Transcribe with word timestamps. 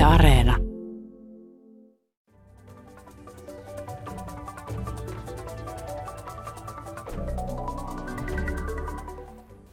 Yle 0.00 0.06
Areena. 0.06 0.56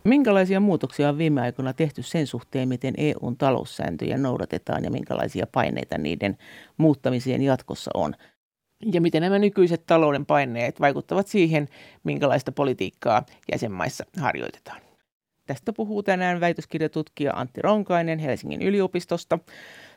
Minkälaisia 0.04 0.60
muutoksia 0.60 1.10
on 1.10 1.18
viime 1.18 1.42
aikoina 1.42 1.74
tehty 1.74 2.04
sen 2.04 2.28
suhteen, 2.28 2.68
miten 2.68 2.94
EUn 2.98 3.38
taloussääntöjä 3.38 4.18
noudatetaan 4.18 4.84
ja 4.84 4.92
minkälaisia 4.92 5.48
paineita 5.52 5.98
niiden 5.98 6.38
muuttamiseen 6.78 7.42
jatkossa 7.42 7.92
on? 7.94 8.14
Ja 8.94 9.02
miten 9.02 9.22
nämä 9.22 9.40
nykyiset 9.40 9.86
talouden 9.86 10.26
paineet 10.26 10.80
vaikuttavat 10.80 11.28
siihen, 11.28 11.68
minkälaista 12.04 12.52
politiikkaa 12.52 13.26
jäsenmaissa 13.52 14.04
harjoitetaan? 14.20 14.87
Tästä 15.48 15.74
puhuu 15.74 16.04
tänään 16.04 16.40
väitöskirjatutkija 16.40 17.34
Antti 17.36 17.62
Ronkainen 17.62 18.20
Helsingin 18.20 18.62
yliopistosta. 18.62 19.40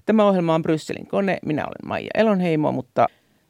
Tämä 0.07 0.25
ohjelma 0.25 0.55
on 0.55 0.62
Brysselin 0.62 1.07
kone. 1.07 1.39
Minä 1.46 1.63
olen 1.63 1.89
Maija 1.89 2.11
Elonheimo, 2.14 2.72
mutta 2.72 3.07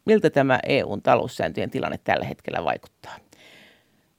miltä 0.06 0.30
tämä 0.30 0.60
EUn 0.66 1.02
taloussääntöjen 1.02 1.70
tilanne 1.70 1.98
tällä 2.04 2.24
hetkellä 2.24 2.64
vaikuttaa? 2.64 3.16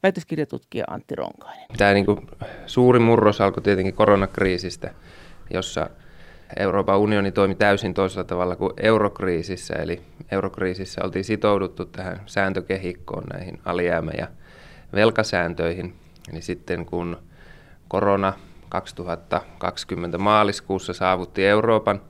Väitöskirjatutkija 0.04 0.86
Antti 0.88 1.16
Ronkainen. 1.16 1.66
Tämä 1.78 1.94
niin 1.94 2.06
kuin 2.06 2.28
suuri 2.66 3.00
murros 3.00 3.42
alkoi 3.42 3.64
tietenkin 3.64 3.94
koronakriisistä, 3.94 4.94
jossa 5.54 5.90
Euroopan 6.60 7.00
unioni 7.00 7.32
toimi 7.32 7.56
täysin 7.56 7.94
toisella 7.94 8.24
tavalla 8.24 8.56
kuin 8.56 8.74
eurokriisissä. 8.82 9.74
Eli 9.74 10.02
eurokriisissä 10.32 11.02
oltiin 11.04 11.26
sitouduttu 11.26 11.86
tähän 11.86 12.22
sääntökehikkoon, 12.26 13.24
näihin 13.34 13.60
alijäämä- 13.66 14.18
ja 14.18 14.28
velkasääntöihin. 14.94 15.94
Eli 16.32 16.42
sitten 16.42 16.86
kun 16.86 17.18
korona 17.92 18.34
2020 18.70 20.18
maaliskuussa 20.18 20.94
saavutti 20.94 21.46
Euroopan, 21.46 22.02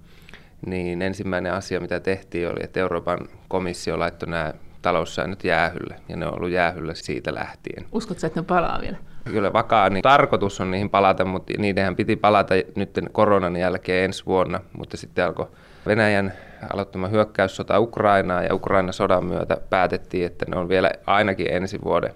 niin 0.66 1.02
ensimmäinen 1.02 1.54
asia, 1.54 1.80
mitä 1.80 2.00
tehtiin, 2.00 2.50
oli, 2.50 2.60
että 2.64 2.80
Euroopan 2.80 3.20
komissio 3.48 4.00
laittoi 4.00 4.30
nämä 4.30 4.54
taloussäännöt 4.82 5.44
jäähylle, 5.44 5.96
ja 6.10 6.16
ne 6.16 6.26
on 6.26 6.36
ollut 6.36 6.50
jäähyllä 6.50 6.94
siitä 6.94 7.34
lähtien. 7.34 7.86
Uskotko, 7.92 8.28
että 8.28 8.40
ne 8.40 8.46
palaa 8.46 8.82
vielä? 8.82 8.98
Kyllä 9.24 9.54
vakaa, 9.54 9.90
niin 9.90 10.02
tarkoitus 10.02 10.62
on 10.62 10.72
niihin 10.72 10.90
palata, 10.90 11.26
mutta 11.26 11.54
niidenhän 11.58 11.96
piti 11.96 12.16
palata 12.16 12.54
nyt 12.76 13.00
koronan 13.12 13.56
jälkeen 13.56 14.06
ensi 14.06 14.26
vuonna, 14.26 14.60
mutta 14.78 14.98
sitten 14.98 15.26
alkoi 15.26 15.48
Venäjän 15.86 16.34
aloittama 16.74 17.08
hyökkäyssota 17.08 17.80
Ukrainaa 17.80 18.44
ja 18.44 18.56
Ukrainan 18.56 18.94
sodan 18.94 19.26
myötä 19.26 19.58
päätettiin, 19.70 20.26
että 20.26 20.46
ne 20.50 20.58
on 20.58 20.70
vielä 20.70 20.92
ainakin 21.06 21.48
ensi 21.50 21.80
vuoden 21.84 22.14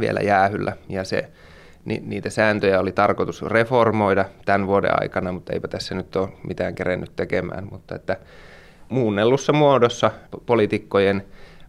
vielä 0.00 0.20
jäähyllä 0.20 0.76
ja 0.88 1.04
se 1.04 1.32
ni, 1.84 2.02
niitä 2.06 2.30
sääntöjä 2.30 2.80
oli 2.80 2.92
tarkoitus 2.92 3.42
reformoida 3.42 4.24
tämän 4.44 4.66
vuoden 4.66 5.02
aikana, 5.02 5.32
mutta 5.32 5.52
eipä 5.52 5.68
tässä 5.68 5.94
nyt 5.94 6.16
ole 6.16 6.28
mitään 6.48 6.74
kerennyt 6.74 7.16
tekemään, 7.16 7.68
mutta 7.70 7.94
että 7.94 8.16
muunnellussa 8.88 9.52
muodossa 9.52 10.10
poliitikkojen 10.46 11.26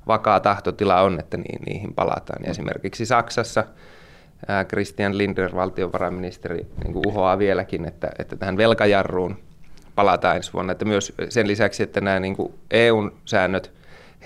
vakaa 0.07 0.39
tahtotila 0.39 1.01
on, 1.01 1.19
että 1.19 1.37
niihin 1.37 1.93
palataan. 1.93 2.43
Ja 2.43 2.51
esimerkiksi 2.51 3.05
Saksassa 3.05 3.63
Christian 4.67 5.17
Lindner, 5.17 5.55
valtiovarainministeri, 5.55 6.67
niin 6.83 6.93
kuin 6.93 7.07
uhoaa 7.07 7.37
vieläkin, 7.37 7.85
että, 7.85 8.09
että 8.19 8.35
tähän 8.35 8.57
velkajarruun 8.57 9.37
palataan 9.95 10.35
ensi 10.35 10.53
vuonna. 10.53 10.71
Että 10.71 10.85
myös 10.85 11.13
sen 11.29 11.47
lisäksi, 11.47 11.83
että 11.83 12.01
nämä 12.01 12.19
niin 12.19 12.35
kuin 12.35 12.53
EU-säännöt 12.71 13.71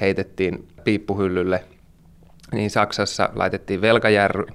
heitettiin 0.01 0.67
piippuhyllylle, 0.83 1.63
niin 2.51 2.69
Saksassa 2.69 3.29
laitettiin 3.35 3.81
velkajarru 3.81 4.45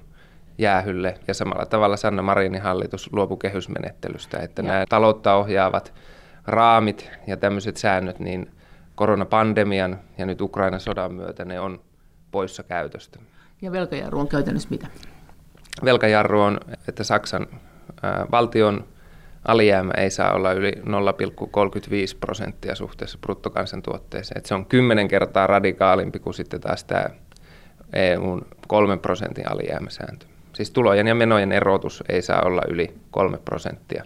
jäähylle 0.58 1.18
ja 1.28 1.34
samalla 1.34 1.66
tavalla 1.66 1.96
Sanna 1.96 2.22
Marinin 2.22 2.62
hallitus 2.62 3.12
luopui 3.12 3.36
kehysmenettelystä, 3.40 4.38
että 4.38 4.62
ja. 4.62 4.68
nämä 4.68 4.84
taloutta 4.88 5.34
ohjaavat 5.34 5.94
raamit 6.46 7.10
ja 7.26 7.36
tämmöiset 7.36 7.76
säännöt, 7.76 8.18
niin 8.18 8.50
koronapandemian 8.94 10.00
ja 10.18 10.26
nyt 10.26 10.40
Ukrainan 10.40 10.80
sodan 10.80 11.14
myötä 11.14 11.44
ne 11.44 11.60
on 11.60 11.80
poissa 12.30 12.62
käytöstä. 12.62 13.18
Ja 13.62 13.72
velkajarru 13.72 14.20
on 14.20 14.28
käytännössä 14.28 14.68
mitä? 14.70 14.86
Velkajarru 15.84 16.40
on, 16.40 16.60
että 16.88 17.04
Saksan 17.04 17.46
ää, 18.02 18.26
valtion 18.30 18.84
alijäämä 19.44 19.92
ei 19.96 20.10
saa 20.10 20.32
olla 20.32 20.52
yli 20.52 20.72
0,35 20.72 20.82
prosenttia 22.20 22.74
suhteessa 22.74 23.18
bruttokansantuotteeseen. 23.18 24.38
Että 24.38 24.48
se 24.48 24.54
on 24.54 24.66
kymmenen 24.66 25.08
kertaa 25.08 25.46
radikaalimpi 25.46 26.18
kuin 26.18 26.34
sitten 26.34 26.60
taas 26.60 26.84
tämä 26.84 27.04
EUn 27.92 28.46
kolmen 28.68 28.98
prosentin 28.98 29.52
alijäämäsääntö. 29.52 30.31
Siis 30.52 30.70
tulojen 30.70 31.06
ja 31.06 31.14
menojen 31.14 31.52
erotus 31.52 32.04
ei 32.08 32.22
saa 32.22 32.42
olla 32.42 32.62
yli 32.68 32.94
kolme 33.10 33.38
prosenttia 33.38 34.04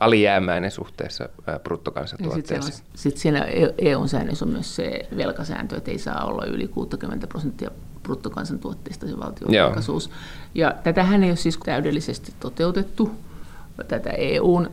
alijäämäinen 0.00 0.70
suhteessa 0.70 1.28
bruttokansantuotteeseen. 1.62 2.62
Sitten 2.62 2.90
sit 2.94 3.16
siellä 3.16 3.46
EU-säännössä 3.78 4.44
on 4.44 4.50
myös 4.50 4.76
se 4.76 5.08
velkasääntö, 5.16 5.76
että 5.76 5.90
ei 5.90 5.98
saa 5.98 6.24
olla 6.24 6.44
yli 6.44 6.68
60 6.68 7.26
prosenttia 7.26 7.70
bruttokansantuotteesta 8.02 9.06
se 9.06 9.18
valtion 9.18 9.52
velkaisuus. 9.52 10.10
Ja 10.54 10.74
tätähän 10.82 11.24
ei 11.24 11.30
ole 11.30 11.36
siis 11.36 11.58
täydellisesti 11.58 12.32
toteutettu, 12.40 13.10
tätä 13.88 14.10
EUn 14.10 14.70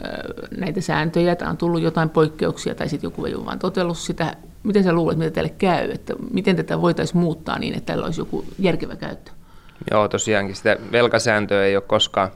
näitä 0.58 0.82
sääntöjä, 0.82 1.36
tämä 1.36 1.52
on 1.52 1.58
tullut 1.58 1.82
jotain 1.82 2.10
poikkeuksia 2.10 2.76
tai 2.76 2.90
sitten 2.90 3.08
joku 3.08 3.26
ei 3.26 3.36
ole 3.36 3.46
vain 3.46 3.60
totellut 3.60 3.98
sitä. 3.98 4.36
Miten 4.64 4.84
sä 4.84 4.94
luulet, 4.94 5.18
mitä 5.18 5.32
tälle 5.32 5.50
käy, 5.50 5.92
että 5.92 6.14
miten 6.32 6.56
tätä 6.56 6.82
voitaisiin 6.82 7.18
muuttaa 7.18 7.60
niin, 7.60 7.74
että 7.74 7.94
tällä 7.94 8.06
olisi 8.06 8.22
joku 8.22 8.46
järkevä 8.60 8.96
käyttö? 8.96 9.32
Joo, 9.92 10.08
tosiaankin 10.08 10.56
sitä 10.56 10.78
velkasääntöä 10.92 11.66
ei 11.66 11.76
ole 11.76 11.84
koskaan 11.88 12.32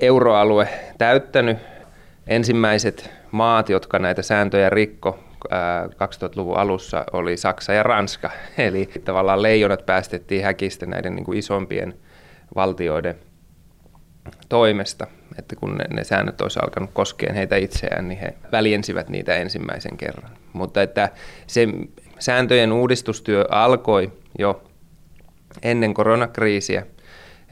euroalue 0.00 0.68
täyttänyt. 0.98 1.58
Ensimmäiset 2.26 3.10
maat, 3.30 3.68
jotka 3.68 3.98
näitä 3.98 4.22
sääntöjä 4.22 4.70
rikko 4.70 5.18
2000-luvun 5.94 6.56
alussa, 6.56 7.04
oli 7.12 7.36
Saksa 7.36 7.72
ja 7.72 7.82
Ranska. 7.82 8.30
Eli 8.58 8.90
tavallaan 9.04 9.42
leijonat 9.42 9.86
päästettiin 9.86 10.44
häkistä 10.44 10.86
näiden 10.86 11.14
niin 11.14 11.24
kuin 11.24 11.38
isompien 11.38 11.94
valtioiden 12.54 13.16
toimesta, 14.48 15.06
että 15.38 15.56
kun 15.56 15.76
ne, 15.76 15.84
ne 15.90 16.04
säännöt 16.04 16.40
olisi 16.40 16.58
alkanut 16.62 16.90
koskea 16.92 17.32
heitä 17.32 17.56
itseään, 17.56 18.08
niin 18.08 18.18
he 18.18 18.34
väljensivät 18.52 19.08
niitä 19.08 19.34
ensimmäisen 19.34 19.96
kerran. 19.96 20.30
Mutta 20.52 20.82
että 20.82 21.08
se 21.46 21.68
sääntöjen 22.18 22.72
uudistustyö 22.72 23.44
alkoi 23.50 24.12
jo 24.38 24.62
ennen 25.62 25.94
koronakriisiä, 25.94 26.86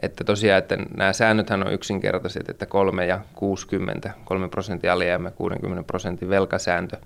että 0.03 0.25
tosiaan, 0.25 0.59
että 0.59 0.77
nämä 0.97 1.13
säännöthän 1.13 1.67
on 1.67 1.73
yksinkertaiset, 1.73 2.49
että 2.49 2.67
3 2.67 3.07
ja 3.07 3.21
60, 3.35 4.11
3 4.25 4.49
prosentin 4.49 4.91
alijäämä, 4.91 5.31
60 5.31 5.87
prosentin 5.87 6.29
velkasääntö, 6.29 6.97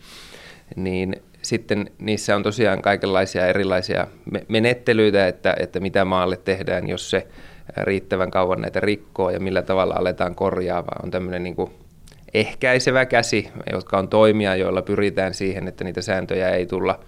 niin 0.76 1.22
sitten 1.42 1.90
niissä 1.98 2.36
on 2.36 2.42
tosiaan 2.42 2.82
kaikenlaisia 2.82 3.46
erilaisia 3.46 4.06
menettelyitä, 4.48 5.26
että, 5.28 5.56
että 5.58 5.80
mitä 5.80 6.04
maalle 6.04 6.36
tehdään, 6.36 6.88
jos 6.88 7.10
se 7.10 7.26
riittävän 7.76 8.30
kauan 8.30 8.60
näitä 8.60 8.80
rikkoo 8.80 9.30
ja 9.30 9.40
millä 9.40 9.62
tavalla 9.62 9.94
aletaan 9.94 10.34
korjaavaa. 10.34 11.00
On 11.02 11.10
tämmöinen 11.10 11.42
niin 11.42 11.56
kuin 11.56 11.70
ehkäisevä 12.34 13.06
käsi, 13.06 13.48
jotka 13.72 13.98
on 13.98 14.08
toimia, 14.08 14.56
joilla 14.56 14.82
pyritään 14.82 15.34
siihen, 15.34 15.68
että 15.68 15.84
niitä 15.84 16.02
sääntöjä 16.02 16.50
ei 16.50 16.66
tulla 16.66 17.00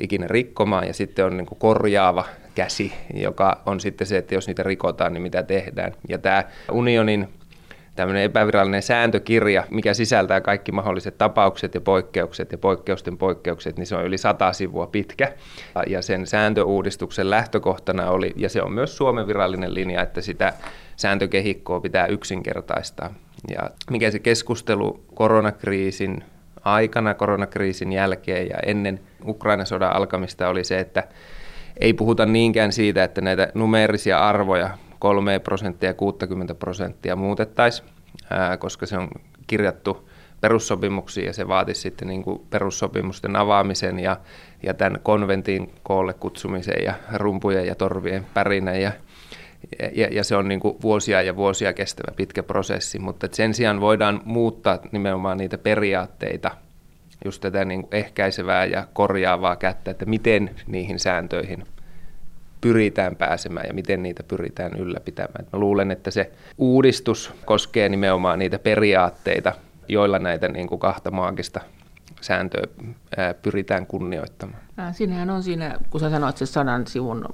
ikinä 0.00 0.26
rikkomaan. 0.26 0.86
Ja 0.86 0.94
sitten 0.94 1.24
on 1.24 1.36
niin 1.36 1.46
kuin 1.46 1.58
korjaava 1.58 2.24
käsi, 2.54 2.92
joka 3.14 3.62
on 3.66 3.80
sitten 3.80 4.06
se, 4.06 4.16
että 4.16 4.34
jos 4.34 4.46
niitä 4.46 4.62
rikotaan, 4.62 5.12
niin 5.12 5.22
mitä 5.22 5.42
tehdään. 5.42 5.92
Ja 6.08 6.18
tämä 6.18 6.44
unionin 6.72 7.28
tämmöinen 7.96 8.22
epävirallinen 8.22 8.82
sääntökirja, 8.82 9.64
mikä 9.70 9.94
sisältää 9.94 10.40
kaikki 10.40 10.72
mahdolliset 10.72 11.18
tapaukset 11.18 11.74
ja 11.74 11.80
poikkeukset 11.80 12.52
ja 12.52 12.58
poikkeusten 12.58 13.18
poikkeukset, 13.18 13.76
niin 13.76 13.86
se 13.86 13.96
on 13.96 14.04
yli 14.04 14.18
sata 14.18 14.52
sivua 14.52 14.86
pitkä. 14.86 15.32
Ja 15.86 16.02
sen 16.02 16.26
sääntöuudistuksen 16.26 17.30
lähtökohtana 17.30 18.10
oli, 18.10 18.32
ja 18.36 18.48
se 18.48 18.62
on 18.62 18.72
myös 18.72 18.96
Suomen 18.96 19.26
virallinen 19.26 19.74
linja, 19.74 20.02
että 20.02 20.20
sitä 20.20 20.52
sääntökehikkoa 20.96 21.80
pitää 21.80 22.06
yksinkertaistaa. 22.06 23.14
Ja 23.50 23.70
mikä 23.90 24.10
se 24.10 24.18
keskustelu 24.18 25.04
koronakriisin 25.14 26.24
aikana, 26.64 27.14
koronakriisin 27.14 27.92
jälkeen 27.92 28.48
ja 28.48 28.56
ennen 28.66 29.00
Ukrainan 29.26 29.66
sodan 29.66 29.96
alkamista 29.96 30.48
oli 30.48 30.64
se, 30.64 30.78
että 30.78 31.04
ei 31.80 31.94
puhuta 31.94 32.26
niinkään 32.26 32.72
siitä, 32.72 33.04
että 33.04 33.20
näitä 33.20 33.48
numeerisia 33.54 34.18
arvoja 34.18 34.78
3 34.98 35.38
prosenttia 35.38 35.90
ja 35.90 35.94
60 35.94 36.54
prosenttia 36.54 37.16
muutettaisiin, 37.16 37.88
koska 38.58 38.86
se 38.86 38.98
on 38.98 39.08
kirjattu 39.46 40.08
perussopimuksiin 40.40 41.26
ja 41.26 41.32
se 41.32 41.48
vaatisi 41.48 41.80
sitten 41.80 42.08
niin 42.08 42.22
kuin 42.22 42.42
perussopimusten 42.50 43.36
avaamisen 43.36 43.98
ja, 43.98 44.16
ja 44.62 44.74
tämän 44.74 45.00
konventin 45.02 45.72
koolle 45.82 46.14
kutsumisen 46.14 46.84
ja 46.84 46.94
rumpujen 47.14 47.66
ja 47.66 47.74
torvien 47.74 48.26
pärinä 48.34 48.76
ja, 48.76 48.92
ja, 49.94 50.08
ja 50.10 50.24
se 50.24 50.36
on 50.36 50.48
niin 50.48 50.60
kuin 50.60 50.76
vuosia 50.82 51.22
ja 51.22 51.36
vuosia 51.36 51.72
kestävä 51.72 52.14
pitkä 52.16 52.42
prosessi, 52.42 52.98
mutta 52.98 53.28
sen 53.32 53.54
sijaan 53.54 53.80
voidaan 53.80 54.20
muuttaa 54.24 54.78
nimenomaan 54.92 55.38
niitä 55.38 55.58
periaatteita, 55.58 56.50
just 57.24 57.40
tätä 57.40 57.64
niin 57.64 57.82
kuin 57.82 57.94
ehkäisevää 57.94 58.64
ja 58.64 58.86
korjaavaa 58.92 59.56
kättä, 59.56 59.90
että 59.90 60.04
miten 60.06 60.50
niihin 60.66 60.98
sääntöihin 60.98 61.64
pyritään 62.60 63.16
pääsemään 63.16 63.66
ja 63.66 63.74
miten 63.74 64.02
niitä 64.02 64.22
pyritään 64.22 64.72
ylläpitämään. 64.78 65.46
Mä 65.52 65.58
luulen, 65.58 65.90
että 65.90 66.10
se 66.10 66.32
uudistus 66.58 67.34
koskee 67.44 67.88
nimenomaan 67.88 68.38
niitä 68.38 68.58
periaatteita, 68.58 69.52
joilla 69.88 70.18
näitä 70.18 70.48
niin 70.48 70.66
kuin 70.66 70.78
kahta 70.78 71.10
maagista 71.10 71.60
sääntöä 72.20 72.62
pyritään 73.42 73.86
kunnioittamaan. 73.86 74.62
Siinähän 74.92 75.30
on 75.30 75.42
siinä, 75.42 75.78
kun 75.90 76.00
sä 76.00 76.10
sanoit 76.10 76.36
se 76.36 76.46
sadan 76.46 76.86
sivun 76.86 77.24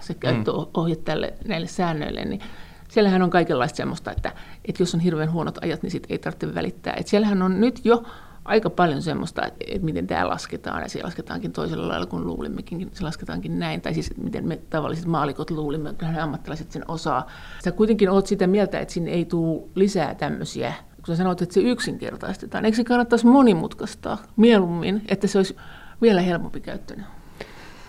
se 0.00 0.14
käyttöohje 0.14 0.94
mm. 0.94 1.04
tälle, 1.04 1.34
näille 1.48 1.66
säännöille, 1.66 2.24
niin 2.24 2.40
siellähän 2.88 3.22
on 3.22 3.30
kaikenlaista 3.30 3.76
semmoista, 3.76 4.12
että, 4.12 4.32
että 4.64 4.82
jos 4.82 4.94
on 4.94 5.00
hirveän 5.00 5.32
huonot 5.32 5.58
ajat, 5.62 5.82
niin 5.82 5.90
sit 5.90 6.06
ei 6.08 6.18
tarvitse 6.18 6.54
välittää. 6.54 6.94
Että 6.96 7.10
siellähän 7.10 7.42
on 7.42 7.60
nyt 7.60 7.80
jo 7.84 8.02
aika 8.48 8.70
paljon 8.70 9.02
semmoista, 9.02 9.46
että, 9.46 9.86
miten 9.86 10.06
tämä 10.06 10.28
lasketaan, 10.28 10.82
ja 10.82 10.88
se 10.88 11.02
lasketaankin 11.02 11.52
toisella 11.52 11.88
lailla 11.88 12.06
kuin 12.06 12.26
luulimmekin, 12.26 12.90
se 12.92 13.04
lasketaankin 13.04 13.58
näin, 13.58 13.80
tai 13.80 13.94
siis 13.94 14.16
miten 14.16 14.48
me 14.48 14.56
tavalliset 14.70 15.06
maalikot 15.06 15.50
luulimme, 15.50 15.94
kyllähän 15.94 16.16
ne 16.16 16.22
ammattilaiset 16.22 16.72
sen 16.72 16.84
osaa. 16.88 17.26
Sä 17.64 17.72
kuitenkin 17.72 18.10
oot 18.10 18.26
sitä 18.26 18.46
mieltä, 18.46 18.80
että 18.80 18.94
sinne 18.94 19.10
ei 19.10 19.24
tule 19.24 19.62
lisää 19.74 20.14
tämmöisiä, 20.14 20.74
kun 20.96 21.06
sä 21.06 21.16
sanoit, 21.16 21.42
että 21.42 21.54
se 21.54 21.60
yksinkertaistetaan. 21.60 22.64
Eikö 22.64 22.76
se 22.76 22.84
kannattaisi 22.84 23.26
monimutkaistaa 23.26 24.18
mieluummin, 24.36 25.02
että 25.08 25.26
se 25.26 25.38
olisi 25.38 25.56
vielä 26.02 26.20
helpompi 26.20 26.60
käyttöön? 26.60 27.06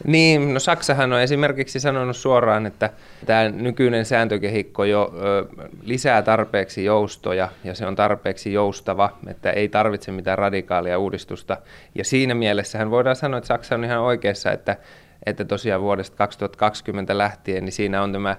Niin, 0.05 0.53
no 0.53 0.59
Saksahan 0.59 1.13
on 1.13 1.21
esimerkiksi 1.21 1.79
sanonut 1.79 2.15
suoraan, 2.15 2.65
että 2.65 2.89
tämä 3.25 3.49
nykyinen 3.49 4.05
sääntökehikko 4.05 4.83
jo 4.83 5.13
ö, 5.17 5.45
lisää 5.83 6.21
tarpeeksi 6.21 6.85
joustoja 6.85 7.49
ja 7.63 7.73
se 7.73 7.85
on 7.85 7.95
tarpeeksi 7.95 8.53
joustava, 8.53 9.17
että 9.27 9.51
ei 9.51 9.69
tarvitse 9.69 10.11
mitään 10.11 10.37
radikaalia 10.37 10.99
uudistusta. 10.99 11.57
Ja 11.95 12.03
siinä 12.03 12.35
mielessähän 12.35 12.91
voidaan 12.91 13.15
sanoa, 13.15 13.37
että 13.37 13.47
Saksa 13.47 13.75
on 13.75 13.83
ihan 13.83 13.99
oikeassa, 13.99 14.51
että, 14.51 14.77
että 15.25 15.45
tosiaan 15.45 15.81
vuodesta 15.81 16.17
2020 16.17 17.17
lähtien 17.17 17.65
niin 17.65 17.73
siinä 17.73 18.03
on 18.03 18.13
tämä 18.13 18.35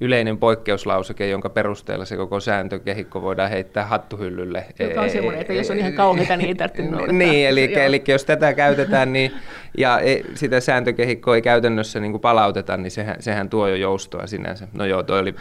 yleinen 0.00 0.38
poikkeuslauseke, 0.38 1.28
jonka 1.28 1.50
perusteella 1.50 2.04
se 2.04 2.16
koko 2.16 2.40
sääntökehikko 2.40 3.22
voidaan 3.22 3.50
heittää 3.50 3.84
hattuhyllylle. 3.84 4.64
Joka 4.78 5.00
on 5.00 5.10
semmoinen, 5.10 5.40
että 5.40 5.52
jos 5.52 5.70
on 5.70 5.78
ihan 5.78 5.92
kauheita, 5.92 6.36
niin 6.36 6.48
ei 6.48 6.54
tarvitse 6.54 6.82
noudattaa. 6.82 7.12
Niin, 7.12 7.48
eli, 7.48 7.74
eli 7.74 8.02
jos 8.08 8.24
tätä 8.24 8.54
käytetään 8.54 9.12
niin, 9.12 9.32
ja 9.78 10.00
sitä 10.34 10.60
sääntökehikkoa 10.60 11.36
ei 11.36 11.42
käytännössä 11.42 12.00
niin 12.00 12.12
kuin 12.12 12.20
palauteta, 12.20 12.76
niin 12.76 12.90
sehän, 12.90 13.16
sehän 13.20 13.50
tuo 13.50 13.68
jo 13.68 13.76
joustoa 13.76 14.26
sinänsä. 14.26 14.68
No 14.72 14.84
joo, 14.84 15.02
toi 15.02 15.18
oli 15.18 15.34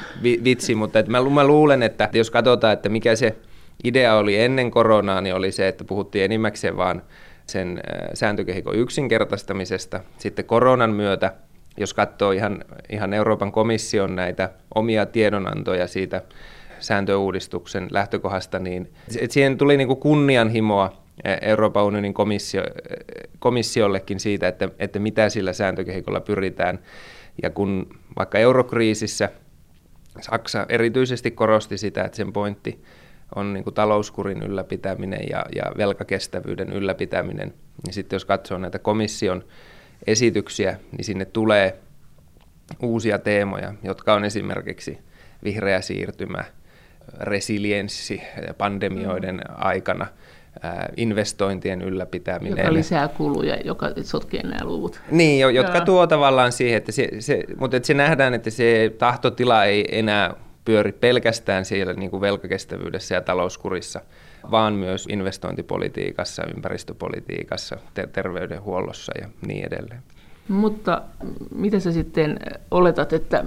vitsi, 0.43 0.75
mutta 0.75 0.99
että 0.99 1.11
mä, 1.11 1.29
mä 1.29 1.47
luulen, 1.47 1.83
että 1.83 2.09
jos 2.13 2.31
katsotaan, 2.31 2.73
että 2.73 2.89
mikä 2.89 3.15
se 3.15 3.35
idea 3.83 4.15
oli 4.15 4.39
ennen 4.39 4.71
koronaa, 4.71 5.21
niin 5.21 5.35
oli 5.35 5.51
se, 5.51 5.67
että 5.67 5.83
puhuttiin 5.83 6.25
enimmäkseen 6.25 6.77
vaan 6.77 7.01
sen 7.45 7.81
sääntökehikon 8.13 8.75
yksinkertaistamisesta. 8.75 9.99
Sitten 10.17 10.45
koronan 10.45 10.89
myötä 10.89 11.33
jos 11.77 11.93
katsoo 11.93 12.31
ihan, 12.31 12.65
ihan 12.89 13.13
Euroopan 13.13 13.51
komission 13.51 14.15
näitä 14.15 14.49
omia 14.75 15.05
tiedonantoja 15.05 15.87
siitä 15.87 16.21
sääntöuudistuksen 16.79 17.87
lähtökohdasta, 17.91 18.59
niin 18.59 18.93
että 19.19 19.33
siihen 19.33 19.57
tuli 19.57 19.77
niin 19.77 19.87
kuin 19.87 19.99
kunnianhimoa 19.99 21.03
e, 21.23 21.33
Euroopan 21.41 21.83
unionin 21.83 22.13
komissio, 22.13 22.63
komissiollekin 23.39 24.19
siitä, 24.19 24.47
että, 24.47 24.69
että 24.79 24.99
mitä 24.99 25.29
sillä 25.29 25.53
sääntökehikolla 25.53 26.21
pyritään. 26.21 26.79
Ja 27.43 27.49
kun 27.49 27.99
vaikka 28.17 28.39
eurokriisissä 28.39 29.29
Saksa 30.21 30.65
erityisesti 30.69 31.31
korosti 31.31 31.77
sitä, 31.77 32.03
että 32.03 32.15
sen 32.15 32.33
pointti 32.33 32.83
on 33.35 33.53
niin 33.53 33.63
kuin 33.63 33.73
talouskurin 33.73 34.43
ylläpitäminen 34.43 35.25
ja, 35.29 35.45
ja 35.55 35.63
velkakestävyyden 35.77 36.73
ylläpitäminen, 36.73 37.53
niin 37.85 37.93
sitten 37.93 38.15
jos 38.15 38.25
katsoo 38.25 38.57
näitä 38.57 38.79
komission 38.79 39.43
esityksiä, 40.07 40.79
niin 40.91 41.05
sinne 41.05 41.25
tulee 41.25 41.79
uusia 42.81 43.19
teemoja, 43.19 43.73
jotka 43.83 44.13
on 44.13 44.25
esimerkiksi 44.25 44.97
vihreä 45.43 45.81
siirtymä, 45.81 46.43
resilienssi 47.19 48.21
pandemioiden 48.57 49.35
mm. 49.35 49.55
aikana, 49.57 50.07
investointien 50.97 51.81
ylläpitäminen. 51.81 52.57
Joka 52.57 52.73
lisää 52.73 53.07
kuluja, 53.07 53.55
joka 53.55 53.87
sotkee 54.03 54.43
nämä 54.43 54.63
luvut. 54.63 55.01
Niin, 55.11 55.39
jo, 55.39 55.49
jotka 55.49 55.81
tuo 55.81 56.07
tavallaan 56.07 56.51
siihen, 56.51 56.77
että 56.77 56.91
se, 56.91 57.09
se, 57.19 57.43
mutta 57.57 57.77
että 57.77 57.87
se 57.87 57.93
nähdään, 57.93 58.33
että 58.33 58.49
se 58.49 58.93
tahtotila 58.97 59.65
ei 59.65 59.99
enää 59.99 60.33
pyöri 60.65 60.91
pelkästään 60.91 61.65
siellä 61.65 61.93
niin 61.93 62.11
kuin 62.11 62.21
velkakestävyydessä 62.21 63.15
ja 63.15 63.21
talouskurissa, 63.21 64.01
vaan 64.51 64.73
myös 64.73 65.07
investointipolitiikassa, 65.11 66.43
ympäristöpolitiikassa, 66.55 67.77
ter- 67.93 68.07
terveydenhuollossa 68.07 69.11
ja 69.21 69.29
niin 69.47 69.65
edelleen. 69.65 70.03
Mutta 70.47 71.01
mitä 71.55 71.79
sä 71.79 71.91
sitten 71.91 72.39
oletat, 72.71 73.13
että 73.13 73.43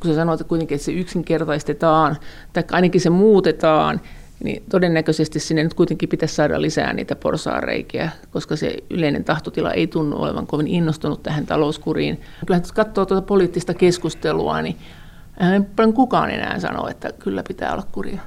kun 0.00 0.10
sä 0.10 0.14
sanoit 0.14 0.40
että 0.40 0.48
kuitenkin, 0.48 0.74
että 0.74 0.84
se 0.84 0.92
yksinkertaistetaan, 0.92 2.16
tai 2.52 2.64
ainakin 2.72 3.00
se 3.00 3.10
muutetaan, 3.10 4.00
niin 4.44 4.62
todennäköisesti 4.70 5.40
sinne 5.40 5.62
nyt 5.62 5.74
kuitenkin 5.74 6.08
pitäisi 6.08 6.34
saada 6.34 6.62
lisää 6.62 6.92
niitä 6.92 7.16
porsaareikiä, 7.16 8.10
koska 8.30 8.56
se 8.56 8.76
yleinen 8.90 9.24
tahtotila 9.24 9.72
ei 9.72 9.86
tunnu 9.86 10.16
olevan 10.22 10.46
kovin 10.46 10.66
innostunut 10.66 11.22
tähän 11.22 11.46
talouskuriin. 11.46 12.20
Kyllähän 12.46 12.62
jos 12.62 12.72
katsoo 12.72 13.06
tuota 13.06 13.26
poliittista 13.26 13.74
keskustelua, 13.74 14.62
niin 14.62 14.76
ei 15.54 15.60
paljon 15.76 15.94
kukaan 15.94 16.30
enää 16.30 16.60
sano, 16.60 16.88
että 16.88 17.12
kyllä 17.18 17.42
pitää 17.48 17.72
olla 17.72 17.86
kuria. 17.92 18.20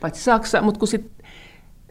Paitsi 0.00 0.24
Saksa, 0.24 0.62
mutta 0.62 0.78
kun 0.78 0.88
sitten 0.88 1.17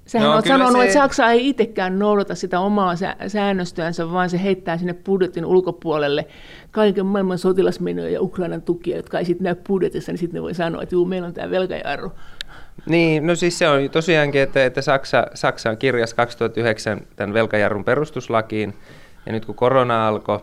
Sähän 0.08 0.30
no, 0.30 0.36
on 0.36 0.44
sanonut, 0.48 0.78
se... 0.78 0.84
että 0.84 0.94
Saksa 0.94 1.32
ei 1.32 1.50
itsekään 1.50 2.00
noudata 2.00 2.36
sitä 2.36 2.60
omaa 2.60 2.94
säännöstöänsä, 3.28 4.12
vaan 4.12 4.30
se 4.30 4.44
heittää 4.44 4.78
sinne 4.78 4.94
budjetin 4.94 5.46
ulkopuolelle 5.46 6.26
kaiken 6.72 7.06
maailman 7.06 7.38
sotilasmenoja 7.38 8.10
ja 8.10 8.22
Ukrainan 8.22 8.62
tukia, 8.62 8.96
jotka 8.96 9.20
ei 9.20 9.26
sitten 9.26 9.44
näy 9.44 9.56
budjetissa, 9.68 10.12
niin 10.12 10.20
sitten 10.20 10.38
ne 10.38 10.42
voi 10.42 10.54
sanoa, 10.54 10.82
että 10.82 10.96
juu, 10.96 11.06
meillä 11.06 11.28
on 11.28 11.34
tämä 11.34 11.52
velkajarru. 11.52 12.12
Niin, 12.86 13.28
no 13.28 13.36
siis 13.36 13.60
se 13.60 13.70
on 13.70 13.90
tosiaankin, 13.90 14.42
että, 14.42 14.66
että 14.66 14.82
Saksa, 14.82 15.28
Saksa 15.34 15.70
on 15.70 15.78
kirjas 15.78 16.14
2009 16.14 17.02
tämän 17.16 17.34
velkajarrun 17.34 17.84
perustuslakiin, 17.84 18.74
ja 19.26 19.32
nyt 19.32 19.46
kun 19.46 19.56
korona 19.56 20.08
alkoi 20.08 20.40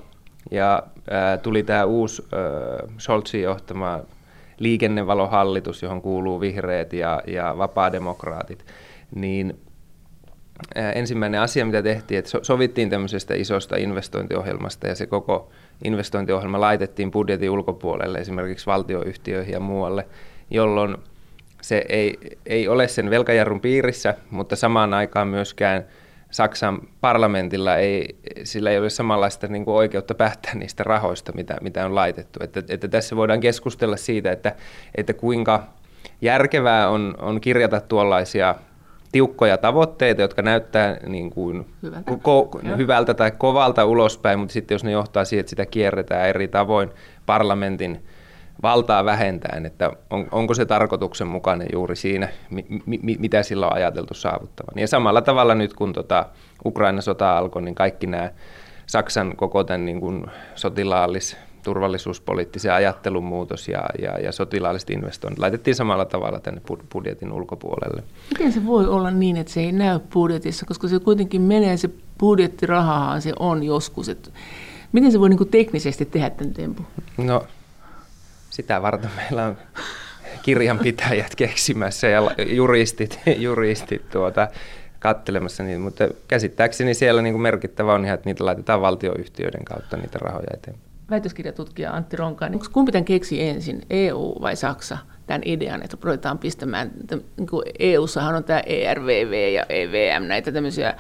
ja 0.51 0.83
ää, 1.11 1.39
tuli 1.39 1.63
tämä 1.63 1.85
uusi 1.85 2.23
ää, 2.33 2.41
Scholzin 2.99 3.43
johtama 3.43 4.01
liikennevalohallitus, 4.59 5.83
johon 5.83 6.03
kuuluu 6.03 6.41
vihreät 6.41 6.93
ja, 6.93 7.23
ja 7.27 7.55
vapaademokraatit, 7.59 8.65
niin 9.15 9.61
ensimmäinen 10.95 11.41
asia, 11.41 11.65
mitä 11.65 11.83
tehtiin, 11.83 12.19
että 12.19 12.31
sovittiin 12.43 12.91
tämmöisestä 12.91 13.35
isosta 13.35 13.77
investointiohjelmasta 13.77 14.87
ja 14.87 14.95
se 14.95 15.07
koko 15.07 15.51
investointiohjelma 15.85 16.61
laitettiin 16.61 17.11
budjetin 17.11 17.51
ulkopuolelle 17.51 18.19
esimerkiksi 18.19 18.67
valtioyhtiöihin 18.67 19.53
ja 19.53 19.61
muualle, 19.61 20.07
jolloin 20.51 20.97
se 21.63 21.85
ei, 21.89 22.19
ei 22.47 22.69
ole 22.69 22.89
sen 22.89 23.11
velkajarrun 23.11 23.61
piirissä, 23.61 24.15
mutta 24.31 24.57
samaan 24.57 24.95
aikaan 24.95 25.29
myöskään 25.29 25.85
Saksan 26.31 26.81
parlamentilla 27.01 27.77
ei, 27.77 28.17
sillä 28.45 28.71
ei 28.71 28.79
ole 28.79 28.91
samanlaista 28.91 29.47
niin 29.47 29.65
kuin 29.65 29.75
oikeutta 29.75 30.15
päättää 30.15 30.55
niistä 30.55 30.85
rahoista, 30.85 31.33
mitä, 31.33 31.57
mitä 31.61 31.87
on 31.87 31.95
laitettu. 31.95 32.41
Että, 32.43 32.63
että 32.69 32.89
tässä 32.89 33.17
voidaan 33.17 33.41
keskustella 33.41 33.97
siitä, 33.97 34.33
että, 34.33 34.55
että 34.95 35.13
kuinka 35.13 35.67
järkevää 36.21 36.89
on, 36.89 37.15
on 37.19 37.41
kirjata 37.41 37.81
tuollaisia 37.81 38.55
tiukkoja 39.15 39.59
tavoitteita, 39.59 40.23
jotka 40.23 40.43
näyttää 40.43 40.97
niin 41.07 41.31
kuin 41.31 41.67
hyvältä. 41.83 42.11
Ko- 42.11 42.77
hyvältä 42.77 43.15
tai 43.15 43.31
kovalta 43.31 43.85
ulospäin, 43.85 44.39
mutta 44.39 44.53
sitten 44.53 44.75
jos 44.75 44.85
ne 44.85 44.91
johtaa 44.91 45.25
siihen, 45.25 45.41
että 45.41 45.51
sitä 45.51 45.67
kierretään 45.67 46.29
eri 46.29 46.49
tavoin 46.49 46.91
parlamentin 47.27 48.05
valtaa 48.63 49.05
vähentäen, 49.05 49.67
että 49.67 49.91
on, 50.11 50.29
onko 50.33 50.55
se 50.55 50.67
tarkoituksenmukainen 50.67 51.67
juuri 51.73 51.97
siinä, 51.97 52.29
mi, 52.51 52.67
mi, 52.87 53.17
mitä 53.19 53.43
sillä 53.43 53.67
on 53.67 53.75
ajateltu 53.75 54.15
saavuttavan. 54.15 54.79
Ja 54.81 54.89
samalla 54.89 55.23
tavalla 55.23 55.55
nyt, 55.55 55.75
kun 55.75 55.93
tota 55.93 56.27
Ukraina-sota 56.65 57.39
alkoi, 57.39 57.63
niin 57.63 57.75
kaikki 57.75 58.07
nämä 58.07 58.31
Saksan 58.87 59.37
koko 59.37 59.65
tämän 59.65 59.85
niin 59.85 60.01
kuin 60.01 60.27
sotilaallis 60.55 61.37
turvallisuuspoliittisen 61.65 62.73
ajattelun 62.73 63.25
muutos 63.25 63.69
ja, 63.69 63.85
ja, 64.03 64.19
ja 64.19 64.33
sotilaalliset 64.33 64.91
investoinnit 64.91 65.39
laitettiin 65.39 65.75
samalla 65.75 66.05
tavalla 66.05 66.41
tänne 66.41 66.61
budjetin 66.93 67.33
ulkopuolelle. 67.33 68.03
Miten 68.31 68.53
se 68.53 68.67
voi 68.67 68.87
olla 68.87 69.11
niin, 69.11 69.37
että 69.37 69.53
se 69.53 69.61
ei 69.61 69.73
näy 69.73 69.99
budjetissa, 70.13 70.67
koska 70.67 70.89
se 70.89 70.99
kuitenkin 70.99 71.43
menee, 71.43 71.77
se 71.77 71.91
budjettirahahan 72.19 73.23
se 73.23 73.33
on 73.39 73.63
joskus. 73.63 74.09
Että 74.09 74.31
miten 74.93 75.13
se 75.13 75.21
voi 75.21 75.29
niin 75.29 75.39
kuin 75.39 75.51
teknisesti 75.51 76.05
tehdä 76.05 76.31
tämän 76.31 76.55
tempun? 76.55 76.87
No, 77.17 77.47
sitä 78.51 78.83
varten 78.83 79.11
meillä 79.17 79.47
on 79.47 79.57
kirjanpitäjät 80.43 81.35
keksimässä 81.45 82.07
ja 82.07 82.23
juristit, 82.47 83.21
juristit 83.37 84.11
tuota, 84.11 84.49
kattelemassa 84.99 85.63
niitä, 85.63 85.81
mutta 85.81 86.05
käsittääkseni 86.29 86.95
siellä 86.95 87.23
niin 87.23 87.35
kuin 87.35 87.43
merkittävä 87.43 87.95
on 87.95 88.05
ihan, 88.05 88.15
että 88.15 88.29
niitä 88.29 88.45
laitetaan 88.45 88.81
valtioyhtiöiden 88.81 89.65
kautta 89.65 89.97
niitä 89.97 90.19
rahoja 90.19 90.47
eteenpäin 90.55 90.94
väitöskirjatutkija 91.11 91.93
Antti 91.93 92.17
Ronkainen, 92.17 92.59
onko 92.59 92.67
kumpi 92.73 92.93
tämän 92.93 93.05
keksi 93.05 93.43
ensin, 93.43 93.83
EU 93.91 94.35
vai 94.41 94.57
Saksa, 94.57 94.99
tämän 95.27 95.43
idean, 95.45 95.83
että 95.83 95.97
ruvetaan 96.03 96.39
pistämään, 96.39 96.91
niin 97.11 97.49
EU-sahan 97.79 98.35
on 98.35 98.45
tämä 98.45 98.61
ERVV 98.67 99.53
ja 99.53 99.67
EVM, 99.69 100.23
näitä 100.23 100.53
tämmöisiä 100.53 100.95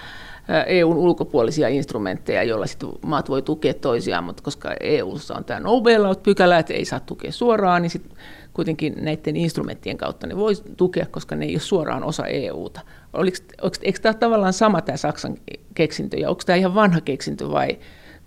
EUn 0.66 0.96
ulkopuolisia 0.96 1.68
instrumentteja, 1.68 2.42
joilla 2.42 2.66
sitten 2.66 2.88
maat 3.06 3.28
voi 3.28 3.42
tukea 3.42 3.74
toisiaan, 3.74 4.24
mutta 4.24 4.42
koska 4.42 4.74
EUssa 4.80 5.34
on 5.34 5.44
tämä 5.44 5.60
no 5.60 5.82
pykälä 6.22 6.58
että 6.58 6.74
ei 6.74 6.84
saa 6.84 7.00
tukea 7.00 7.32
suoraan, 7.32 7.82
niin 7.82 7.90
sitten 7.90 8.16
kuitenkin 8.54 8.94
näiden 9.00 9.36
instrumenttien 9.36 9.96
kautta 9.96 10.26
ne 10.26 10.36
voi 10.36 10.52
tukea, 10.76 11.06
koska 11.06 11.36
ne 11.36 11.44
ei 11.44 11.54
ole 11.54 11.60
suoraan 11.60 12.04
osa 12.04 12.26
EUta. 12.26 12.80
Oliko, 13.12 13.36
eikö 13.82 13.98
tämä 13.98 14.14
tavallaan 14.14 14.52
sama 14.52 14.80
tämä 14.80 14.96
Saksan 14.96 15.36
keksintöjä? 15.74 16.30
Onko 16.30 16.42
tämä 16.46 16.56
ihan 16.56 16.74
vanha 16.74 17.00
keksintö 17.00 17.50
vai 17.50 17.78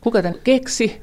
kuka 0.01 0.21
tämän 0.21 0.39
keksi? 0.43 1.01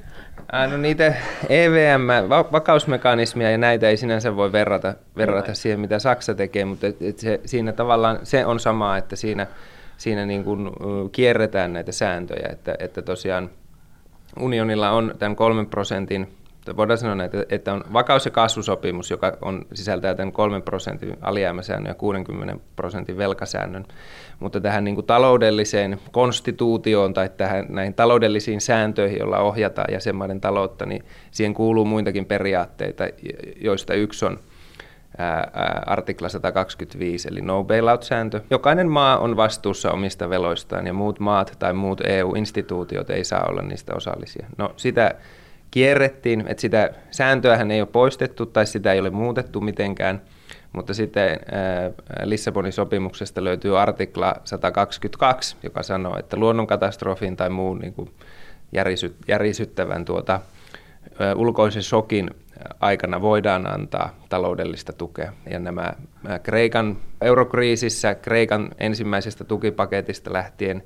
No 0.70 0.76
niitä 0.76 1.14
EVM, 1.48 2.30
vakausmekanismia 2.52 3.50
ja 3.50 3.58
näitä 3.58 3.88
ei 3.88 3.96
sinänsä 3.96 4.36
voi 4.36 4.52
verrata, 4.52 4.94
verrata 5.16 5.54
siihen, 5.54 5.80
mitä 5.80 5.98
Saksa 5.98 6.34
tekee, 6.34 6.64
mutta 6.64 6.86
et, 6.86 7.02
et 7.02 7.18
se, 7.18 7.40
siinä 7.44 7.72
tavallaan 7.72 8.18
se 8.22 8.46
on 8.46 8.60
sama, 8.60 8.96
että 8.96 9.16
siinä, 9.16 9.46
siinä 9.96 10.26
niin 10.26 10.44
kuin 10.44 10.70
kierretään 11.12 11.72
näitä 11.72 11.92
sääntöjä, 11.92 12.48
että, 12.52 12.74
että 12.78 13.02
tosiaan 13.02 13.50
unionilla 14.40 14.90
on 14.90 15.14
tämän 15.18 15.36
kolmen 15.36 15.66
prosentin 15.66 16.28
voidaan 16.76 16.98
sanoa, 16.98 17.24
että, 17.24 17.44
että 17.48 17.72
on 17.72 17.84
vakaus- 17.92 18.24
ja 18.24 18.30
kasvusopimus, 18.30 19.10
joka 19.10 19.36
on, 19.42 19.66
sisältää 19.74 20.14
tämän 20.14 20.32
3 20.32 20.60
prosentin 20.60 21.16
alijäämäsäännön 21.20 21.90
ja 21.90 21.94
60 21.94 22.56
prosentin 22.76 23.18
velkasäännön. 23.18 23.84
Mutta 24.40 24.60
tähän 24.60 24.84
niin 24.84 24.94
kuin 24.94 25.06
taloudelliseen 25.06 25.98
konstituutioon 26.12 27.14
tai 27.14 27.30
tähän, 27.36 27.66
näihin 27.68 27.94
taloudellisiin 27.94 28.60
sääntöihin, 28.60 29.18
joilla 29.18 29.38
ohjataan 29.38 29.92
jäsenmaiden 29.92 30.40
taloutta, 30.40 30.86
niin 30.86 31.04
siihen 31.30 31.54
kuuluu 31.54 31.84
muitakin 31.84 32.26
periaatteita, 32.26 33.04
joista 33.60 33.94
yksi 33.94 34.24
on 34.24 34.38
artikla 35.86 36.28
125, 36.28 37.28
eli 37.28 37.40
no 37.40 37.64
bailout-sääntö. 37.64 38.40
Jokainen 38.50 38.88
maa 38.88 39.18
on 39.18 39.36
vastuussa 39.36 39.92
omista 39.92 40.30
veloistaan 40.30 40.86
ja 40.86 40.92
muut 40.92 41.20
maat 41.20 41.56
tai 41.58 41.72
muut 41.72 42.00
EU-instituutiot 42.04 43.10
ei 43.10 43.24
saa 43.24 43.46
olla 43.50 43.62
niistä 43.62 43.94
osallisia. 43.94 44.46
No 44.58 44.72
sitä 44.76 45.14
kierrettiin, 45.74 46.44
että 46.48 46.60
sitä 46.60 46.90
sääntöähän 47.10 47.70
ei 47.70 47.80
ole 47.80 47.88
poistettu 47.92 48.46
tai 48.46 48.66
sitä 48.66 48.92
ei 48.92 49.00
ole 49.00 49.10
muutettu 49.10 49.60
mitenkään, 49.60 50.22
mutta 50.72 50.94
sitten 50.94 51.40
Lissabonin 52.22 52.72
sopimuksesta 52.72 53.44
löytyy 53.44 53.80
artikla 53.80 54.34
122, 54.44 55.56
joka 55.62 55.82
sanoo, 55.82 56.18
että 56.18 56.36
luonnonkatastrofin 56.36 57.36
tai 57.36 57.50
muun 57.50 57.78
niin 57.78 57.92
kuin 57.92 58.10
järisyttävän 59.28 60.04
tuota, 60.04 60.40
ulkoisen 61.36 61.82
shokin 61.82 62.30
aikana 62.80 63.20
voidaan 63.20 63.74
antaa 63.74 64.16
taloudellista 64.28 64.92
tukea. 64.92 65.32
Ja 65.50 65.58
nämä 65.58 65.92
Kreikan 66.42 66.96
eurokriisissä, 67.20 68.14
Kreikan 68.14 68.70
ensimmäisestä 68.78 69.44
tukipaketista 69.44 70.32
lähtien 70.32 70.82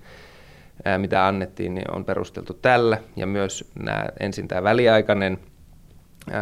mitä 0.99 1.27
annettiin, 1.27 1.75
niin 1.75 1.91
on 1.91 2.05
perusteltu 2.05 2.55
tällä. 2.55 2.99
Ja 3.17 3.27
myös 3.27 3.71
nämä, 3.79 4.07
ensin 4.21 4.49
tämä 4.49 4.63
väliaikainen 4.63 5.39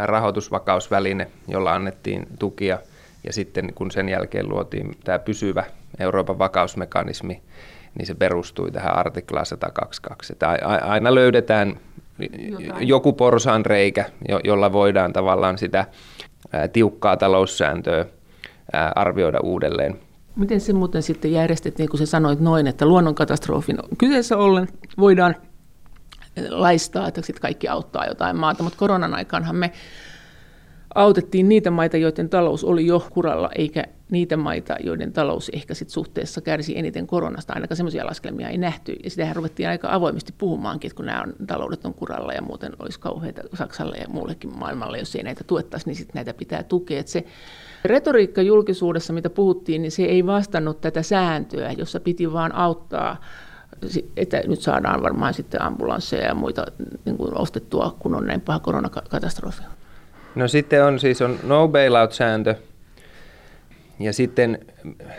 rahoitusvakausväline, 0.04 1.26
jolla 1.48 1.74
annettiin 1.74 2.26
tukia, 2.38 2.78
ja 3.24 3.32
sitten 3.32 3.72
kun 3.74 3.90
sen 3.90 4.08
jälkeen 4.08 4.48
luotiin 4.48 4.96
tämä 5.04 5.18
pysyvä 5.18 5.64
Euroopan 5.98 6.38
vakausmekanismi, 6.38 7.42
niin 7.98 8.06
se 8.06 8.14
perustui 8.14 8.70
tähän 8.70 8.96
artiklaan 8.96 9.46
122. 9.46 10.32
Että 10.32 10.48
aina 10.82 11.14
löydetään 11.14 11.80
Jotain. 12.18 12.88
joku 12.88 13.12
porsaan 13.12 13.66
reikä, 13.66 14.04
jolla 14.44 14.72
voidaan 14.72 15.12
tavallaan 15.12 15.58
sitä 15.58 15.84
tiukkaa 16.72 17.16
taloussääntöä 17.16 18.04
arvioida 18.94 19.40
uudelleen. 19.40 19.98
Miten 20.36 20.60
se 20.60 20.72
muuten 20.72 21.02
sitten 21.02 21.32
järjestettiin, 21.32 21.84
niin 21.84 21.90
kun 21.90 21.98
sä 21.98 22.06
sanoit 22.06 22.40
noin, 22.40 22.66
että 22.66 22.86
luonnonkatastrofin 22.86 23.78
kyseessä 23.98 24.36
ollen 24.36 24.68
voidaan 24.98 25.36
laistaa, 26.48 27.08
että 27.08 27.22
sitten 27.22 27.42
kaikki 27.42 27.68
auttaa 27.68 28.06
jotain 28.06 28.36
maata, 28.36 28.62
mutta 28.62 28.78
koronan 28.78 29.14
aikaanhan 29.14 29.56
me 29.56 29.72
autettiin 30.94 31.48
niitä 31.48 31.70
maita, 31.70 31.96
joiden 31.96 32.28
talous 32.28 32.64
oli 32.64 32.86
jo 32.86 33.06
kuralla, 33.10 33.50
eikä 33.58 33.84
niitä 34.10 34.36
maita, 34.36 34.76
joiden 34.80 35.12
talous 35.12 35.50
ehkä 35.54 35.74
sit 35.74 35.88
suhteessa 35.88 36.40
kärsi 36.40 36.78
eniten 36.78 37.06
koronasta. 37.06 37.52
Ainakaan 37.52 37.76
semmoisia 37.76 38.06
laskelmia 38.06 38.48
ei 38.48 38.58
nähty. 38.58 38.96
Ja 39.04 39.10
sitähän 39.10 39.36
ruvettiin 39.36 39.68
aika 39.68 39.88
avoimesti 39.92 40.34
puhumaankin, 40.38 40.88
että 40.88 40.96
kun 40.96 41.06
nämä 41.06 41.22
on, 41.22 41.34
taloudet 41.46 41.84
on 41.84 41.94
kuralla 41.94 42.32
ja 42.32 42.42
muuten 42.42 42.72
olisi 42.78 43.00
kauheita 43.00 43.42
Saksalle 43.54 43.96
ja 43.96 44.08
muullekin 44.08 44.58
maailmalle, 44.58 44.98
jos 44.98 45.16
ei 45.16 45.22
näitä 45.22 45.44
tuettaisi, 45.44 45.86
niin 45.86 45.96
sitten 45.96 46.14
näitä 46.14 46.34
pitää 46.34 46.62
tukea. 46.62 47.00
Et 47.00 47.08
se 47.08 47.24
retoriikka 47.84 48.42
julkisuudessa, 48.42 49.12
mitä 49.12 49.30
puhuttiin, 49.30 49.82
niin 49.82 49.92
se 49.92 50.02
ei 50.02 50.26
vastannut 50.26 50.80
tätä 50.80 51.02
sääntöä, 51.02 51.72
jossa 51.72 52.00
piti 52.00 52.32
vaan 52.32 52.54
auttaa 52.54 53.16
että 54.16 54.40
nyt 54.46 54.60
saadaan 54.60 55.02
varmaan 55.02 55.34
sitten 55.34 55.62
ambulansseja 55.62 56.26
ja 56.26 56.34
muita 56.34 56.66
niin 57.04 57.16
kuin 57.16 57.38
ostettua, 57.38 57.96
kun 57.98 58.14
on 58.14 58.26
näin 58.26 58.40
paha 58.40 58.58
koronakatastrofi. 58.58 59.62
No 60.34 60.48
sitten 60.48 60.84
on 60.84 61.00
siis 61.00 61.22
on 61.22 61.38
no 61.42 61.68
bailout-sääntö, 61.68 62.54
ja 63.98 64.12
sitten, 64.12 64.58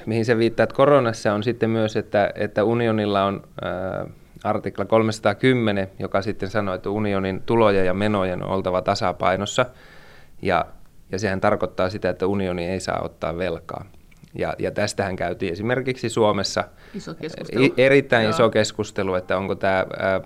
mihin 0.05 0.25
se 0.25 0.37
viittaa, 0.37 0.63
että 0.63 0.75
koronassa 0.75 1.33
on 1.33 1.43
sitten 1.43 1.69
myös, 1.69 1.95
että, 1.95 2.31
että 2.35 2.63
unionilla 2.63 3.23
on 3.23 3.43
ää, 3.61 4.05
artikla 4.43 4.85
310, 4.85 5.87
joka 5.99 6.21
sitten 6.21 6.49
sanoo, 6.49 6.75
että 6.75 6.89
unionin 6.89 7.41
tuloja 7.45 7.83
ja 7.83 7.93
menojen 7.93 8.43
on 8.43 8.49
oltava 8.49 8.81
tasapainossa. 8.81 9.65
Ja, 10.41 10.65
ja 11.11 11.19
sehän 11.19 11.41
tarkoittaa 11.41 11.89
sitä, 11.89 12.09
että 12.09 12.27
unioni 12.27 12.65
ei 12.65 12.79
saa 12.79 13.01
ottaa 13.01 13.37
velkaa. 13.37 13.85
Ja, 14.33 14.53
ja 14.59 14.71
tästähän 14.71 15.15
käytiin 15.15 15.53
esimerkiksi 15.53 16.09
Suomessa 16.09 16.63
iso 16.93 17.13
keskustelu. 17.13 17.73
erittäin 17.77 18.23
Joo. 18.23 18.29
iso 18.29 18.49
keskustelu, 18.49 19.15
että 19.15 19.37
onko 19.37 19.55
tämä 19.55 19.85
ää, 19.99 20.21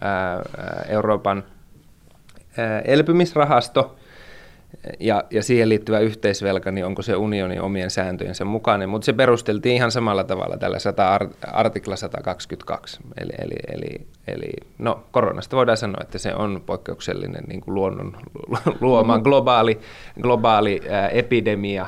ää, 0.00 0.42
Euroopan 0.88 1.44
ää, 2.58 2.80
elpymisrahasto– 2.80 3.96
ja, 5.00 5.24
ja 5.30 5.42
siihen 5.42 5.68
liittyvä 5.68 5.98
yhteisvelka, 5.98 6.70
niin 6.70 6.86
onko 6.86 7.02
se 7.02 7.16
unionin 7.16 7.60
omien 7.60 7.90
sääntöjensä 7.90 8.44
mukainen, 8.44 8.88
mutta 8.88 9.04
se 9.06 9.12
perusteltiin 9.12 9.74
ihan 9.74 9.90
samalla 9.90 10.24
tavalla 10.24 10.56
tällä 10.56 10.78
100, 10.78 11.18
artikla 11.52 11.96
122. 11.96 13.00
Eli, 13.20 13.32
eli, 13.38 13.54
eli, 13.68 14.06
eli 14.28 14.50
no, 14.78 15.04
koronasta 15.10 15.56
voidaan 15.56 15.76
sanoa, 15.76 16.00
että 16.02 16.18
se 16.18 16.34
on 16.34 16.62
poikkeuksellinen 16.66 17.44
niin 17.48 17.60
kuin 17.60 17.74
luonnon 17.74 18.16
luoma 18.80 19.18
globaali, 19.18 19.80
globaali 20.20 20.80
ää, 20.90 21.08
epidemia, 21.08 21.86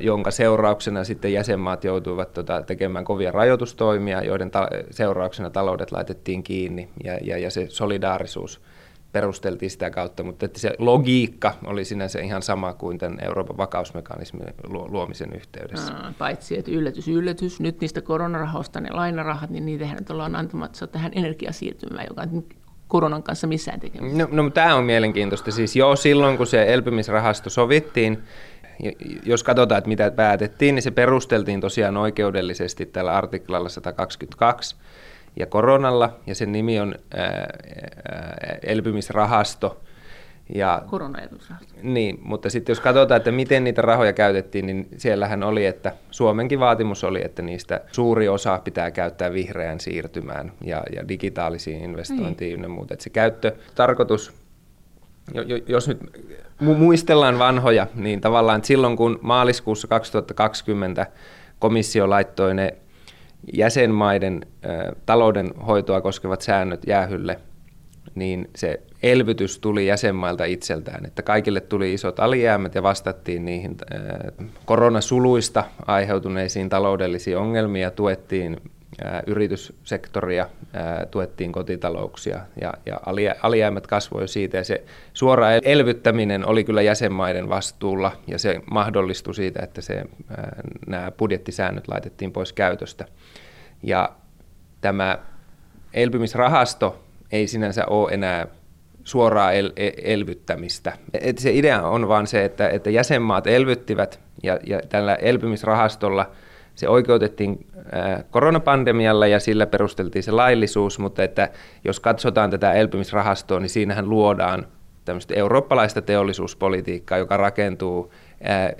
jonka 0.00 0.30
seurauksena 0.30 1.04
sitten 1.04 1.32
jäsenmaat 1.32 1.84
joutuivat 1.84 2.32
tota, 2.32 2.62
tekemään 2.62 3.04
kovia 3.04 3.32
rajoitustoimia, 3.32 4.22
joiden 4.22 4.50
ta- 4.50 4.68
seurauksena 4.90 5.50
taloudet 5.50 5.92
laitettiin 5.92 6.42
kiinni 6.42 6.88
ja, 7.04 7.18
ja, 7.22 7.38
ja 7.38 7.50
se 7.50 7.66
solidaarisuus– 7.68 8.60
perusteltiin 9.12 9.70
sitä 9.70 9.90
kautta, 9.90 10.22
mutta 10.22 10.46
että 10.46 10.58
se 10.58 10.72
logiikka 10.78 11.54
oli 11.64 11.84
sinänsä 11.84 12.20
ihan 12.20 12.42
sama 12.42 12.72
kuin 12.72 12.98
tämän 12.98 13.18
Euroopan 13.24 13.56
vakausmekanismin 13.56 14.46
luomisen 14.88 15.32
yhteydessä. 15.34 15.94
Aa, 15.94 16.12
paitsi, 16.18 16.58
että 16.58 16.70
yllätys, 16.70 17.08
yllätys, 17.08 17.60
nyt 17.60 17.80
niistä 17.80 18.00
koronarahoista 18.00 18.80
ne 18.80 18.90
lainarahat, 18.90 19.50
niin 19.50 19.66
niitähän 19.66 19.96
nyt 19.98 20.10
ollaan 20.10 20.36
antamassa 20.36 20.86
tähän 20.86 21.12
energiasiirtymään, 21.14 22.06
joka 22.08 22.22
on 22.22 22.44
koronan 22.88 23.22
kanssa 23.22 23.46
missään 23.46 23.80
tekemistä. 23.80 24.18
No, 24.18 24.28
no 24.42 24.50
tämä 24.50 24.74
on 24.74 24.84
mielenkiintoista. 24.84 25.50
Siis 25.50 25.76
jo 25.76 25.96
silloin, 25.96 26.36
kun 26.36 26.46
se 26.46 26.72
elpymisrahasto 26.72 27.50
sovittiin, 27.50 28.18
jos 29.24 29.44
katsotaan, 29.44 29.78
että 29.78 29.88
mitä 29.88 30.10
päätettiin, 30.10 30.74
niin 30.74 30.82
se 30.82 30.90
perusteltiin 30.90 31.60
tosiaan 31.60 31.96
oikeudellisesti 31.96 32.86
tällä 32.86 33.12
artiklalla 33.16 33.68
122, 33.68 34.76
ja 35.36 35.46
koronalla, 35.46 36.16
ja 36.26 36.34
sen 36.34 36.52
nimi 36.52 36.80
on 36.80 36.94
ää, 37.16 37.46
elpymisrahasto. 38.62 39.80
Ja, 40.54 40.82
Koronaelpymisrahasto. 40.86 41.74
Niin, 41.82 42.18
mutta 42.22 42.50
sitten 42.50 42.70
jos 42.72 42.80
katsotaan, 42.80 43.16
että 43.16 43.32
miten 43.32 43.64
niitä 43.64 43.82
rahoja 43.82 44.12
käytettiin, 44.12 44.66
niin 44.66 44.88
siellähän 44.96 45.42
oli, 45.42 45.66
että 45.66 45.92
Suomenkin 46.10 46.60
vaatimus 46.60 47.04
oli, 47.04 47.24
että 47.24 47.42
niistä 47.42 47.80
suuri 47.92 48.28
osa 48.28 48.60
pitää 48.64 48.90
käyttää 48.90 49.32
vihreään 49.32 49.80
siirtymään 49.80 50.52
ja, 50.64 50.82
ja 50.96 51.08
digitaalisiin 51.08 51.84
investointiin 51.84 52.52
niin. 52.52 52.62
ja 52.62 52.68
muuta. 52.68 52.94
Että 52.94 53.04
se 53.04 53.10
käyttötarkoitus, 53.10 54.32
jos 55.66 55.88
nyt 55.88 55.98
muistellaan 56.60 57.38
vanhoja, 57.38 57.86
niin 57.94 58.20
tavallaan 58.20 58.64
silloin 58.64 58.96
kun 58.96 59.18
maaliskuussa 59.22 59.88
2020 59.88 61.06
komissio 61.58 62.10
laittoi 62.10 62.54
ne 62.54 62.74
jäsenmaiden 63.52 64.46
taloudenhoitoa 65.06 66.00
koskevat 66.00 66.40
säännöt 66.40 66.82
jäähylle, 66.86 67.40
niin 68.14 68.50
se 68.56 68.80
elvytys 69.02 69.58
tuli 69.58 69.86
jäsenmailta 69.86 70.44
itseltään, 70.44 71.06
että 71.06 71.22
kaikille 71.22 71.60
tuli 71.60 71.94
isot 71.94 72.20
alijäämät 72.20 72.74
ja 72.74 72.82
vastattiin 72.82 73.44
niihin 73.44 73.76
koronasuluista 74.64 75.64
aiheutuneisiin 75.86 76.68
taloudellisiin 76.68 77.38
ongelmiin 77.38 77.82
ja 77.82 77.90
tuettiin 77.90 78.56
yrityssektoria, 79.26 80.46
tuettiin 81.10 81.52
kotitalouksia 81.52 82.40
ja, 82.60 82.74
ja 82.86 83.00
alijäämät 83.42 83.86
kasvoi 83.86 84.28
siitä 84.28 84.56
ja 84.56 84.64
se 84.64 84.84
suora 85.14 85.52
elvyttäminen 85.52 86.46
oli 86.46 86.64
kyllä 86.64 86.82
jäsenmaiden 86.82 87.48
vastuulla 87.48 88.12
ja 88.26 88.38
se 88.38 88.60
mahdollistui 88.70 89.34
siitä, 89.34 89.60
että 89.62 89.80
se, 89.80 90.04
nämä 90.86 91.10
budjettisäännöt 91.10 91.88
laitettiin 91.88 92.32
pois 92.32 92.52
käytöstä. 92.52 93.04
Ja 93.82 94.12
tämä 94.80 95.18
elpymisrahasto 95.94 97.04
ei 97.32 97.46
sinänsä 97.46 97.86
ole 97.86 98.12
enää 98.12 98.46
suoraa 99.04 99.52
el- 99.52 99.72
e-, 99.76 99.90
elvyttämistä. 100.02 100.92
Et 101.20 101.38
se 101.38 101.52
idea 101.52 101.82
on 101.82 102.08
vaan 102.08 102.26
se, 102.26 102.44
että, 102.44 102.68
että 102.68 102.90
jäsenmaat 102.90 103.46
elvyttivät 103.46 104.20
ja, 104.42 104.58
ja 104.66 104.80
tällä 104.88 105.14
elpymisrahastolla– 105.14 106.30
se 106.78 106.88
oikeutettiin 106.88 107.66
koronapandemialla 108.30 109.26
ja 109.26 109.40
sillä 109.40 109.66
perusteltiin 109.66 110.22
se 110.22 110.30
laillisuus, 110.30 110.98
mutta 110.98 111.22
että 111.22 111.48
jos 111.84 112.00
katsotaan 112.00 112.50
tätä 112.50 112.72
elpymisrahastoa, 112.72 113.60
niin 113.60 113.68
siinähän 113.68 114.08
luodaan 114.08 114.66
tämmöistä 115.04 115.34
eurooppalaista 115.34 116.02
teollisuuspolitiikkaa, 116.02 117.18
joka 117.18 117.36
rakentuu 117.36 118.12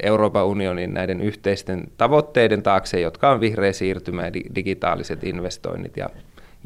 Euroopan 0.02 0.46
unionin 0.46 0.94
näiden 0.94 1.20
yhteisten 1.20 1.84
tavoitteiden 1.96 2.62
taakse, 2.62 3.00
jotka 3.00 3.30
on 3.30 3.40
vihreä 3.40 3.72
siirtymä 3.72 4.24
ja 4.24 4.32
digitaaliset 4.32 5.24
investoinnit 5.24 5.96
ja, 5.96 6.08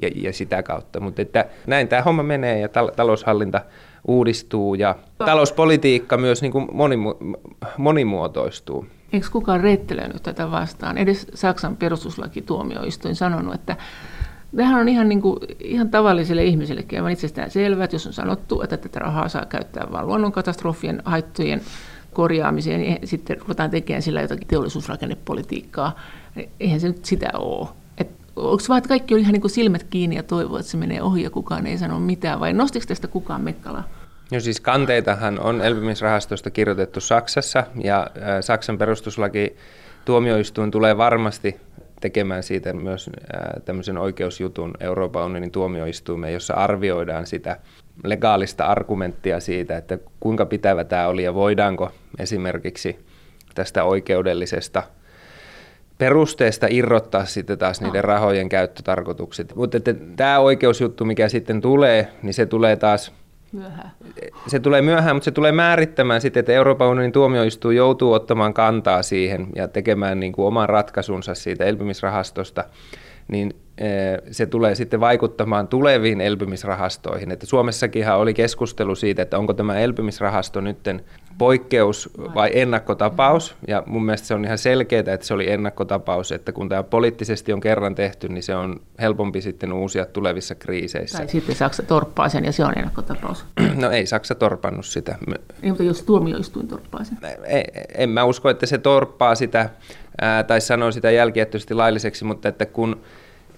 ja, 0.03 0.11
ja 0.15 0.33
sitä 0.33 0.63
kautta. 0.63 1.01
Mutta 1.01 1.23
että 1.23 1.45
näin 1.67 1.89
tämä 1.89 2.03
homma 2.03 2.23
menee 2.23 2.61
ja 2.61 2.69
tal- 2.69 2.93
taloushallinta 2.97 3.61
uudistuu 4.09 4.75
ja 4.75 4.95
talouspolitiikka 5.19 6.17
myös 6.17 6.43
niin 6.43 6.53
kuin 6.53 6.69
monimu- 6.73 7.39
monimuotoistuu. 7.77 8.87
Eikö 9.13 9.27
kukaan 9.33 9.61
reittelenyt 9.61 10.23
tätä 10.23 10.51
vastaan? 10.51 10.99
Edes 10.99 11.27
Saksan 11.35 11.77
perustuslakituomioistuin 11.77 13.17
sanonut, 13.17 13.55
että 13.55 13.77
Tämähän 14.57 14.81
on 14.81 14.89
ihan, 14.89 15.09
niin 15.09 15.23
kuin, 15.23 15.39
ihan 15.61 15.91
tavallisille 15.91 16.45
ihmisillekin 16.45 16.99
aivan 16.99 17.13
itsestään 17.13 17.51
selvää, 17.51 17.85
että 17.85 17.95
jos 17.95 18.07
on 18.07 18.13
sanottu, 18.13 18.63
että 18.63 18.77
tätä 18.77 18.99
rahaa 18.99 19.29
saa 19.29 19.47
käyttää 19.47 19.87
vain 19.93 20.07
luonnonkatastrofien 20.07 21.03
haittojen 21.05 21.61
korjaamiseen, 22.13 22.81
niin 22.81 22.99
sitten 23.09 23.41
ruvetaan 23.41 23.71
tekemään 23.71 24.03
sillä 24.03 24.21
jotakin 24.21 24.49
teollisuusrakennepolitiikkaa. 24.49 26.01
Eihän 26.61 26.81
se 26.81 26.89
nyt 26.89 27.05
sitä 27.05 27.31
ole. 27.35 27.69
Onko 28.37 28.63
vaan, 28.69 28.79
että 28.79 28.89
kaikki 28.89 29.15
on 29.15 29.21
ihan 29.21 29.33
niin 29.33 29.41
kuin 29.41 29.51
silmät 29.51 29.83
kiinni 29.83 30.17
ja 30.17 30.23
toivoo, 30.23 30.59
että 30.59 30.71
se 30.71 30.77
menee 30.77 31.03
ohi 31.03 31.23
ja 31.23 31.31
kukaan 31.31 31.67
ei 31.67 31.79
sano 31.79 32.01
mitään, 32.01 32.41
vai 32.41 32.53
nostiko 32.53 32.87
tästä 32.89 33.09
kukaan 33.09 33.41
mekkalaa? 33.41 33.85
No 34.33 34.41
siis 34.41 34.61
kanteitahan 34.61 35.41
on 35.41 35.63
elpymisrahastosta 35.63 36.51
kirjoitettu 36.51 37.01
Saksassa 37.01 37.65
ja 37.85 38.07
Saksan 38.41 38.79
perustuslaki 38.79 39.57
tuomioistuin 40.05 40.71
tulee 40.71 40.97
varmasti 40.97 41.61
tekemään 42.01 42.43
siitä 42.43 42.73
myös 42.73 43.11
tämmöisen 43.65 43.99
oikeusjutun 43.99 44.75
Euroopan 44.81 45.25
unionin 45.25 45.51
tuomioistuimeen, 45.51 46.33
jossa 46.33 46.55
arvioidaan 46.55 47.27
sitä 47.27 47.57
legaalista 48.05 48.65
argumenttia 48.65 49.41
siitä, 49.41 49.77
että 49.77 49.99
kuinka 50.21 50.47
pitävä 50.47 50.85
tämä 50.85 51.09
oli 51.09 51.25
ja 51.25 51.35
voidaanko 51.35 51.91
esimerkiksi 52.19 52.99
tästä 53.55 53.85
oikeudellisesta 53.85 54.83
perusteesta 55.99 56.67
irrottaa 56.71 57.25
sitten 57.25 57.59
taas 57.59 57.81
niiden 57.81 58.05
rahojen 58.05 58.49
käyttötarkoitukset. 58.49 59.55
Mutta 59.55 59.79
tämä 60.17 60.39
oikeusjuttu, 60.39 61.05
mikä 61.05 61.29
sitten 61.29 61.61
tulee, 61.61 62.09
niin 62.23 62.35
se 62.35 62.47
tulee 62.47 62.77
taas 62.77 63.22
myöhään. 63.53 63.91
Se 64.47 64.61
tulee 64.61 64.83
myöhään, 64.83 65.17
mutta 65.17 65.25
se 65.25 65.31
tulee 65.31 65.53
määrittämään 65.53 66.21
sitten, 66.21 66.41
että 66.41 66.53
Euroopan 66.53 66.89
unionin 66.89 67.13
tuomioistuin 67.13 67.77
joutuu 67.77 68.13
ottamaan 68.13 68.55
kantaa 68.55 69.03
siihen 69.03 69.47
ja 69.57 69.69
tekemään 69.69 70.21
niin 70.21 70.33
kuin 70.33 70.47
oman 70.47 70.69
ratkaisunsa 70.69 71.35
siitä 71.35 71.65
elpymisrahastosta, 71.65 72.65
niin 73.29 73.55
se 74.31 74.47
tulee 74.47 74.75
sitten 74.75 75.01
vaikuttamaan 75.01 75.69
tuleviin 75.69 76.21
elpymisrahastoihin. 76.21 77.31
Että 77.31 77.47
Suomessakinhan 77.47 78.19
oli 78.19 78.35
keskustelu 78.35 78.95
siitä, 78.95 79.23
että 79.23 79.39
onko 79.39 79.55
tämä 79.55 79.79
elpymisrahasto 79.79 80.61
nytten 80.61 81.05
poikkeus 81.39 82.11
vai 82.35 82.51
ennakkotapaus. 82.53 83.57
Ja 83.69 83.83
mun 83.87 84.05
mielestä 84.05 84.27
se 84.27 84.35
on 84.35 84.45
ihan 84.45 84.59
selkeää, 84.59 85.01
että 85.15 85.27
se 85.27 85.35
oli 85.35 85.51
ennakkotapaus, 85.51 86.33
että 86.33 86.53
kun 86.53 86.69
tämä 86.69 86.83
poliittisesti 86.83 87.53
on 87.53 87.61
kerran 87.61 87.95
tehty, 87.95 88.29
niin 88.29 88.43
se 88.43 88.55
on 88.55 88.81
helpompi 89.01 89.41
sitten 89.41 89.73
uusia 89.73 90.07
tulevissa 90.07 90.55
kriiseissä. 90.55 91.19
Tai 91.19 91.29
sitten 91.29 91.55
Saksa 91.55 91.83
torppaa 91.83 92.29
sen 92.29 92.45
ja 92.45 92.53
se 92.53 92.65
on 92.65 92.73
ennakkotapaus. 92.77 93.45
No 93.83 93.91
ei 93.91 94.07
Saksa 94.07 94.35
torpannut 94.35 94.87
sitä. 94.87 95.19
Ei, 95.63 95.69
mutta 95.69 95.83
jos 95.83 96.03
tuomioistuin 96.03 96.69
torppaa 96.69 97.05
sen. 97.05 97.19
Ei, 97.45 97.65
en 97.95 98.11
mä 98.11 98.25
usko, 98.25 98.51
että 98.51 98.67
se 98.67 98.79
torppaa 98.79 99.35
sitä 99.35 99.71
tai 100.47 100.61
sanoo 100.61 100.93
sitä 100.93 101.11
jälkijättöisesti 101.11 101.75
lailliseksi, 101.75 102.25
mutta 102.25 102.49
että 102.49 102.67
kun 102.67 103.01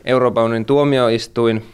Euroopan 0.04 0.44
unionin 0.44 0.66
tuomioistuin 0.66 1.64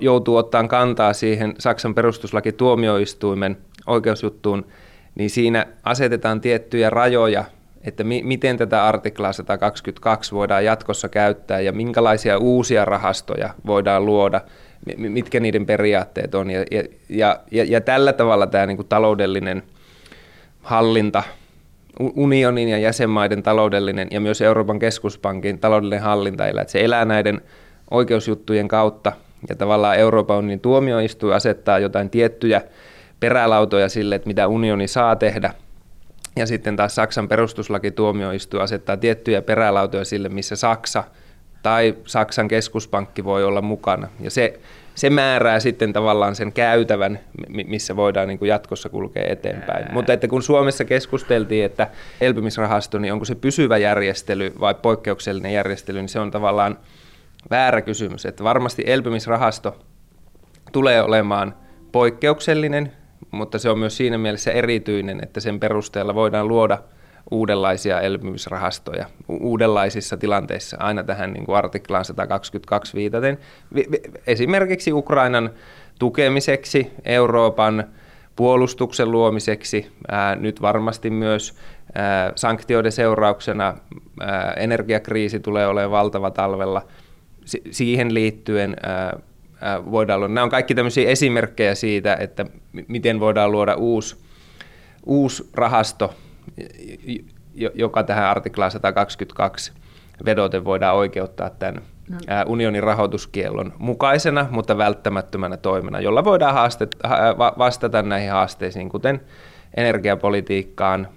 joutuu 0.00 0.36
ottaa 0.36 0.68
kantaa 0.68 1.12
siihen 1.12 1.54
Saksan 1.58 1.94
perustuslaki-tuomioistuimen 1.94 3.56
oikeusjuttuun, 3.86 4.66
niin 5.14 5.30
siinä 5.30 5.66
asetetaan 5.84 6.40
tiettyjä 6.40 6.90
rajoja, 6.90 7.44
että 7.84 8.04
mi- 8.04 8.22
miten 8.22 8.56
tätä 8.56 8.86
artiklaa 8.86 9.32
122 9.32 10.34
voidaan 10.34 10.64
jatkossa 10.64 11.08
käyttää 11.08 11.60
ja 11.60 11.72
minkälaisia 11.72 12.38
uusia 12.38 12.84
rahastoja 12.84 13.54
voidaan 13.66 14.06
luoda, 14.06 14.40
mitkä 14.96 15.40
niiden 15.40 15.66
periaatteet 15.66 16.34
on. 16.34 16.50
Ja, 16.50 16.64
ja, 17.08 17.38
ja, 17.50 17.64
ja 17.64 17.80
tällä 17.80 18.12
tavalla 18.12 18.46
tämä 18.46 18.66
niin 18.66 18.76
kuin 18.76 18.88
taloudellinen 18.88 19.62
hallinta, 20.62 21.22
unionin 21.98 22.68
ja 22.68 22.78
jäsenmaiden 22.78 23.42
taloudellinen 23.42 24.08
ja 24.10 24.20
myös 24.20 24.40
Euroopan 24.40 24.78
keskuspankin 24.78 25.58
taloudellinen 25.58 26.02
hallinta, 26.02 26.46
että 26.46 26.64
se 26.68 26.84
elää 26.84 27.04
näiden 27.04 27.40
oikeusjuttujen 27.90 28.68
kautta 28.68 29.12
ja 29.48 29.56
tavallaan 29.56 29.96
Euroopan 29.96 30.36
unionin 30.36 30.60
tuomioistuin 30.60 31.34
asettaa 31.34 31.78
jotain 31.78 32.10
tiettyjä 32.10 32.62
perälautoja 33.20 33.88
sille, 33.88 34.14
että 34.14 34.28
mitä 34.28 34.48
unioni 34.48 34.88
saa 34.88 35.16
tehdä. 35.16 35.54
Ja 36.36 36.46
sitten 36.46 36.76
taas 36.76 36.94
Saksan 36.94 37.28
perustuslakituomioistuin 37.28 38.62
asettaa 38.62 38.96
tiettyjä 38.96 39.42
perälautoja 39.42 40.04
sille, 40.04 40.28
missä 40.28 40.56
Saksa 40.56 41.04
tai 41.62 41.94
Saksan 42.04 42.48
keskuspankki 42.48 43.24
voi 43.24 43.44
olla 43.44 43.62
mukana. 43.62 44.08
Ja 44.20 44.30
se, 44.30 44.60
se 44.94 45.10
määrää 45.10 45.60
sitten 45.60 45.92
tavallaan 45.92 46.36
sen 46.36 46.52
käytävän, 46.52 47.20
missä 47.48 47.96
voidaan 47.96 48.28
niin 48.28 48.38
kuin 48.38 48.48
jatkossa 48.48 48.88
kulkea 48.88 49.24
eteenpäin. 49.28 49.84
Ää. 49.84 49.92
Mutta 49.92 50.12
että 50.12 50.28
kun 50.28 50.42
Suomessa 50.42 50.84
keskusteltiin, 50.84 51.64
että 51.64 51.88
elpymisrahasto, 52.20 52.98
niin 52.98 53.12
onko 53.12 53.24
se 53.24 53.34
pysyvä 53.34 53.78
järjestely 53.78 54.52
vai 54.60 54.74
poikkeuksellinen 54.74 55.52
järjestely, 55.52 55.98
niin 55.98 56.08
se 56.08 56.20
on 56.20 56.30
tavallaan 56.30 56.78
väärä 57.50 57.82
kysymys. 57.82 58.26
Että 58.26 58.44
varmasti 58.44 58.82
elpymisrahasto 58.86 59.76
tulee 60.72 61.02
olemaan 61.02 61.54
poikkeuksellinen 61.92 62.92
mutta 63.30 63.58
se 63.58 63.70
on 63.70 63.78
myös 63.78 63.96
siinä 63.96 64.18
mielessä 64.18 64.52
erityinen, 64.52 65.20
että 65.22 65.40
sen 65.40 65.60
perusteella 65.60 66.14
voidaan 66.14 66.48
luoda 66.48 66.78
uudenlaisia 67.30 68.00
elpymisrahastoja 68.00 69.06
uudenlaisissa 69.28 70.16
tilanteissa, 70.16 70.76
aina 70.80 71.04
tähän 71.04 71.32
niin 71.32 71.46
kuin 71.46 71.56
artiklaan 71.56 72.04
122 72.04 72.96
viitaten. 72.96 73.38
Esimerkiksi 74.26 74.92
Ukrainan 74.92 75.50
tukemiseksi, 75.98 76.90
Euroopan 77.04 77.84
puolustuksen 78.36 79.10
luomiseksi, 79.10 79.92
ää, 80.08 80.34
nyt 80.34 80.62
varmasti 80.62 81.10
myös 81.10 81.54
ää, 81.94 82.32
sanktioiden 82.36 82.92
seurauksena 82.92 83.76
ää, 84.20 84.52
energiakriisi 84.52 85.40
tulee 85.40 85.66
olemaan 85.66 85.90
valtava 85.90 86.30
talvella. 86.30 86.82
Si- 87.44 87.62
siihen 87.70 88.14
liittyen 88.14 88.76
ää, 88.82 89.18
voidaan 89.90 90.20
luoda. 90.20 90.34
Nämä 90.34 90.44
on 90.44 90.50
kaikki 90.50 90.74
tämmöisiä 90.74 91.08
esimerkkejä 91.08 91.74
siitä, 91.74 92.16
että 92.20 92.46
miten 92.88 93.20
voidaan 93.20 93.52
luoda 93.52 93.74
uusi, 93.74 94.16
uusi 95.06 95.50
rahasto, 95.54 96.14
joka 97.74 98.02
tähän 98.02 98.24
artiklaan 98.24 98.70
122 98.70 99.72
vedoten 100.24 100.64
voidaan 100.64 100.96
oikeuttaa 100.96 101.50
tämän 101.50 101.82
no. 102.08 102.18
unionin 102.46 102.82
rahoituskiellon 102.82 103.72
mukaisena, 103.78 104.46
mutta 104.50 104.78
välttämättömänä 104.78 105.56
toimena, 105.56 106.00
jolla 106.00 106.24
voidaan 106.24 106.54
haaste, 106.54 106.88
vastata 107.58 108.02
näihin 108.02 108.30
haasteisiin, 108.30 108.88
kuten 108.88 109.20
energiapolitiikkaan, 109.76 111.08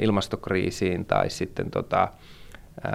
ilmastokriisiin 0.00 1.04
tai 1.04 1.30
sitten 1.30 1.70
tota, 1.70 2.08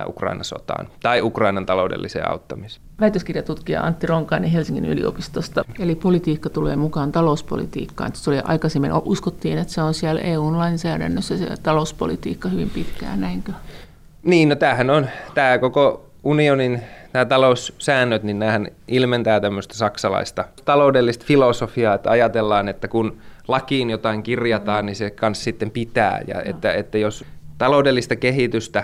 Ukrainan 0.08 0.46
sotaan 0.46 0.88
tai 1.04 1.22
Ukrainan 1.22 1.66
taloudelliseen 1.66 2.32
auttamiseen. 2.32 2.86
Väitöskirjatutkija 3.00 3.82
Antti 3.82 4.08
Ronkainen 4.08 4.50
Helsingin 4.50 4.86
yliopistosta. 4.86 5.66
Eli 5.80 5.96
politiikka 5.96 6.50
tulee 6.50 6.76
mukaan 6.76 7.12
talouspolitiikkaan. 7.12 8.12
Se 8.14 8.30
oli 8.30 8.40
aikaisemmin 8.44 8.92
uskottiin, 9.06 9.58
että 9.58 9.74
se 9.74 9.82
on 9.82 9.94
siellä 9.94 10.22
EU-lainsäädännössä 10.22 11.38
se 11.38 11.48
talouspolitiikka 11.64 12.50
hyvin 12.50 12.70
pitkään, 12.70 13.22
näinkö? 13.22 13.52
Niin, 14.24 14.50
no 14.50 14.56
tämähän 14.56 14.90
on, 14.90 15.08
tämä 15.34 15.58
koko 15.58 16.06
unionin 16.24 16.82
nämä 17.14 17.26
taloussäännöt, 17.26 18.24
niin 18.24 18.40
nämähän 18.40 18.68
ilmentää 18.88 19.40
tämmöistä 19.40 19.74
saksalaista 19.74 20.46
taloudellista 20.66 21.26
filosofiaa, 21.26 21.94
että 21.96 22.10
ajatellaan, 22.10 22.68
että 22.68 22.88
kun 22.88 23.18
lakiin 23.48 23.90
jotain 23.90 24.24
kirjataan, 24.24 24.86
niin 24.86 24.96
se 24.96 25.10
kanssa 25.10 25.44
sitten 25.44 25.72
pitää. 25.72 26.22
Ja 26.28 26.42
että, 26.42 26.74
että 26.74 26.98
jos 26.98 27.26
taloudellista 27.58 28.16
kehitystä 28.16 28.84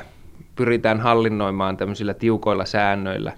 pyritään 0.55 0.99
hallinnoimaan 0.99 1.77
tämmöisillä 1.77 2.13
tiukoilla 2.13 2.65
säännöillä, 2.65 3.33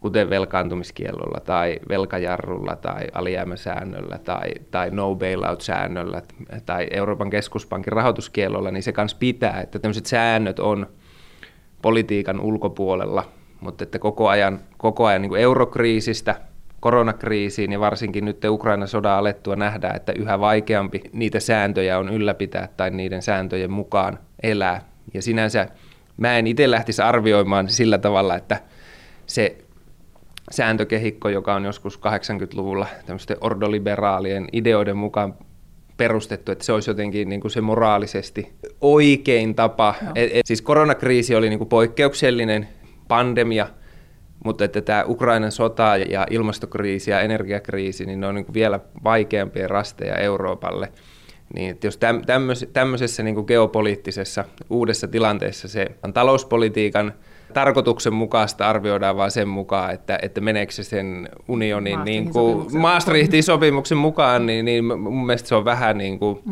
kuten 0.00 0.30
velkaantumiskiellolla 0.30 1.40
tai 1.40 1.78
velkajarrulla 1.88 2.76
tai 2.76 3.06
alijäämäsäännöllä 3.12 4.18
tai, 4.18 4.50
tai 4.70 4.90
no 4.90 5.14
bailout-säännöllä 5.14 6.22
tai 6.66 6.86
Euroopan 6.90 7.30
keskuspankin 7.30 7.92
rahoituskiellolla, 7.92 8.70
niin 8.70 8.82
se 8.82 8.92
kanssa 8.92 9.16
pitää, 9.20 9.60
että 9.60 9.78
tämmöiset 9.78 10.06
säännöt 10.06 10.58
on 10.58 10.86
politiikan 11.82 12.40
ulkopuolella, 12.40 13.24
mutta 13.60 13.84
että 13.84 13.98
koko 13.98 14.28
ajan, 14.28 14.60
koko 14.76 15.06
ajan 15.06 15.22
niin 15.22 15.36
eurokriisistä 15.36 16.34
koronakriisiin 16.80 17.72
ja 17.72 17.80
varsinkin 17.80 18.24
nyt 18.24 18.44
Ukrainan 18.44 18.88
sodan 18.88 19.18
alettua 19.18 19.56
nähdä, 19.56 19.90
että 19.90 20.12
yhä 20.12 20.40
vaikeampi 20.40 21.02
niitä 21.12 21.40
sääntöjä 21.40 21.98
on 21.98 22.08
ylläpitää 22.08 22.68
tai 22.76 22.90
niiden 22.90 23.22
sääntöjen 23.22 23.70
mukaan 23.70 24.18
elää. 24.42 24.80
Ja 25.14 25.22
sinänsä 25.22 25.68
Mä 26.16 26.38
en 26.38 26.46
itse 26.46 26.70
lähtisi 26.70 27.02
arvioimaan 27.02 27.68
sillä 27.68 27.98
tavalla, 27.98 28.36
että 28.36 28.60
se 29.26 29.58
sääntökehikko, 30.50 31.28
joka 31.28 31.54
on 31.54 31.64
joskus 31.64 31.98
80-luvulla 31.98 32.86
tämmöisten 33.06 33.36
ordoliberaalien 33.40 34.48
ideoiden 34.52 34.96
mukaan 34.96 35.34
perustettu, 35.96 36.52
että 36.52 36.64
se 36.64 36.72
olisi 36.72 36.90
jotenkin 36.90 37.28
niin 37.28 37.40
kuin 37.40 37.50
se 37.50 37.60
moraalisesti 37.60 38.52
oikein 38.80 39.54
tapa. 39.54 39.94
Et, 40.14 40.30
et, 40.34 40.46
siis 40.46 40.62
koronakriisi 40.62 41.34
oli 41.34 41.48
niin 41.48 41.58
kuin 41.58 41.68
poikkeuksellinen 41.68 42.68
pandemia, 43.08 43.66
mutta 44.44 44.64
että 44.64 44.80
tämä 44.80 45.04
Ukrainan 45.08 45.52
sota 45.52 45.96
ja 45.96 46.26
ilmastokriisi 46.30 47.10
ja 47.10 47.20
energiakriisi, 47.20 48.06
niin 48.06 48.20
ne 48.20 48.26
on 48.26 48.34
niin 48.34 48.44
kuin 48.44 48.54
vielä 48.54 48.80
vaikeampia 49.04 49.68
rasteja 49.68 50.14
Euroopalle. 50.14 50.92
Niin, 51.54 51.70
että 51.70 51.86
jos 51.86 51.98
tämmöisessä 52.72 53.22
niin 53.22 53.34
kuin 53.34 53.46
geopoliittisessa 53.46 54.44
uudessa 54.70 55.08
tilanteessa 55.08 55.68
se 55.68 55.86
talouspolitiikan 56.14 57.12
tarkoituksenmukaista 57.54 58.68
arvioidaan 58.68 59.16
vain 59.16 59.30
sen 59.30 59.48
mukaan, 59.48 59.94
että, 59.94 60.18
että 60.22 60.40
meneekö 60.40 60.72
se 60.72 60.84
sen 60.84 61.28
unionin 61.48 61.98
Maastrichtin, 61.98 62.24
niin 62.24 62.32
kuin, 62.32 62.52
sopimuksen. 62.52 62.80
Maastrichtin 62.80 63.42
sopimuksen 63.42 63.98
mukaan, 63.98 64.46
niin, 64.46 64.64
niin 64.64 64.84
mun 64.84 65.26
mielestä 65.26 65.48
se 65.48 65.54
on 65.54 65.64
vähän, 65.64 65.98
niin 65.98 66.18
kuin, 66.18 66.42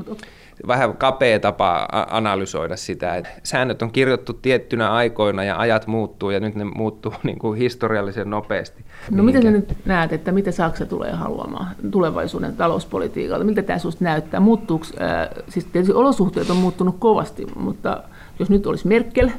vähän 0.67 0.97
kapea 0.97 1.41
tapa 1.41 1.89
analysoida 2.11 2.77
sitä. 2.77 3.17
Että 3.17 3.31
säännöt 3.43 3.83
on 3.83 3.91
kirjoittu 3.91 4.33
tiettynä 4.33 4.93
aikoina 4.93 5.45
ja 5.45 5.59
ajat 5.59 5.87
muuttuu 5.87 6.31
ja 6.31 6.41
nyt 6.41 6.55
ne 6.55 6.65
muuttuu 6.65 7.15
niin 7.23 7.39
kuin 7.39 7.59
historiallisen 7.59 8.31
nopeasti. 8.31 8.85
No 9.11 9.23
miten 9.23 9.43
sä 9.43 9.51
nyt 9.51 9.77
näet, 9.85 10.13
että 10.13 10.33
mitä 10.33 10.53
Saksa 10.53 10.87
tulee 10.87 11.13
haluamaan 11.13 11.77
tulevaisuuden 11.91 12.57
talouspolitiikalta? 12.57 13.45
Miltä 13.45 13.63
tämä 13.63 13.79
sinusta 13.79 14.05
näyttää? 14.05 14.41
Muuttuuko, 14.41 14.87
äh, 15.01 15.45
siis 15.49 15.65
tietysti 15.65 15.95
olosuhteet 15.95 16.51
on 16.51 16.57
muuttunut 16.57 16.97
kovasti, 16.99 17.47
mutta 17.57 18.03
jos 18.39 18.51
nyt 18.51 18.67
olisi 18.67 18.89
Merkel, 18.89 19.31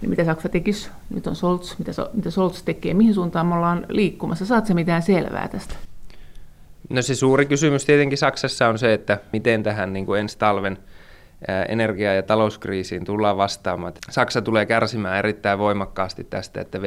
niin 0.00 0.10
mitä 0.10 0.24
Saksa 0.24 0.48
tekisi, 0.48 0.90
nyt 1.14 1.26
on 1.26 1.36
Scholz, 1.36 1.78
mitä, 1.78 1.92
mitä 2.12 2.30
Scholz 2.30 2.62
tekee, 2.62 2.94
mihin 2.94 3.14
suuntaan 3.14 3.46
me 3.46 3.54
ollaan 3.54 3.86
liikkumassa, 3.88 4.46
saat 4.46 4.66
se 4.66 4.74
mitään 4.74 5.02
selvää 5.02 5.48
tästä? 5.48 5.74
No 6.90 7.02
se 7.02 7.14
suuri 7.14 7.46
kysymys 7.46 7.84
tietenkin 7.84 8.18
Saksassa 8.18 8.68
on 8.68 8.78
se, 8.78 8.92
että 8.92 9.18
miten 9.32 9.62
tähän 9.62 9.92
niin 9.92 10.06
kuin 10.06 10.20
ensi 10.20 10.38
talven 10.38 10.78
energia- 11.68 12.14
ja 12.14 12.22
talouskriisiin 12.22 13.04
tullaan 13.04 13.36
vastaamaan. 13.36 13.92
Saksa 14.10 14.42
tulee 14.42 14.66
kärsimään 14.66 15.18
erittäin 15.18 15.58
voimakkaasti 15.58 16.24
tästä, 16.24 16.60
että 16.60 16.78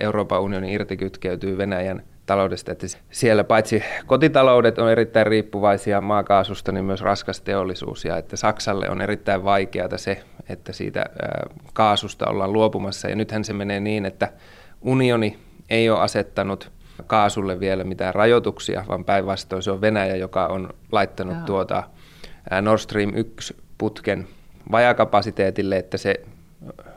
Euroopan 0.00 0.40
unioni 0.40 0.72
irtikytkeytyy 0.72 1.58
Venäjän 1.58 2.02
taloudesta. 2.26 2.72
Että 2.72 2.86
siellä 3.10 3.44
paitsi 3.44 3.82
kotitaloudet 4.06 4.78
on 4.78 4.90
erittäin 4.90 5.26
riippuvaisia 5.26 6.00
maakaasusta, 6.00 6.72
niin 6.72 6.84
myös 6.84 7.00
raskas 7.00 7.40
teollisuus. 7.40 8.04
Ja 8.04 8.16
että 8.16 8.36
Saksalle 8.36 8.90
on 8.90 9.00
erittäin 9.00 9.44
vaikeaa 9.44 9.98
se, 9.98 10.22
että 10.48 10.72
siitä 10.72 11.04
kaasusta 11.72 12.26
ollaan 12.26 12.52
luopumassa. 12.52 13.08
Ja 13.08 13.16
nythän 13.16 13.44
se 13.44 13.52
menee 13.52 13.80
niin, 13.80 14.06
että 14.06 14.32
unioni 14.80 15.38
ei 15.70 15.90
ole 15.90 16.00
asettanut 16.00 16.72
kaasulle 17.06 17.60
vielä 17.60 17.84
mitään 17.84 18.14
rajoituksia, 18.14 18.84
vaan 18.88 19.04
päinvastoin 19.04 19.62
se 19.62 19.70
on 19.70 19.80
Venäjä, 19.80 20.16
joka 20.16 20.46
on 20.46 20.68
laittanut 20.92 21.36
Joo. 21.36 21.46
tuota 21.46 21.82
Nord 22.62 22.78
Stream 22.78 23.12
1 23.14 23.56
putken 23.78 24.26
vajakapasiteetille, 24.72 25.76
että 25.76 25.96
se 25.96 26.14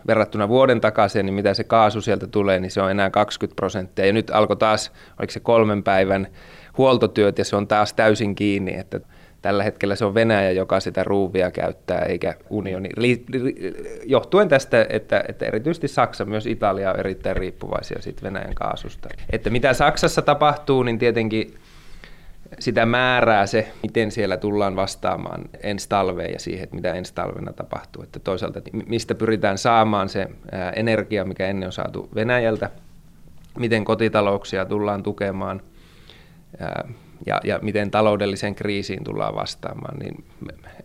verrattuna 0.08 0.48
vuoden 0.48 0.82
takaisin, 0.82 1.26
niin 1.26 1.34
mitä 1.34 1.54
se 1.54 1.64
kaasu 1.64 2.02
sieltä 2.02 2.28
tulee, 2.28 2.60
niin 2.60 2.72
se 2.72 2.82
on 2.82 2.92
enää 2.92 3.10
20 3.10 3.56
prosenttia. 3.56 4.06
Ja 4.06 4.14
nyt 4.14 4.30
alkoi 4.30 4.58
taas, 4.58 4.92
oliko 5.20 5.32
se 5.32 5.40
kolmen 5.40 5.84
päivän 5.84 6.28
huoltotyöt, 6.78 7.38
ja 7.38 7.46
se 7.46 7.56
on 7.56 7.68
taas 7.68 7.94
täysin 7.94 8.36
kiinni, 8.36 8.76
että 8.76 9.00
tällä 9.48 9.64
hetkellä 9.64 9.96
se 9.96 10.06
on 10.06 10.14
Venäjä, 10.14 10.52
joka 10.52 10.80
sitä 10.80 11.04
ruuvia 11.04 11.52
käyttää, 11.52 12.00
eikä 12.00 12.36
unioni. 12.50 12.90
Johtuen 14.06 14.50
tästä, 14.50 14.86
että, 14.90 15.24
että 15.28 15.46
erityisesti 15.46 15.88
Saksa, 15.88 16.26
myös 16.26 16.46
Italia 16.46 16.92
on 16.92 17.00
erittäin 17.00 17.38
riippuvaisia 17.38 18.02
siitä 18.02 18.22
Venäjän 18.24 18.56
kaasusta. 18.56 19.10
Että 19.30 19.50
mitä 19.50 19.74
Saksassa 19.74 20.22
tapahtuu, 20.22 20.84
niin 20.84 21.00
tietenkin 21.00 21.54
sitä 22.60 22.86
määrää 22.86 23.46
se, 23.46 23.72
miten 23.84 24.12
siellä 24.12 24.38
tullaan 24.38 24.76
vastaamaan 24.76 25.42
ensi 25.64 25.90
talveen 25.90 26.34
ja 26.34 26.40
siihen, 26.40 26.64
että 26.64 26.76
mitä 26.76 26.94
ensi 26.94 27.14
talvena 27.14 27.54
tapahtuu. 27.54 28.04
Että 28.04 28.20
toisaalta, 28.20 28.58
että 28.60 28.72
mistä 28.88 29.16
pyritään 29.16 29.58
saamaan 29.58 30.10
se 30.10 30.28
energia, 30.76 31.26
mikä 31.26 31.48
ennen 31.48 31.68
on 31.68 31.74
saatu 31.74 32.10
Venäjältä, 32.16 32.70
miten 33.60 33.86
kotitalouksia 33.86 34.66
tullaan 34.66 35.04
tukemaan 35.04 35.62
ja, 37.26 37.42
ja 37.44 37.60
miten 37.62 37.92
taloudelliseen 37.92 38.56
kriisiin 38.56 39.04
tullaan 39.04 39.36
vastaamaan, 39.36 40.00
niin 40.00 40.24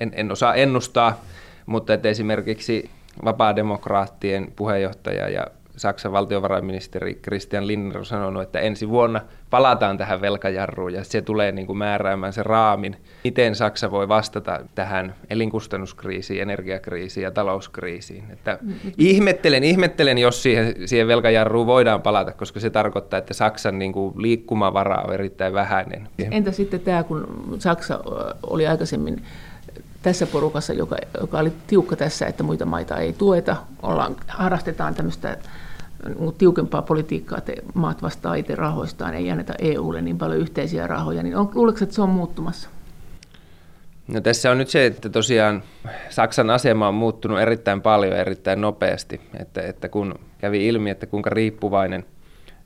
en, 0.00 0.12
en 0.14 0.32
osaa 0.32 0.54
ennustaa, 0.54 1.20
mutta 1.66 1.94
että 1.94 2.08
esimerkiksi 2.08 2.90
vapaademokraattien 3.24 4.52
puheenjohtaja 4.56 5.28
ja 5.28 5.46
Saksan 5.76 6.12
valtiovarainministeri 6.12 7.14
Christian 7.14 7.66
Lindner 7.66 7.98
on 7.98 8.04
sanonut, 8.04 8.42
että 8.42 8.60
ensi 8.60 8.88
vuonna 8.88 9.20
palataan 9.50 9.98
tähän 9.98 10.20
velkajarruun 10.20 10.92
ja 10.92 11.04
se 11.04 11.22
tulee 11.22 11.52
niin 11.52 11.66
kuin 11.66 11.78
määräämään 11.78 12.32
se 12.32 12.42
raamin, 12.42 12.96
miten 13.24 13.54
Saksa 13.54 13.90
voi 13.90 14.08
vastata 14.08 14.60
tähän 14.74 15.14
elinkustannuskriisiin, 15.30 16.42
energiakriisiin 16.42 17.24
ja 17.24 17.30
talouskriisiin. 17.30 18.24
Että 18.32 18.58
ihmettelen, 18.98 19.64
ihmettelen, 19.64 20.18
jos 20.18 20.42
siihen, 20.42 20.74
siihen 20.84 21.08
velkajarruun 21.08 21.66
voidaan 21.66 22.02
palata, 22.02 22.32
koska 22.32 22.60
se 22.60 22.70
tarkoittaa, 22.70 23.18
että 23.18 23.34
Saksan 23.34 23.78
niin 23.78 23.92
kuin 23.92 24.14
liikkumavara 24.16 25.02
on 25.02 25.14
erittäin 25.14 25.52
vähäinen. 25.52 26.08
Entä 26.30 26.52
sitten 26.52 26.80
tämä, 26.80 27.02
kun 27.02 27.46
Saksa 27.58 28.00
oli 28.42 28.66
aikaisemmin 28.66 29.22
tässä 30.02 30.26
porukassa, 30.26 30.72
joka, 30.72 30.96
joka 31.20 31.38
oli 31.38 31.52
tiukka 31.66 31.96
tässä, 31.96 32.26
että 32.26 32.42
muita 32.42 32.64
maita 32.64 32.96
ei 32.96 33.12
tueta, 33.12 33.56
ollaan, 33.82 34.16
harrastetaan 34.28 34.94
tämmöistä 34.94 35.38
niin 36.18 36.34
tiukempaa 36.38 36.82
politiikkaa, 36.82 37.38
että 37.38 37.52
maat 37.74 38.02
vastaa 38.02 38.34
itse 38.34 38.54
rahoistaan, 38.54 39.14
ei 39.14 39.30
anneta 39.30 39.54
EUlle 39.58 40.02
niin 40.02 40.18
paljon 40.18 40.40
yhteisiä 40.40 40.86
rahoja, 40.86 41.22
niin 41.22 41.36
on, 41.36 41.50
luuletko, 41.54 41.84
että 41.84 41.94
se 41.94 42.02
on 42.02 42.08
muuttumassa? 42.08 42.68
No 44.08 44.20
tässä 44.20 44.50
on 44.50 44.58
nyt 44.58 44.68
se, 44.68 44.86
että 44.86 45.08
tosiaan 45.08 45.62
Saksan 46.10 46.50
asema 46.50 46.88
on 46.88 46.94
muuttunut 46.94 47.40
erittäin 47.40 47.82
paljon 47.82 48.16
erittäin 48.16 48.60
nopeasti, 48.60 49.20
että, 49.40 49.60
että 49.60 49.88
kun 49.88 50.14
kävi 50.38 50.66
ilmi, 50.66 50.90
että 50.90 51.06
kuinka 51.06 51.30
riippuvainen 51.30 52.04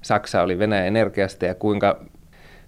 Saksa 0.02 0.42
oli 0.42 0.58
Venäjän 0.58 0.86
energiasta 0.86 1.44
ja 1.46 1.54
kuinka 1.54 2.00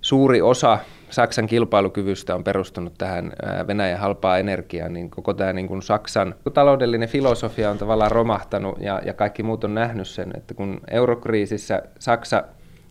suuri 0.01 0.43
osa 0.43 0.79
Saksan 1.11 1.47
kilpailukyvystä 1.47 2.35
on 2.35 2.45
perustunut 2.45 2.95
tähän 2.99 3.33
Venäjän 3.67 3.99
halpaa 3.99 4.39
energiaan, 4.39 4.93
niin 4.93 5.11
koko 5.11 5.35
tämä 5.35 5.53
niin 5.53 5.69
kuin 5.69 5.83
Saksan 5.83 6.35
taloudellinen 6.55 7.09
filosofia 7.09 7.71
on 7.71 7.79
tavallaan 7.79 8.11
romahtanut 8.11 8.81
ja, 8.81 9.01
ja 9.05 9.15
kaikki 9.15 9.43
muut 9.43 9.65
on 9.65 9.75
nähnyt 9.75 10.09
sen, 10.09 10.31
että 10.37 10.55
kun 10.55 10.81
eurokriisissä 10.91 11.83
Saksa 11.99 12.45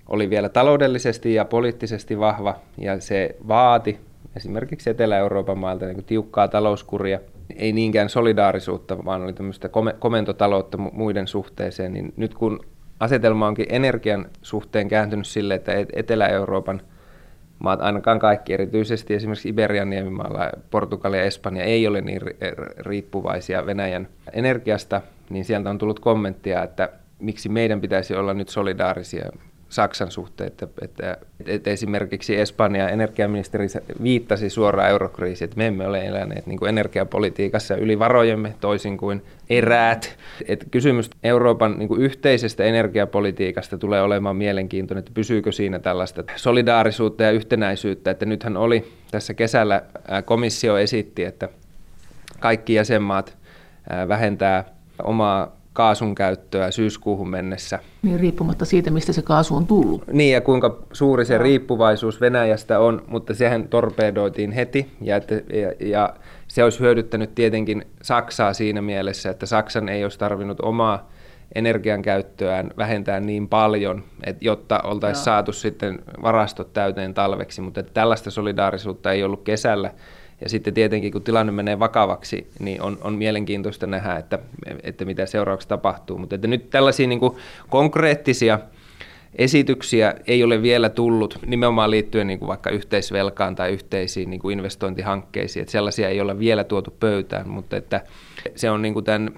oli 0.10 0.30
vielä 0.30 0.49
taloudellisesti 0.49 1.34
ja 1.34 1.45
poliittisesti 1.45 2.19
vahva 2.19 2.56
ja 2.77 2.99
se 2.99 3.36
vaati 3.47 3.99
esimerkiksi 4.36 4.89
Etelä-Euroopan 4.89 5.58
mailta 5.58 5.86
niin 5.86 6.03
tiukkaa 6.03 6.47
talouskuria, 6.47 7.19
ei 7.56 7.71
niinkään 7.71 8.10
solidaarisuutta, 8.10 9.06
vaan 9.06 9.21
oli 9.21 9.34
tämmöistä 9.34 9.69
komentotaloutta 9.99 10.77
muiden 10.77 11.27
suhteeseen, 11.27 11.93
niin 11.93 12.13
nyt 12.17 12.34
kun 12.34 12.60
asetelma 12.99 13.47
onkin 13.47 13.65
energian 13.69 14.25
suhteen 14.41 14.88
kääntynyt 14.88 15.27
sille, 15.27 15.56
että 15.56 15.71
Etelä-Euroopan– 15.93 16.82
maat, 17.60 17.82
ainakaan 17.82 18.20
kaikki, 18.20 18.54
erityisesti 18.54 19.13
esimerkiksi 19.13 19.50
Iberian 19.50 19.89
niemimaalla, 19.89 20.50
Portugalia 20.72 21.20
ja 21.20 21.26
Espanja 21.26 21.63
ei 21.63 21.88
ole 21.88 22.02
niin 22.02 22.22
riippuvaisia 22.80 23.65
Venäjän 23.65 24.08
energiasta, 24.34 25.02
niin 25.30 25.46
sieltä 25.46 25.70
on 25.70 25.78
tullut 25.78 26.00
kommenttia, 26.00 26.63
että 26.63 26.89
miksi 27.20 27.50
meidän 27.50 27.82
pitäisi 27.82 28.15
olla 28.15 28.34
nyt 28.34 28.50
solidaarisia 28.50 29.30
Saksan 29.69 30.12
suhteen, 30.12 30.47
että, 30.47 30.67
että, 30.82 31.17
että 31.45 31.69
esimerkiksi 31.69 32.39
Espanjan 32.39 32.89
energiaministeri 32.89 33.67
viittasi 34.03 34.49
suoraan 34.49 34.89
eurokriisiin, 34.89 35.45
että 35.45 35.58
me 35.58 35.67
emme 35.67 35.88
ole 35.88 36.06
eläneet 36.06 36.45
niin 36.45 36.60
kuin 36.60 36.69
energiapolitiikassa 36.69 37.75
yli 37.75 37.99
varojemme 37.99 38.56
toisin 38.62 38.97
kuin 38.97 39.23
eräät. 39.49 40.17
Että 40.47 40.65
kysymys 40.71 41.10
Euroopan 41.23 41.80
niin 41.80 41.88
kuin 41.88 42.01
yhteisestä 42.01 42.63
energiapolitiikasta 42.63 43.77
tulee 43.77 44.01
olemaan 44.01 44.36
mielenkiintoinen, 44.36 44.99
että 44.99 45.12
pysyykö 45.13 45.51
siinä 45.51 45.80
tällaista 45.80 46.23
solidaarisuutta 46.36 47.23
ja 47.23 47.32
yhtenäisyyttä, 47.32 48.12
että 48.12 48.25
nythän 48.25 48.58
oli 48.58 48.91
tässä 49.12 49.34
kesällä 49.34 49.82
komissio 50.25 50.77
esitti, 50.77 51.23
että 51.23 51.49
kaikki 52.39 52.73
jäsenmaat 52.73 53.38
vähentää 54.08 54.63
omaa 55.03 55.57
kaasun 55.78 56.16
käyttöä 56.16 56.72
syyskuuhun 56.72 57.30
mennessä. 57.30 57.80
Niin 58.02 58.20
riippumatta 58.20 58.66
siitä, 58.66 58.92
mistä 58.92 59.13
se 59.13 59.22
kaasu 59.22 59.56
on 59.56 59.68
tullut. 59.68 60.04
Niin, 60.12 60.34
ja 60.34 60.42
kuinka 60.42 60.78
suuri 60.94 61.26
se 61.26 61.38
riippuvaisuus 61.38 62.22
Venäjästä 62.22 62.80
on, 62.80 63.04
mutta 63.08 63.34
sehän 63.34 63.68
torpedoitiin 63.68 64.52
heti, 64.52 64.92
ja, 65.02 65.16
että, 65.16 65.36
ja, 65.36 65.74
ja 65.80 66.13
se 66.48 66.63
olisi 66.63 66.80
hyödyttänyt 66.80 67.36
tietenkin 67.36 67.88
Saksaa 68.02 68.54
siinä 68.54 68.82
mielessä, 68.82 69.30
että 69.30 69.46
Saksan 69.46 69.90
ei 69.90 70.04
olisi 70.04 70.20
tarvinnut 70.20 70.60
omaa 70.60 71.10
energian 71.56 72.02
käyttöään 72.02 72.72
vähentää 72.78 73.20
niin 73.20 73.48
paljon, 73.48 74.04
että 74.24 74.46
jotta 74.46 74.80
oltaisiin 74.84 75.26
saatu 75.26 75.52
sitten 75.52 76.00
varastot 76.22 76.74
täyteen 76.74 77.13
talveksi, 77.13 77.62
mutta 77.62 77.80
että 77.80 77.94
tällaista 77.94 78.32
solidaarisuutta 78.32 79.12
ei 79.12 79.24
ollut 79.24 79.44
kesällä, 79.44 79.92
Ja 80.41 80.50
sitten 80.50 80.73
tietenkin, 80.73 81.12
kun 81.12 81.21
tilanne 81.21 81.52
menee 81.52 81.80
vakavaksi, 81.80 82.47
niin 82.60 82.82
on, 82.82 82.97
on 83.02 83.13
mielenkiintoista 83.13 83.88
nähdä, 83.88 84.15
että, 84.15 84.39
että 84.84 85.06
mitä 85.06 85.26
seuraavaksi 85.26 85.67
tapahtuu. 85.67 86.17
Mutta 86.17 86.36
että 86.36 86.47
nyt 86.47 86.69
tällaisia 86.69 87.08
niin 87.08 87.19
konkreettisia 87.69 88.60
esityksiä 89.36 90.13
ei 90.28 90.43
ole 90.43 90.62
vielä 90.62 90.89
tullut 90.89 91.39
nimenomaan 91.45 91.91
liittyen 91.91 92.28
niin 92.28 92.39
kuin 92.39 92.47
vaikka 92.47 92.69
yhteisvelkaan 92.69 93.56
tai 93.56 93.71
yhteisiin 93.71 94.30
niin 94.30 94.39
kuin 94.39 94.58
investointihankkeisiin. 94.58 95.62
Että 95.62 95.71
sellaisia 95.71 96.10
ei 96.10 96.21
ole 96.21 96.39
vielä 96.39 96.63
tuotu 96.63 96.95
pöytään, 97.00 97.50
mutta 97.50 97.78
että 97.78 98.02
se 98.56 98.69
on 98.69 98.82
niin 98.82 98.93
kuin 98.93 99.06
tämän 99.06 99.32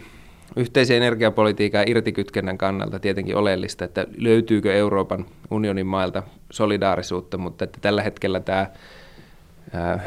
yhteisen 0.55 0.97
energiapolitiikan 0.97 1.87
irtikytkennän 1.87 2.57
kannalta 2.57 2.99
tietenkin 2.99 3.35
oleellista, 3.35 3.85
että 3.85 4.07
löytyykö 4.17 4.73
Euroopan 4.73 5.25
unionin 5.51 5.87
mailta 5.87 6.23
solidaarisuutta, 6.51 7.37
mutta 7.37 7.63
että 7.63 7.79
tällä 7.81 8.01
hetkellä 8.01 8.39
tämä 8.39 8.67
ää, 9.73 9.99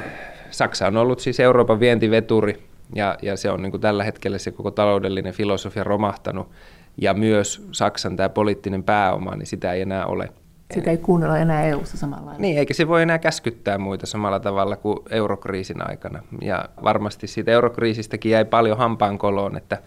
Saksa 0.52 0.86
on 0.86 0.96
ollut 0.96 1.20
siis 1.20 1.40
Euroopan 1.40 1.80
vientiveturi 1.80 2.62
ja, 2.94 3.18
ja 3.22 3.36
se 3.36 3.50
on 3.50 3.62
niin 3.62 3.70
kuin 3.70 3.80
tällä 3.80 4.04
hetkellä 4.04 4.38
se 4.38 4.50
koko 4.50 4.70
taloudellinen 4.70 5.32
filosofia 5.32 5.84
romahtanut 5.84 6.50
ja 6.96 7.14
myös 7.14 7.68
Saksan 7.72 8.16
tämä 8.16 8.28
poliittinen 8.28 8.84
pääoma, 8.84 9.36
niin 9.36 9.46
sitä 9.46 9.72
ei 9.72 9.82
enää 9.82 10.06
ole. 10.06 10.28
Sitä 10.74 10.90
ei 10.90 10.98
kuunnella 10.98 11.38
enää 11.38 11.64
EU-ssa 11.64 11.96
samalla 11.96 12.26
lailla. 12.26 12.40
Niin, 12.40 12.58
eikä 12.58 12.74
se 12.74 12.88
voi 12.88 13.02
enää 13.02 13.18
käskyttää 13.18 13.78
muita 13.78 14.06
samalla 14.06 14.40
tavalla 14.40 14.76
kuin 14.76 14.98
eurokriisin 15.10 15.90
aikana. 15.90 16.22
Ja 16.40 16.64
varmasti 16.84 17.26
siitä 17.26 17.50
eurokriisistäkin 17.50 18.32
jäi 18.32 18.44
paljon 18.44 18.78
hampaan 18.78 19.18
koloon, 19.18 19.56
että 19.56 19.78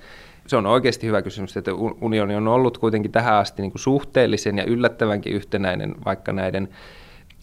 se 0.48 0.58
on 0.58 0.66
oikeasti 0.66 1.08
hyvä 1.08 1.22
kysymys, 1.22 1.58
että 1.58 1.72
unioni 2.02 2.36
on 2.36 2.48
ollut 2.48 2.78
kuitenkin 2.78 3.12
tähän 3.12 3.36
asti 3.36 3.62
niin 3.62 3.72
kuin 3.72 3.82
suhteellisen 3.82 4.58
ja 4.58 4.64
yllättävänkin 4.64 5.34
yhtenäinen 5.34 5.96
vaikka 6.06 6.34
näiden 6.34 6.70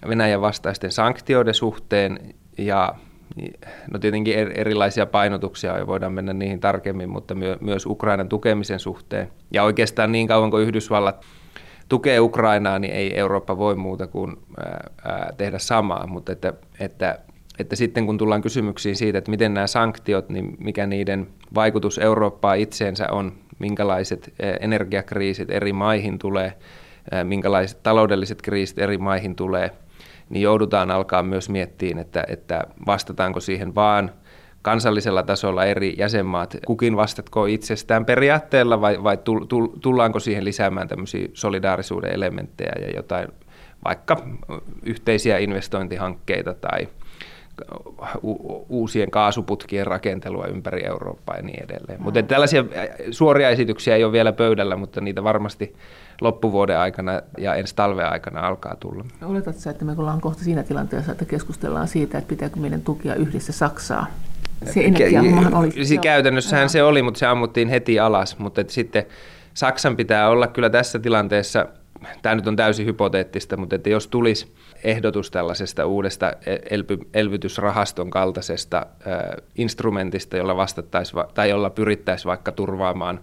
Venäjän 0.08 0.40
vastaisten 0.40 0.92
sanktioiden 0.92 1.54
suhteen 1.54 2.34
ja 2.58 2.94
no 3.92 3.98
tietenkin 3.98 4.34
erilaisia 4.38 5.06
painotuksia 5.06 5.78
ja 5.78 5.86
voidaan 5.86 6.12
mennä 6.12 6.32
niihin 6.32 6.60
tarkemmin, 6.60 7.10
mutta 7.10 7.34
myös 7.60 7.86
Ukrainan 7.86 8.28
tukemisen 8.28 8.78
suhteen. 8.78 9.28
Ja 9.50 9.62
oikeastaan 9.62 10.12
niin 10.12 10.28
kauan 10.28 10.50
kuin 10.50 10.62
Yhdysvallat 10.62 11.24
tukee 11.88 12.20
Ukrainaa, 12.20 12.78
niin 12.78 12.92
ei 12.92 13.18
Eurooppa 13.18 13.58
voi 13.58 13.74
muuta 13.74 14.06
kuin 14.06 14.36
tehdä 15.36 15.58
samaa, 15.58 16.06
mutta 16.06 16.32
että, 16.32 16.52
että 16.80 17.18
että 17.58 17.76
sitten 17.76 18.06
kun 18.06 18.18
tullaan 18.18 18.42
kysymyksiin 18.42 18.96
siitä, 18.96 19.18
että 19.18 19.30
miten 19.30 19.54
nämä 19.54 19.66
sanktiot, 19.66 20.28
niin 20.28 20.56
mikä 20.58 20.86
niiden 20.86 21.26
vaikutus 21.54 21.98
Eurooppaan 21.98 22.58
itseensä 22.58 23.06
on, 23.10 23.32
minkälaiset 23.58 24.34
energiakriisit 24.60 25.50
eri 25.50 25.72
maihin 25.72 26.18
tulee, 26.18 26.52
minkälaiset 27.24 27.82
taloudelliset 27.82 28.42
kriisit 28.42 28.78
eri 28.78 28.98
maihin 28.98 29.36
tulee, 29.36 29.70
niin 30.32 30.42
joudutaan 30.42 30.90
alkaa 30.90 31.22
myös 31.22 31.48
miettimään, 31.48 31.98
että, 31.98 32.24
että 32.28 32.62
vastataanko 32.86 33.40
siihen 33.40 33.74
vaan 33.74 34.10
kansallisella 34.62 35.22
tasolla 35.22 35.64
eri 35.64 35.94
jäsenmaat, 35.98 36.56
kukin 36.66 36.96
vastatko 36.96 37.46
itsestään 37.46 38.04
periaatteella 38.04 38.80
vai, 38.80 39.02
vai 39.02 39.18
tullaanko 39.80 40.20
siihen 40.20 40.44
lisäämään 40.44 40.88
tämmöisiä 40.88 41.28
solidaarisuuden 41.34 42.14
elementtejä 42.14 42.72
ja 42.80 42.90
jotain 42.96 43.28
vaikka 43.84 44.16
yhteisiä 44.82 45.38
investointihankkeita 45.38 46.54
tai 46.54 46.88
uusien 48.68 49.10
kaasuputkien 49.10 49.86
rakentelua 49.86 50.46
ympäri 50.46 50.86
Eurooppaa 50.86 51.36
ja 51.36 51.42
niin 51.42 51.64
edelleen. 51.64 52.02
Mutta 52.02 52.22
tällaisia 52.22 52.64
suoria 53.10 53.50
esityksiä 53.50 53.96
ei 53.96 54.04
ole 54.04 54.12
vielä 54.12 54.32
pöydällä, 54.32 54.76
mutta 54.76 55.00
niitä 55.00 55.24
varmasti 55.24 55.74
loppuvuoden 56.22 56.78
aikana 56.78 57.20
ja 57.38 57.54
ensi 57.54 57.76
talven 57.76 58.06
aikana 58.06 58.40
alkaa 58.40 58.76
tulla. 58.76 59.04
Oletatko 59.22 59.70
että 59.70 59.84
me 59.84 59.94
ollaan 59.98 60.20
kohta 60.20 60.44
siinä 60.44 60.62
tilanteessa, 60.62 61.12
että 61.12 61.24
keskustellaan 61.24 61.88
siitä, 61.88 62.18
että 62.18 62.28
pitääkö 62.28 62.60
meidän 62.60 62.82
tukia 62.82 63.14
yhdessä 63.14 63.52
Saksaa? 63.52 64.06
Se 64.72 64.84
energiahommahan 64.84 65.54
oli. 65.54 65.84
Se 65.84 65.96
käytännössähän 65.96 66.68
se 66.68 66.82
oli, 66.82 67.02
mutta 67.02 67.18
se 67.18 67.26
ammuttiin 67.26 67.68
heti 67.68 68.00
alas. 68.00 68.38
Mutta 68.38 68.60
että 68.60 68.72
sitten 68.72 69.04
Saksan 69.54 69.96
pitää 69.96 70.28
olla 70.28 70.46
kyllä 70.46 70.70
tässä 70.70 70.98
tilanteessa, 70.98 71.66
tämä 72.22 72.34
nyt 72.34 72.46
on 72.46 72.56
täysin 72.56 72.86
hypoteettista, 72.86 73.56
mutta 73.56 73.76
että 73.76 73.90
jos 73.90 74.06
tulisi 74.06 74.52
ehdotus 74.84 75.30
tällaisesta 75.30 75.86
uudesta 75.86 76.32
elpy, 76.70 76.98
elvytysrahaston 77.14 78.10
kaltaisesta 78.10 78.78
äh, 78.78 79.20
instrumentista, 79.54 80.36
jolla 80.36 80.56
vastattaisiin 80.56 81.24
tai 81.34 81.50
jolla 81.50 81.70
pyrittäisiin 81.70 82.28
vaikka 82.28 82.52
turvaamaan 82.52 83.20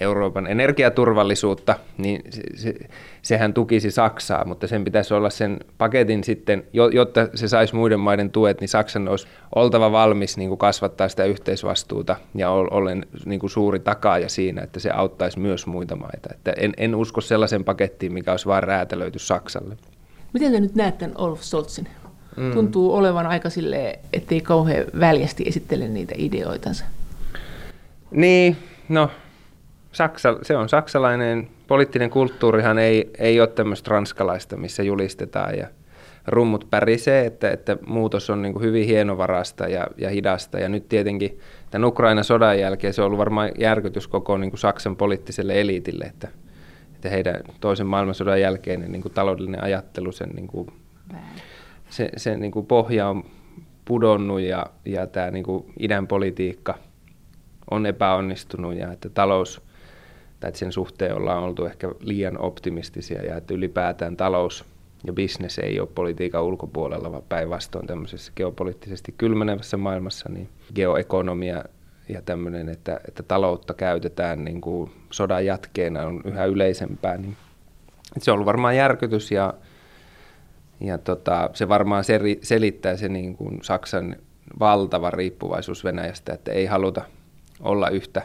Euroopan 0.00 0.46
energiaturvallisuutta, 0.46 1.74
niin 1.98 2.22
se, 2.30 2.42
se, 2.54 2.74
sehän 3.22 3.54
tukisi 3.54 3.90
Saksaa, 3.90 4.44
mutta 4.44 4.66
sen 4.66 4.84
pitäisi 4.84 5.14
olla 5.14 5.30
sen 5.30 5.60
paketin 5.78 6.24
sitten, 6.24 6.64
jotta 6.92 7.28
se 7.34 7.48
saisi 7.48 7.74
muiden 7.74 8.00
maiden 8.00 8.30
tuet, 8.30 8.60
niin 8.60 8.68
Saksan 8.68 9.08
olisi 9.08 9.26
oltava 9.54 9.92
valmis 9.92 10.36
niin 10.36 10.48
kuin 10.48 10.58
kasvattaa 10.58 11.08
sitä 11.08 11.24
yhteisvastuuta 11.24 12.16
ja 12.34 12.50
ollen 12.50 13.06
niin 13.24 13.40
kuin 13.40 13.50
suuri 13.50 13.78
takaaja 13.78 14.28
siinä, 14.28 14.62
että 14.62 14.80
se 14.80 14.90
auttaisi 14.90 15.38
myös 15.38 15.66
muita 15.66 15.96
maita. 15.96 16.28
Että 16.30 16.52
en, 16.56 16.72
en 16.76 16.94
usko 16.94 17.20
sellaisen 17.20 17.64
pakettiin, 17.64 18.12
mikä 18.12 18.30
olisi 18.30 18.46
vain 18.46 18.62
räätälöity 18.62 19.18
Saksalle. 19.18 19.76
Miten 20.32 20.52
te 20.52 20.60
nyt 20.60 20.74
näette 20.74 21.10
Olaf 21.14 21.40
Scholzin? 21.40 21.88
Mm. 22.36 22.52
Tuntuu 22.52 22.94
olevan 22.94 23.26
aika 23.26 23.50
silleen, 23.50 23.98
ettei 24.12 24.40
kauhean 24.40 24.84
väljästi 25.00 25.44
esittele 25.46 25.88
niitä 25.88 26.14
ideoitansa. 26.18 26.84
Niin, 28.10 28.56
no 28.88 29.10
Saksa, 29.94 30.38
se 30.42 30.56
on 30.56 30.68
saksalainen 30.68 31.48
poliittinen 31.66 32.10
kulttuurihan 32.10 32.78
ei, 32.78 33.10
ei 33.18 33.40
ole 33.40 33.48
tämmöistä 33.48 33.90
ranskalaista, 33.90 34.56
missä 34.56 34.82
julistetaan 34.82 35.58
ja 35.58 35.66
rummut 36.26 36.66
pärisee, 36.70 37.26
että, 37.26 37.50
että 37.50 37.76
muutos 37.86 38.30
on 38.30 38.42
niin 38.42 38.60
hyvin 38.60 38.86
hienovarasta 38.86 39.68
ja, 39.68 39.86
ja 39.96 40.10
hidasta. 40.10 40.58
Ja 40.58 40.68
nyt 40.68 40.88
tietenkin 40.88 41.38
tämän 41.70 41.88
Ukrainan 41.88 42.24
sodan 42.24 42.60
jälkeen 42.60 42.94
se 42.94 43.02
on 43.02 43.06
ollut 43.06 43.18
varmaan 43.18 43.50
järkytys 43.58 44.08
koko 44.08 44.38
niin 44.38 44.58
Saksan 44.58 44.96
poliittiselle 44.96 45.60
eliitille, 45.60 46.04
että, 46.04 46.28
että 46.94 47.08
heidän 47.08 47.40
toisen 47.60 47.86
maailmansodan 47.86 48.40
jälkeinen 48.40 48.92
niin 48.92 49.02
taloudellinen 49.14 49.62
ajattelu, 49.62 50.12
sen, 50.12 50.28
niin 50.28 50.46
kuin, 50.46 50.68
se, 51.90 52.08
se 52.16 52.36
niin 52.36 52.52
pohja 52.68 53.08
on 53.08 53.24
pudonnut 53.84 54.40
ja, 54.40 54.66
ja 54.84 55.06
tämä 55.06 55.30
niin 55.30 55.44
idän 55.78 56.06
politiikka 56.06 56.74
on 57.70 57.86
epäonnistunut 57.86 58.74
ja 58.74 58.92
että 58.92 59.08
talous, 59.08 59.62
tai 60.44 60.48
että 60.48 60.58
sen 60.58 60.72
suhteen 60.72 61.16
ollaan 61.16 61.42
oltu 61.42 61.66
ehkä 61.66 61.88
liian 62.00 62.40
optimistisia 62.40 63.22
ja 63.22 63.36
että 63.36 63.54
ylipäätään 63.54 64.16
talous 64.16 64.64
ja 65.06 65.12
bisnes 65.12 65.58
ei 65.58 65.80
ole 65.80 65.88
politiikan 65.94 66.42
ulkopuolella, 66.42 67.12
vaan 67.12 67.22
päinvastoin 67.28 67.86
tämmöisessä 67.86 68.32
geopoliittisesti 68.36 69.14
kylmenevässä 69.18 69.76
maailmassa, 69.76 70.28
niin 70.28 70.48
geoekonomia 70.74 71.64
ja 72.08 72.22
tämmöinen, 72.22 72.68
että, 72.68 73.00
että 73.08 73.22
taloutta 73.22 73.74
käytetään 73.74 74.44
niin 74.44 74.60
kuin 74.60 74.90
sodan 75.10 75.46
jatkeena 75.46 76.06
on 76.06 76.20
yhä 76.24 76.44
yleisempää, 76.44 77.16
niin 77.16 77.36
se 78.18 78.30
on 78.30 78.34
ollut 78.34 78.46
varmaan 78.46 78.76
järkytys 78.76 79.30
ja, 79.30 79.54
ja 80.80 80.98
tota, 80.98 81.50
se 81.54 81.68
varmaan 81.68 82.04
seri, 82.04 82.38
selittää 82.42 82.96
se 82.96 83.08
niin 83.08 83.36
kuin 83.36 83.58
Saksan 83.62 84.16
valtava 84.60 85.10
riippuvaisuus 85.10 85.84
Venäjästä, 85.84 86.32
että 86.32 86.52
ei 86.52 86.66
haluta 86.66 87.02
olla 87.60 87.88
yhtä 87.88 88.22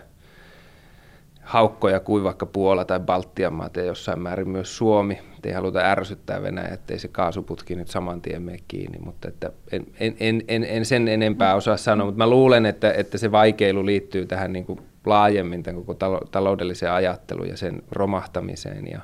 haukkoja 1.50 2.00
kuin 2.00 2.24
vaikka 2.24 2.46
Puola 2.46 2.86
tai 2.86 3.00
Baltian 3.00 3.54
maat 3.54 3.76
ja 3.76 3.84
jossain 3.84 4.20
määrin 4.20 4.50
myös 4.50 4.78
Suomi. 4.78 5.20
Et 5.38 5.46
ei 5.46 5.52
haluta 5.52 5.80
ärsyttää 5.80 6.42
Venäjä, 6.42 6.68
ettei 6.68 7.00
se 7.00 7.08
kaasuputki 7.08 7.76
nyt 7.76 7.88
saman 7.88 8.22
tien 8.22 8.42
mene 8.42 8.58
kiinni, 8.68 9.00
mutta 9.00 9.28
että 9.28 9.52
en, 9.72 9.86
en, 10.00 10.16
en, 10.20 10.44
en, 10.48 10.64
en 10.64 10.86
sen 10.86 11.08
enempää 11.08 11.56
osaa 11.56 11.78
sanoa, 11.78 12.06
mutta 12.06 12.18
mä 12.18 12.30
luulen, 12.30 12.66
että, 12.66 12.92
että 12.92 13.18
se 13.18 13.32
vaikeilu 13.32 13.86
liittyy 13.86 14.26
tähän 14.26 14.54
niin 14.54 14.66
kuin 14.66 14.80
laajemmin 15.06 15.64
tämän 15.64 15.84
koko 15.84 15.94
taloudelliseen 16.32 16.92
ajatteluun 16.92 17.50
ja 17.50 17.58
sen 17.58 17.84
romahtamiseen 17.92 18.88
ja, 18.88 19.02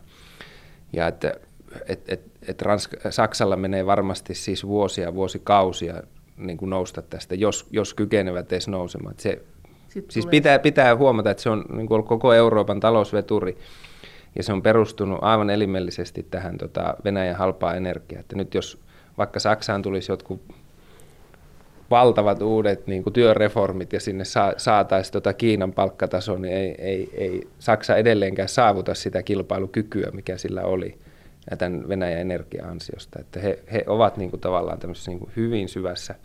ja 0.94 1.08
että 1.08 1.34
et, 1.88 2.10
et, 2.10 2.22
et 2.48 2.62
Ranska, 2.62 3.12
Saksalla 3.12 3.56
menee 3.56 3.86
varmasti 3.86 4.34
siis 4.36 4.68
vuosia, 4.68 5.14
vuosikausia 5.14 6.04
niin 6.38 6.58
kuin 6.58 6.70
nousta 6.70 7.02
tästä, 7.02 7.36
jos, 7.36 7.68
jos 7.72 7.94
kykenevät 7.94 8.52
edes 8.52 8.68
nousemaan. 8.68 9.16
Se 9.18 9.42
sitten 9.96 10.14
siis 10.14 10.26
pitää, 10.26 10.60
pitää 10.60 10.96
huomata, 10.96 11.32
että 11.32 11.44
se 11.44 11.50
on 11.50 11.66
niin 11.74 11.88
kuin 11.88 12.04
koko 12.04 12.34
Euroopan 12.34 12.80
talousveturi 12.80 13.58
ja 14.36 14.44
se 14.44 14.54
on 14.54 14.62
perustunut 14.62 15.20
aivan 15.22 15.50
elimellisesti 15.50 16.26
tähän 16.32 16.58
tota, 16.58 16.96
Venäjän 17.04 17.36
halpaa 17.36 17.76
energiaa. 17.76 18.20
Että 18.20 18.36
nyt 18.36 18.54
jos 18.54 18.80
vaikka 19.18 19.40
Saksaan 19.40 19.82
tulisi 19.82 20.12
jotkut 20.12 20.42
valtavat 21.92 22.42
uudet 22.42 22.88
niin 22.88 23.04
kuin 23.04 23.14
työreformit 23.14 23.94
ja 23.94 24.00
sinne 24.00 24.26
sa- 24.26 24.54
saataisiin 24.58 25.14
tota 25.14 25.34
Kiinan 25.34 25.74
palkkataso, 25.74 26.38
niin 26.38 26.54
ei, 26.54 26.76
ei, 26.78 27.10
ei 27.14 27.48
Saksa 27.60 27.96
edelleenkään 27.96 28.50
saavuta 28.50 28.94
sitä 28.94 29.24
kilpailukykyä, 29.24 30.12
mikä 30.14 30.38
sillä 30.38 30.62
oli 30.62 30.98
tämän 31.58 31.90
Venäjän 31.90 32.22
energia-ansiosta. 32.22 33.20
Että 33.20 33.40
he, 33.40 33.60
he 33.74 33.84
ovat 33.88 34.18
niin 34.18 34.30
kuin 34.30 34.42
tavallaan 34.42 34.80
tämmöisessä 34.80 35.12
niin 35.12 35.20
kuin 35.20 35.32
hyvin 35.36 35.70
syvässä 35.70 36.16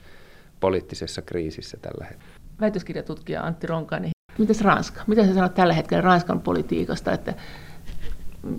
poliittisessa 0.60 1.22
kriisissä 1.22 1.78
tällä 1.82 2.04
hetkellä 2.04 2.29
väitöskirjatutkija 2.60 3.42
Antti 3.42 3.66
Ronkainen. 3.66 4.10
Mitäs 4.38 4.60
Ranska? 4.60 5.00
Mitä 5.06 5.26
sä 5.26 5.34
sanot 5.34 5.54
tällä 5.54 5.74
hetkellä 5.74 6.02
Ranskan 6.02 6.40
politiikasta, 6.40 7.12
että 7.12 7.34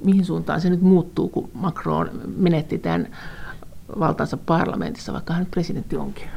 mihin 0.06 0.26
suuntaan 0.26 0.62
se 0.62 0.70
nyt 0.70 0.82
muuttuu, 0.82 1.30
kun 1.30 1.50
Macron 1.54 2.10
menetti 2.38 2.78
tämän 2.78 3.08
valtaansa 4.00 4.38
parlamentissa, 4.38 5.14
vaikka 5.14 5.34
hän 5.34 5.42
nyt 5.42 5.52
presidentti 5.52 5.98
onkin? 5.98 6.30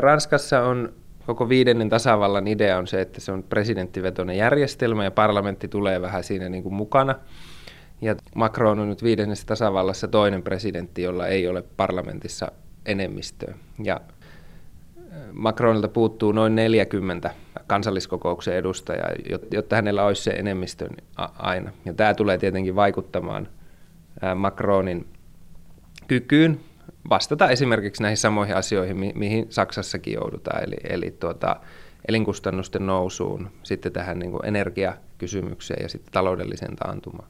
Ranskassa 0.00 0.60
on 0.60 0.92
koko 1.26 1.48
viidennen 1.48 1.88
tasavallan 1.88 2.48
idea 2.48 2.78
on 2.78 2.86
se, 2.86 3.00
että 3.00 3.20
se 3.20 3.32
on 3.32 3.42
presidenttivetoinen 3.42 4.36
järjestelmä 4.36 5.04
ja 5.04 5.10
parlamentti 5.10 5.68
tulee 5.68 6.00
vähän 6.00 6.24
siinä 6.24 6.48
niin 6.48 6.62
kuin 6.62 6.74
mukana. 6.74 7.14
Ja 8.00 8.16
Macron 8.34 8.78
on 8.78 8.88
nyt 8.88 9.02
viidennessä 9.02 9.46
tasavallassa 9.46 10.08
toinen 10.08 10.42
presidentti, 10.42 11.02
jolla 11.02 11.26
ei 11.26 11.48
ole 11.48 11.62
parlamentissa 11.76 12.52
enemmistöä. 12.86 13.54
Ja 13.84 14.00
Macronilta 15.32 15.88
puuttuu 15.88 16.32
noin 16.32 16.54
40 16.54 17.30
kansalliskokouksen 17.66 18.54
edustajaa, 18.54 19.08
jotta 19.50 19.76
hänellä 19.76 20.04
olisi 20.04 20.22
se 20.22 20.30
enemmistö 20.30 20.88
aina. 21.38 21.70
Ja 21.84 21.94
tämä 21.94 22.14
tulee 22.14 22.38
tietenkin 22.38 22.76
vaikuttamaan 22.76 23.48
Macronin 24.34 25.06
kykyyn 26.08 26.60
vastata 27.10 27.50
esimerkiksi 27.50 28.02
näihin 28.02 28.16
samoihin 28.16 28.56
asioihin, 28.56 28.98
mi- 28.98 29.12
mihin 29.14 29.46
Saksassakin 29.48 30.14
joudutaan, 30.14 30.64
eli, 30.64 30.76
eli 30.84 31.16
tuota, 31.20 31.56
elinkustannusten 32.08 32.86
nousuun, 32.86 33.50
sitten 33.62 33.92
tähän 33.92 34.18
niin 34.18 34.30
kuin 34.30 34.46
energiakysymykseen 34.46 35.82
ja 35.82 35.88
sitten 35.88 36.12
taloudelliseen 36.12 36.76
taantumaan. 36.76 37.28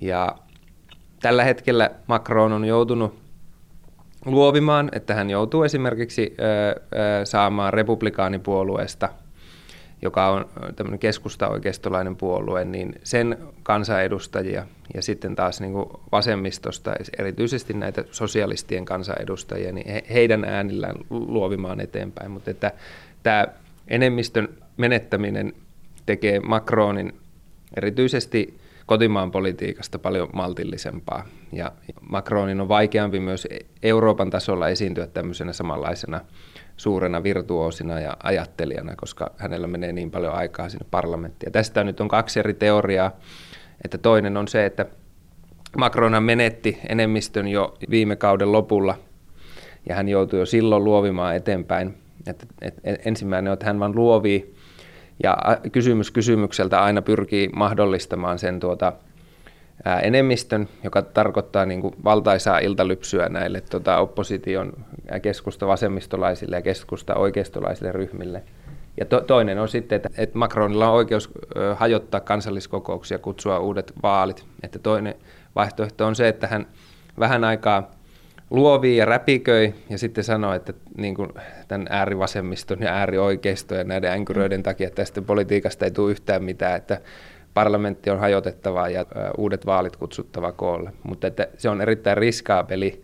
Ja 0.00 0.36
tällä 1.22 1.44
hetkellä 1.44 1.90
Macron 2.06 2.52
on 2.52 2.64
joutunut 2.64 3.23
luovimaan, 4.24 4.88
että 4.92 5.14
hän 5.14 5.30
joutuu 5.30 5.62
esimerkiksi 5.62 6.36
saamaan 7.24 7.72
republikaanipuolueesta– 7.72 9.08
joka 10.04 10.28
on 10.28 10.48
tämmöinen 10.76 10.98
keskusta-oikeistolainen 10.98 12.16
puolue, 12.16 12.64
niin 12.64 12.94
sen 13.04 13.38
kansanedustajia 13.62 14.66
ja 14.94 15.02
sitten 15.02 15.36
taas 15.36 15.60
niin 15.60 15.72
kuin 15.72 15.86
vasemmistosta, 16.12 16.94
erityisesti 17.18 17.74
näitä 17.74 18.04
sosialistien 18.10 18.84
kansanedustajia, 18.84 19.72
niin 19.72 19.88
he, 19.88 20.04
heidän 20.12 20.44
äänillään 20.44 20.94
luovimaan 21.10 21.80
eteenpäin. 21.80 22.30
Mutta 22.30 22.50
että 22.50 22.72
tämä 23.22 23.46
enemmistön 23.88 24.48
menettäminen 24.76 25.52
tekee 26.06 26.40
Macronin 26.40 27.12
erityisesti 27.76 28.58
kotimaan 28.86 29.30
politiikasta 29.30 29.98
paljon 29.98 30.28
maltillisempaa. 30.32 31.24
Ja 31.52 31.72
Macronin 32.10 32.60
on 32.60 32.68
vaikeampi 32.68 33.20
myös 33.20 33.48
Euroopan 33.82 34.30
tasolla 34.30 34.68
esiintyä 34.68 35.06
tämmöisenä 35.06 35.52
samanlaisena 35.52 36.20
suurena 36.76 37.22
virtuoosina 37.22 38.00
ja 38.00 38.16
ajattelijana, 38.22 38.96
koska 38.96 39.30
hänellä 39.36 39.66
menee 39.66 39.92
niin 39.92 40.10
paljon 40.10 40.34
aikaa 40.34 40.68
sinne 40.68 40.86
parlamenttiin. 40.90 41.52
Tästä 41.52 41.84
nyt 41.84 42.00
on 42.00 42.08
kaksi 42.08 42.40
eri 42.40 42.54
teoriaa. 42.54 43.10
Että 43.84 43.98
toinen 43.98 44.36
on 44.36 44.48
se, 44.48 44.66
että 44.66 44.86
Macron 45.78 46.22
menetti 46.22 46.78
enemmistön 46.88 47.48
jo 47.48 47.74
viime 47.90 48.16
kauden 48.16 48.52
lopulla 48.52 48.98
ja 49.88 49.94
hän 49.94 50.08
joutui 50.08 50.38
jo 50.38 50.46
silloin 50.46 50.84
luovimaan 50.84 51.36
eteenpäin. 51.36 51.94
Että, 52.26 52.46
että 52.62 52.80
ensimmäinen 53.04 53.50
on, 53.50 53.52
että 53.52 53.66
hän 53.66 53.80
vain 53.80 53.96
luovii 53.96 54.53
ja 55.22 55.36
kysymys 55.72 56.10
kysymykseltä 56.10 56.82
aina 56.82 57.02
pyrkii 57.02 57.48
mahdollistamaan 57.48 58.38
sen 58.38 58.60
tuota, 58.60 58.92
enemmistön, 60.02 60.68
joka 60.84 61.02
tarkoittaa 61.02 61.66
niin 61.66 61.80
kuin 61.80 61.94
valtaisaa 62.04 62.58
iltalypsyä 62.58 63.28
näille 63.28 63.60
tota, 63.60 63.98
opposition 63.98 64.72
keskusta 65.22 65.66
vasemmistolaisille 65.66 66.56
ja 66.56 66.62
keskusta 66.62 67.14
oikeistolaisille 67.14 67.92
ryhmille. 67.92 68.42
Ja 69.00 69.04
to, 69.04 69.20
toinen 69.20 69.58
on 69.58 69.68
sitten, 69.68 69.96
että, 69.96 70.08
että 70.18 70.38
Macronilla 70.38 70.88
on 70.88 70.94
oikeus 70.94 71.30
hajottaa 71.74 72.20
kansalliskokouksia, 72.20 73.18
kutsua 73.18 73.58
uudet 73.58 73.92
vaalit. 74.02 74.44
Että 74.62 74.78
toinen 74.78 75.14
vaihtoehto 75.54 76.06
on 76.06 76.14
se, 76.14 76.28
että 76.28 76.46
hän 76.46 76.66
vähän 77.18 77.44
aikaa 77.44 77.90
luovii 78.50 78.96
ja 78.96 79.04
räpiköi 79.04 79.74
ja 79.90 79.98
sitten 79.98 80.24
sanoo, 80.24 80.52
että 80.52 80.72
niin 80.96 81.14
kuin 81.14 81.30
tämän 81.68 81.86
äärivasemmiston 81.90 82.82
ja 82.82 82.94
äärioikeiston 82.94 83.78
ja 83.78 83.84
näiden 83.84 84.10
änkyröiden 84.10 84.62
takia 84.62 84.90
tästä 84.90 85.22
politiikasta 85.22 85.84
ei 85.84 85.90
tule 85.90 86.10
yhtään 86.10 86.44
mitään, 86.44 86.76
että 86.76 87.00
parlamentti 87.54 88.10
on 88.10 88.18
hajotettava 88.18 88.88
ja 88.88 89.06
uudet 89.38 89.66
vaalit 89.66 89.96
kutsuttava 89.96 90.52
koolle. 90.52 90.92
Mutta 91.02 91.26
että 91.26 91.48
se 91.56 91.68
on 91.68 91.80
erittäin 91.80 92.16
riskaapeli 92.16 93.02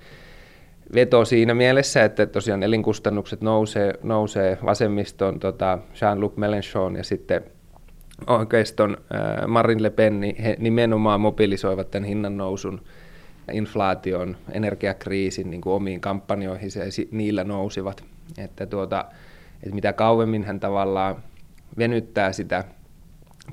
veto 0.94 1.24
siinä 1.24 1.54
mielessä, 1.54 2.04
että 2.04 2.26
tosiaan 2.26 2.62
elinkustannukset 2.62 3.40
nousee, 3.40 3.94
nousee 4.02 4.58
vasemmiston 4.64 5.40
tota 5.40 5.78
Jean-Luc 5.94 6.32
Mélenchon 6.36 6.96
ja 6.96 7.04
sitten 7.04 7.44
oikeiston 8.26 8.96
äh, 9.14 9.46
Marine 9.46 9.82
Le 9.82 9.90
Pen, 9.90 10.20
niin 10.20 10.36
he 10.36 10.56
nimenomaan 10.58 11.20
mobilisoivat 11.20 11.90
tämän 11.90 12.08
hinnan 12.08 12.36
nousun, 12.36 12.80
inflaation, 13.52 14.36
energiakriisin 14.52 15.50
niin 15.50 15.60
kuin 15.60 15.72
omiin 15.72 16.00
kampanjoihin 16.00 16.70
ja 16.76 17.04
niillä 17.10 17.44
nousivat. 17.44 18.04
Että, 18.38 18.66
tuota, 18.66 19.04
että 19.62 19.74
mitä 19.74 19.92
kauemmin 19.92 20.44
hän 20.44 20.60
tavallaan 20.60 21.16
venyttää 21.78 22.32
sitä 22.32 22.64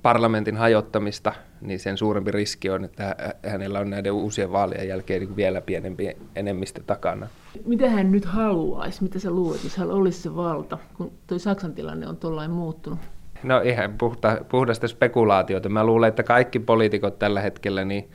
parlamentin 0.02 0.58
hajottamista, 0.58 1.34
niin 1.62 1.80
sen 1.80 1.98
suurempi 1.98 2.32
riski 2.32 2.70
on, 2.70 2.86
että 2.86 3.16
hänellä 3.48 3.80
on 3.80 3.90
näiden 3.90 4.12
uusien 4.12 4.52
vaalien 4.52 4.88
jälkeen 4.88 5.22
niin 5.22 5.36
vielä 5.36 5.62
pienempi 5.62 6.18
enemmistö 6.36 6.82
takana. 6.88 7.28
Mitä 7.66 7.90
hän 7.90 8.12
nyt 8.12 8.26
haluaisi? 8.26 9.04
Mitä 9.04 9.20
sä 9.20 9.32
luulet, 9.32 9.64
jos 9.64 9.78
hän 9.78 9.92
olisi 9.92 10.22
se 10.22 10.36
valta, 10.36 10.78
kun 10.98 11.12
tuo 11.28 11.40
Saksan 11.40 11.74
tilanne 11.74 12.08
on 12.08 12.18
tuollain 12.18 12.52
muuttunut? 12.52 13.00
No 13.44 13.62
ihan 13.62 13.94
puhta, 13.98 14.38
puhdasta 14.50 14.88
spekulaatiota. 14.88 15.70
Mä 15.70 15.84
luulen, 15.84 16.08
että 16.08 16.24
kaikki 16.24 16.60
poliitikot 16.60 17.20
tällä 17.20 17.42
hetkellä 17.42 17.86
niin, 17.86 18.10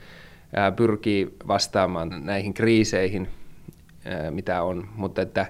pyrkii 0.75 1.35
vastaamaan 1.47 2.21
näihin 2.25 2.53
kriiseihin, 2.53 3.29
mitä 4.29 4.63
on. 4.63 4.87
Mutta 4.95 5.21
että 5.21 5.45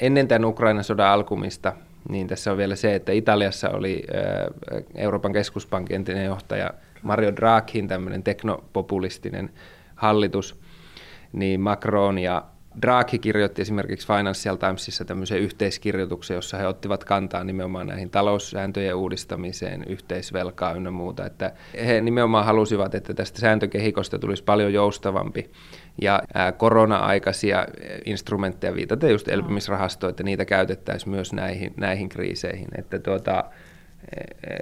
ennen 0.00 0.28
tämän 0.28 0.44
Ukrainan 0.44 0.84
sodan 0.84 1.10
alkumista– 1.10 1.72
niin 2.08 2.26
tässä 2.26 2.52
on 2.52 2.56
vielä 2.56 2.76
se, 2.76 2.94
että 2.94 3.12
Italiassa 3.12 3.70
oli 3.70 4.02
Euroopan 4.94 5.32
keskuspankin 5.32 5.96
entinen 5.96 6.24
johtaja 6.24 6.70
Mario 7.02 7.36
Draghin 7.36 7.88
tämmöinen 7.88 8.22
teknopopulistinen 8.22 9.50
hallitus, 9.94 10.60
niin 11.32 11.60
Macron 11.60 12.18
ja 12.18 12.44
Draghi 12.82 13.18
kirjoitti 13.18 13.62
esimerkiksi 13.62 14.06
Financial 14.06 14.56
Timesissa 14.56 15.04
tämmöisen 15.04 15.38
yhteiskirjoituksen, 15.38 16.34
jossa 16.34 16.56
he 16.56 16.66
ottivat 16.66 17.04
kantaa 17.04 17.44
nimenomaan 17.44 17.86
näihin 17.86 18.10
taloussääntöjen 18.10 18.94
uudistamiseen, 18.94 19.84
yhteisvelkaa 19.88 20.72
ynnä 20.72 20.90
muuta. 20.90 21.26
Että 21.26 21.52
he 21.86 22.00
nimenomaan 22.00 22.44
halusivat, 22.44 22.94
että 22.94 23.14
tästä 23.14 23.40
sääntökehikosta 23.40 24.18
tulisi 24.18 24.44
paljon 24.44 24.72
joustavampi 24.72 25.50
ja 26.02 26.22
korona-aikaisia 26.56 27.66
instrumentteja, 28.04 28.74
viitaten 28.74 29.10
just 29.10 29.28
elpymisrahastoa, 29.28 30.10
että 30.10 30.22
niitä 30.22 30.44
käytettäisiin 30.44 31.10
myös 31.10 31.32
näihin, 31.32 31.74
näihin 31.76 32.08
kriiseihin. 32.08 32.68
Että 32.78 32.98
tuota, 32.98 33.44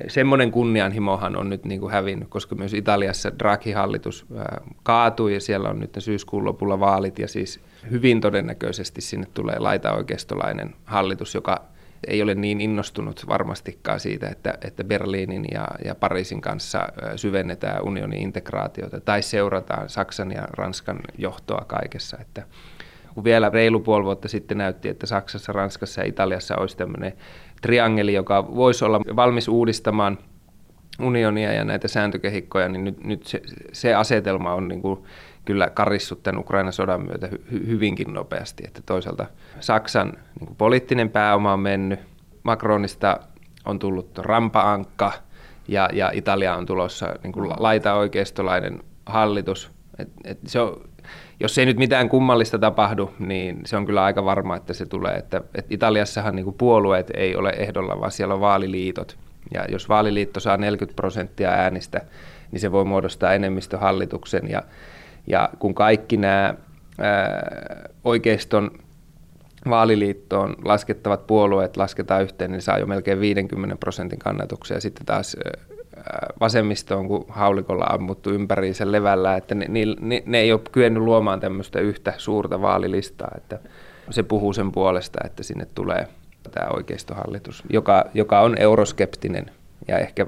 semmoinen 0.08 0.50
kunnianhimohan 0.50 1.36
on 1.36 1.48
nyt 1.48 1.64
niin 1.64 1.80
kuin 1.80 1.92
hävinnyt, 1.92 2.28
koska 2.28 2.54
myös 2.54 2.74
Italiassa 2.74 3.38
Draghi-hallitus 3.38 4.26
kaatui 4.82 5.34
ja 5.34 5.40
siellä 5.40 5.68
on 5.68 5.80
nyt 5.80 5.96
syyskuun 5.98 6.44
lopulla 6.44 6.80
vaalit 6.80 7.18
ja 7.18 7.28
siis 7.28 7.60
hyvin 7.90 8.20
todennäköisesti 8.20 9.00
sinne 9.00 9.26
tulee 9.34 9.58
laitaoikeistolainen 9.58 10.74
hallitus, 10.84 11.34
joka 11.34 11.64
ei 12.06 12.22
ole 12.22 12.34
niin 12.34 12.60
innostunut 12.60 13.24
varmastikaan 13.28 14.00
siitä, 14.00 14.28
että, 14.28 14.58
että 14.64 14.84
Berliinin 14.84 15.44
ja, 15.52 15.68
ja 15.84 15.94
Pariisin 15.94 16.40
kanssa 16.40 16.88
syvennetään 17.16 17.82
unionin 17.82 18.22
integraatiota 18.22 19.00
tai 19.00 19.22
seurataan 19.22 19.88
Saksan 19.88 20.32
ja 20.32 20.42
Ranskan 20.42 21.00
johtoa 21.18 21.64
kaikessa. 21.66 22.16
Että 22.20 22.42
kun 23.14 23.24
vielä 23.24 23.50
reilu 23.50 23.80
puoli 23.80 24.04
vuotta 24.04 24.28
sitten 24.28 24.58
näytti, 24.58 24.88
että 24.88 25.06
Saksassa, 25.06 25.52
Ranskassa 25.52 26.00
ja 26.00 26.06
Italiassa 26.06 26.56
olisi 26.56 26.76
tämmöinen 26.76 27.12
triangeli, 27.62 28.14
joka 28.14 28.54
voisi 28.54 28.84
olla 28.84 29.00
valmis 29.16 29.48
uudistamaan 29.48 30.18
unionia 31.00 31.52
ja 31.52 31.64
näitä 31.64 31.88
sääntökehikkoja, 31.88 32.68
niin 32.68 32.84
nyt, 32.84 33.04
nyt 33.04 33.26
se, 33.26 33.42
se 33.72 33.94
asetelma 33.94 34.54
on 34.54 34.68
niin 34.68 34.82
kuin 34.82 35.04
kyllä 35.44 35.70
karissut 35.70 36.22
tämän 36.22 36.40
Ukrainan 36.40 36.72
sodan 36.72 37.06
myötä 37.06 37.28
hy, 37.52 37.66
hyvinkin 37.66 38.14
nopeasti. 38.14 38.64
Että 38.66 38.82
toisaalta 38.86 39.26
Saksan 39.60 40.12
niin 40.40 40.46
kuin 40.46 40.56
poliittinen 40.56 41.10
pääoma 41.10 41.52
on 41.52 41.60
mennyt, 41.60 42.00
Macronista 42.42 43.20
on 43.64 43.78
tullut 43.78 44.18
rampaankka 44.18 45.12
ja, 45.68 45.88
ja 45.92 46.10
Italia 46.14 46.56
on 46.56 46.66
tulossa 46.66 47.14
niin 47.22 47.32
kuin 47.32 47.50
laita-oikeistolainen 47.58 48.80
hallitus. 49.06 49.70
Et, 49.98 50.08
et 50.24 50.38
se 50.46 50.60
on, 50.60 50.80
jos 51.42 51.58
ei 51.58 51.66
nyt 51.66 51.76
mitään 51.76 52.08
kummallista 52.08 52.58
tapahdu, 52.58 53.10
niin 53.18 53.60
se 53.64 53.76
on 53.76 53.86
kyllä 53.86 54.04
aika 54.04 54.24
varma, 54.24 54.56
että 54.56 54.72
se 54.72 54.86
tulee. 54.86 55.14
Että, 55.14 55.40
että 55.54 55.74
Italiassahan 55.74 56.36
niin 56.36 56.54
puolueet 56.54 57.10
ei 57.14 57.36
ole 57.36 57.50
ehdolla, 57.50 58.00
vaan 58.00 58.10
siellä 58.10 58.34
on 58.34 58.40
vaaliliitot. 58.40 59.18
Ja 59.54 59.64
jos 59.68 59.88
vaaliliitto 59.88 60.40
saa 60.40 60.56
40 60.56 60.96
prosenttia 60.96 61.50
äänistä, 61.50 62.00
niin 62.52 62.60
se 62.60 62.72
voi 62.72 62.84
muodostaa 62.84 63.34
enemmistöhallituksen. 63.34 64.50
Ja, 64.50 64.62
ja 65.26 65.48
kun 65.58 65.74
kaikki 65.74 66.16
nämä 66.16 66.54
ää, 66.98 67.88
oikeiston 68.04 68.70
vaaliliittoon 69.70 70.56
laskettavat 70.64 71.26
puolueet 71.26 71.76
lasketaan 71.76 72.22
yhteen, 72.22 72.52
niin 72.52 72.62
saa 72.62 72.78
jo 72.78 72.86
melkein 72.86 73.20
50 73.20 73.76
prosentin 73.76 74.18
kannatuksia. 74.18 74.80
Sitten 74.80 75.06
taas 75.06 75.36
vasemmisto 76.40 76.98
on 76.98 77.08
kuin 77.08 77.24
haulikolla 77.28 77.84
ammuttu 77.84 78.30
ympäri 78.30 78.74
sen 78.74 78.92
levällä, 78.92 79.36
että 79.36 79.54
ne, 79.54 79.66
ne, 80.00 80.22
ne 80.26 80.38
ei 80.38 80.52
ole 80.52 80.60
kyennyt 80.72 81.02
luomaan 81.02 81.40
tämmöistä 81.40 81.80
yhtä 81.80 82.12
suurta 82.18 82.62
vaalilistaa. 82.62 83.30
Että, 83.36 83.58
se 84.10 84.22
puhuu 84.22 84.52
sen 84.52 84.72
puolesta, 84.72 85.18
että 85.24 85.42
sinne 85.42 85.66
tulee 85.74 86.08
tämä 86.50 86.66
oikeistohallitus, 86.68 87.62
joka, 87.70 88.04
joka 88.14 88.40
on 88.40 88.58
euroskeptinen 88.58 89.50
ja 89.88 89.98
ehkä 89.98 90.26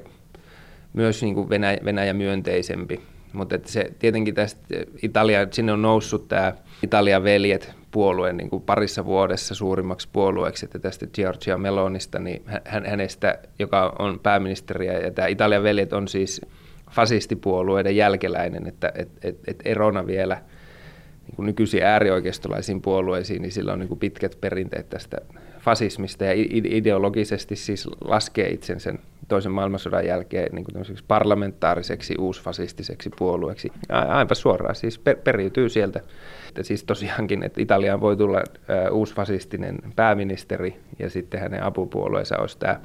myös 0.93 1.23
niin 1.23 1.35
kuin 1.35 1.49
Venäjä, 1.49 1.79
Venäjä-myönteisempi. 1.85 3.01
Mutta 3.33 3.59
se, 3.65 3.91
tietenkin 3.99 4.35
tästä 4.35 4.61
Italia, 5.03 5.47
sinne 5.51 5.73
on 5.73 5.83
noussut 5.83 6.29
tämä 6.29 6.53
Italian 6.83 7.25
veljet 7.25 7.75
puolue 7.95 8.33
niin 8.33 8.51
kuin 8.51 8.63
parissa 8.63 9.05
vuodessa 9.05 9.55
suurimmaksi 9.55 10.09
puolueeksi, 10.13 10.67
että 10.67 10.79
tästä 10.79 11.07
Giorgia 11.07 11.59
Melonista, 11.59 12.19
niin 12.19 12.43
hän, 12.65 12.87
hänestä, 12.87 13.39
joka 13.59 13.97
on 13.99 14.21
pääministeri, 14.23 14.87
ja 14.87 15.11
tämä 15.11 15.29
Italian 15.29 15.63
veljet 15.63 15.93
on 15.93 16.09
siis 16.09 16.41
fasistipuolueiden 16.91 17.97
jälkeläinen, 17.97 18.67
että 18.67 18.93
et, 18.95 19.09
et, 19.23 19.39
et 19.47 19.63
erona 19.65 20.07
vielä 20.07 20.35
niin 21.27 21.37
kuin 21.37 21.47
nykyisiin 21.47 21.83
äärioikeistolaisiin 21.83 22.83
puolueisiin, 22.83 23.43
niin 23.43 23.53
sillä 23.53 23.73
on 23.73 23.79
niin 23.79 23.89
kuin 23.89 24.01
pitkät 24.01 24.39
perinteet 24.41 24.91
tästä 24.91 25.17
fasismista 25.61 26.25
ja 26.25 26.33
ideologisesti 26.65 27.57
siis 27.57 27.89
laskee 28.05 28.49
itsen 28.49 28.81
sen 28.81 28.99
toisen 29.29 29.53
maailmansodan 29.53 30.07
jälkeen 30.07 30.49
niin 30.53 30.65
kuin 30.65 30.97
parlamentaariseksi 31.09 32.15
uusfasistiseksi 32.19 33.11
puolueeksi. 33.19 33.73
Aivan 33.89 34.37
suoraan, 34.37 34.75
siis 34.75 34.99
per, 34.99 35.17
periytyy 35.17 35.69
sieltä. 35.69 36.01
Että 36.55 36.63
siis 36.63 36.85
tosiaankin, 36.85 37.43
että 37.43 37.61
Italiaan 37.61 38.01
voi 38.01 38.17
tulla 38.17 38.43
uusfasistinen 38.91 39.79
pääministeri 39.97 40.81
ja 40.99 41.11
sitten 41.11 41.41
hänen 41.41 41.63
apupuolueensa 41.63 42.39
olisi 42.39 42.59
tämä 42.59 42.81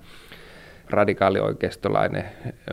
radikaalioikeistolainen 0.89 2.25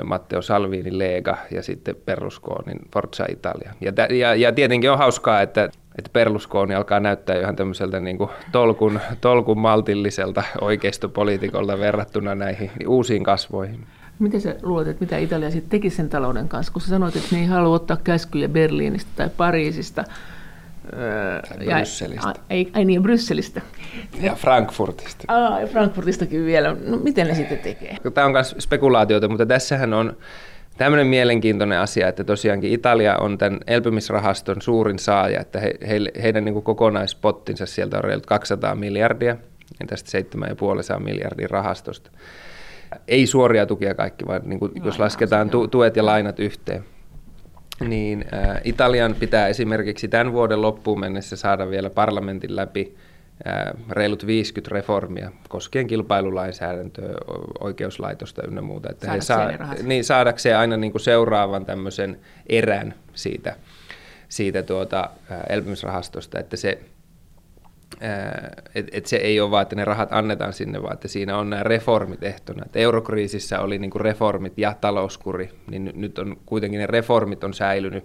Matteo 0.05 0.43
Salvini 0.43 0.99
Lega 0.99 1.37
ja 1.51 1.63
sitten 1.63 1.97
Berlusconin 2.05 2.81
Forza 2.93 3.27
Italia. 3.29 3.73
Ja, 3.81 3.93
ja, 4.17 4.35
ja 4.35 4.53
tietenkin 4.53 4.91
on 4.91 4.99
hauskaa, 4.99 5.43
että, 5.43 5.65
että 5.99 6.11
Berlusconi 6.13 6.75
alkaa 6.75 7.01
näyttää 7.01 7.41
ihan 7.41 7.57
tämmöiseltä 7.57 8.01
niin 8.01 8.19
kuin 8.19 8.31
tolkun, 8.53 9.01
tolkun 9.21 9.59
maltilliselta 9.59 10.43
oikeistopolitiikolta 10.61 11.79
verrattuna 11.79 12.35
näihin 12.35 12.71
uusiin 12.87 13.25
kasvoihin. 13.25 13.87
Miten 14.19 14.41
sä 14.41 14.57
luulet, 14.63 14.89
että 14.89 15.05
mitä 15.05 15.19
Italia 15.19 15.51
sitten 15.51 15.71
teki 15.71 15.91
sen 15.91 16.09
talouden 16.09 16.49
kanssa, 16.49 16.73
kun 16.73 16.83
sä 16.83 16.89
sanoit, 16.89 17.17
että 17.17 17.29
ne 17.33 17.41
ei 17.41 17.47
halua 17.47 17.75
ottaa 17.75 17.97
käskyjä 18.05 18.49
Berliinistä 18.49 19.11
tai 19.17 19.31
Pariisista, 19.37 20.05
ja, 21.61 21.77
Brysselistä. 21.77 22.35
Ai, 22.51 22.67
ai 22.73 22.85
niin, 22.85 23.03
Brysselistä. 23.03 23.61
Ja 24.21 24.35
Frankfurtista. 24.35 25.25
Aa, 25.29 25.61
ja 25.61 25.67
Frankfurtistakin 25.67 26.47
vielä. 26.47 26.77
No, 26.87 26.97
miten 26.97 27.27
ne 27.27 27.35
sitten 27.35 27.59
tekee? 27.59 27.97
Tämä 28.15 28.25
on 28.25 28.33
myös 28.33 28.55
spekulaatiota, 28.59 29.29
mutta 29.29 29.47
tässähän 29.47 29.95
on 29.95 30.17
tämmöinen 30.79 31.07
mielenkiintoinen 31.07 31.79
asia, 31.79 32.09
että 32.09 32.25
tosiaankin 32.25 32.73
Italia 32.73 33.17
on 33.17 33.39
tämän 33.39 33.61
elpymisrahaston 33.67 34.63
suurin 34.63 34.99
saaja, 34.99 35.41
että 35.41 35.61
he, 35.61 35.75
he, 35.89 36.01
heidän 36.23 36.45
niin 36.45 36.63
kokonaispottinsa 36.63 37.67
sieltä 37.67 37.97
on 37.97 38.05
reilut 38.05 38.27
200 38.27 38.75
miljardia, 38.75 39.37
ja 39.81 39.87
tästä 39.87 40.19
7,5 40.99 41.01
miljardin 41.01 41.51
rahastosta. 41.51 42.11
Ei 43.09 43.27
suoria 43.27 43.67
tukia 43.67 43.95
kaikki, 43.95 44.27
vaan 44.27 44.43
niin 44.45 44.59
kuin, 44.59 44.73
no, 44.79 44.87
jos 44.87 44.99
lasketaan 44.99 45.51
tu, 45.51 45.69
tuet 45.69 45.97
ja 45.97 46.07
lainat 46.07 46.41
yhteen 46.41 46.85
niin 47.81 48.25
äh, 48.35 48.61
Italian 48.65 49.15
pitää 49.15 49.49
esimerkiksi 49.49 50.09
tämän 50.09 50.33
vuoden 50.33 50.63
loppuun 50.63 51.01
mennessä 51.01 51.37
saada 51.37 51.71
vielä 51.71 51.91
parlamentin 51.91 52.57
läpi 52.57 52.97
äh, 53.47 53.73
reilut 53.91 54.27
50 54.27 54.75
reformia 54.75 55.31
koskien 55.49 55.87
kilpailulainsäädäntöä, 55.87 57.15
oikeuslaitosta 57.61 58.43
ynnä 58.49 58.61
muuta. 58.61 58.91
Että 58.91 59.11
he 59.11 59.21
saa, 59.21 59.51
niin, 59.83 60.05
saadakseen 60.05 60.59
aina 60.59 60.77
niin 60.77 60.93
kuin 60.93 61.03
seuraavan 61.03 61.67
tämmöisen 61.67 62.21
erän 62.49 62.95
siitä, 63.15 63.57
siitä 64.29 64.63
tuota, 64.63 65.11
äh, 65.31 65.41
elpymisrahastosta, 65.49 66.41
että 66.41 66.57
se 66.57 66.81
että 68.75 68.91
et 68.93 69.07
se 69.07 69.17
ei 69.17 69.41
ole 69.41 69.51
vaan, 69.51 69.63
että 69.63 69.77
ne 69.77 69.85
rahat 69.85 70.09
annetaan 70.13 70.53
sinne, 70.53 70.83
vaan 70.83 70.93
että 70.93 71.09
siinä 71.09 71.39
on 71.39 71.51
nämä 71.51 71.63
reformit 71.63 72.23
ehtona. 72.23 72.63
Et 72.67 72.77
eurokriisissä 72.77 73.61
oli 73.61 73.79
niin 73.79 73.91
kuin 73.91 74.03
reformit 74.03 74.59
ja 74.59 74.75
talouskuri, 74.81 75.51
niin 75.71 75.93
nyt 75.95 76.19
on 76.19 76.37
kuitenkin 76.47 76.81
ne 76.81 76.87
reformit 76.87 77.45
on 77.45 77.55
säilynyt. 77.55 78.05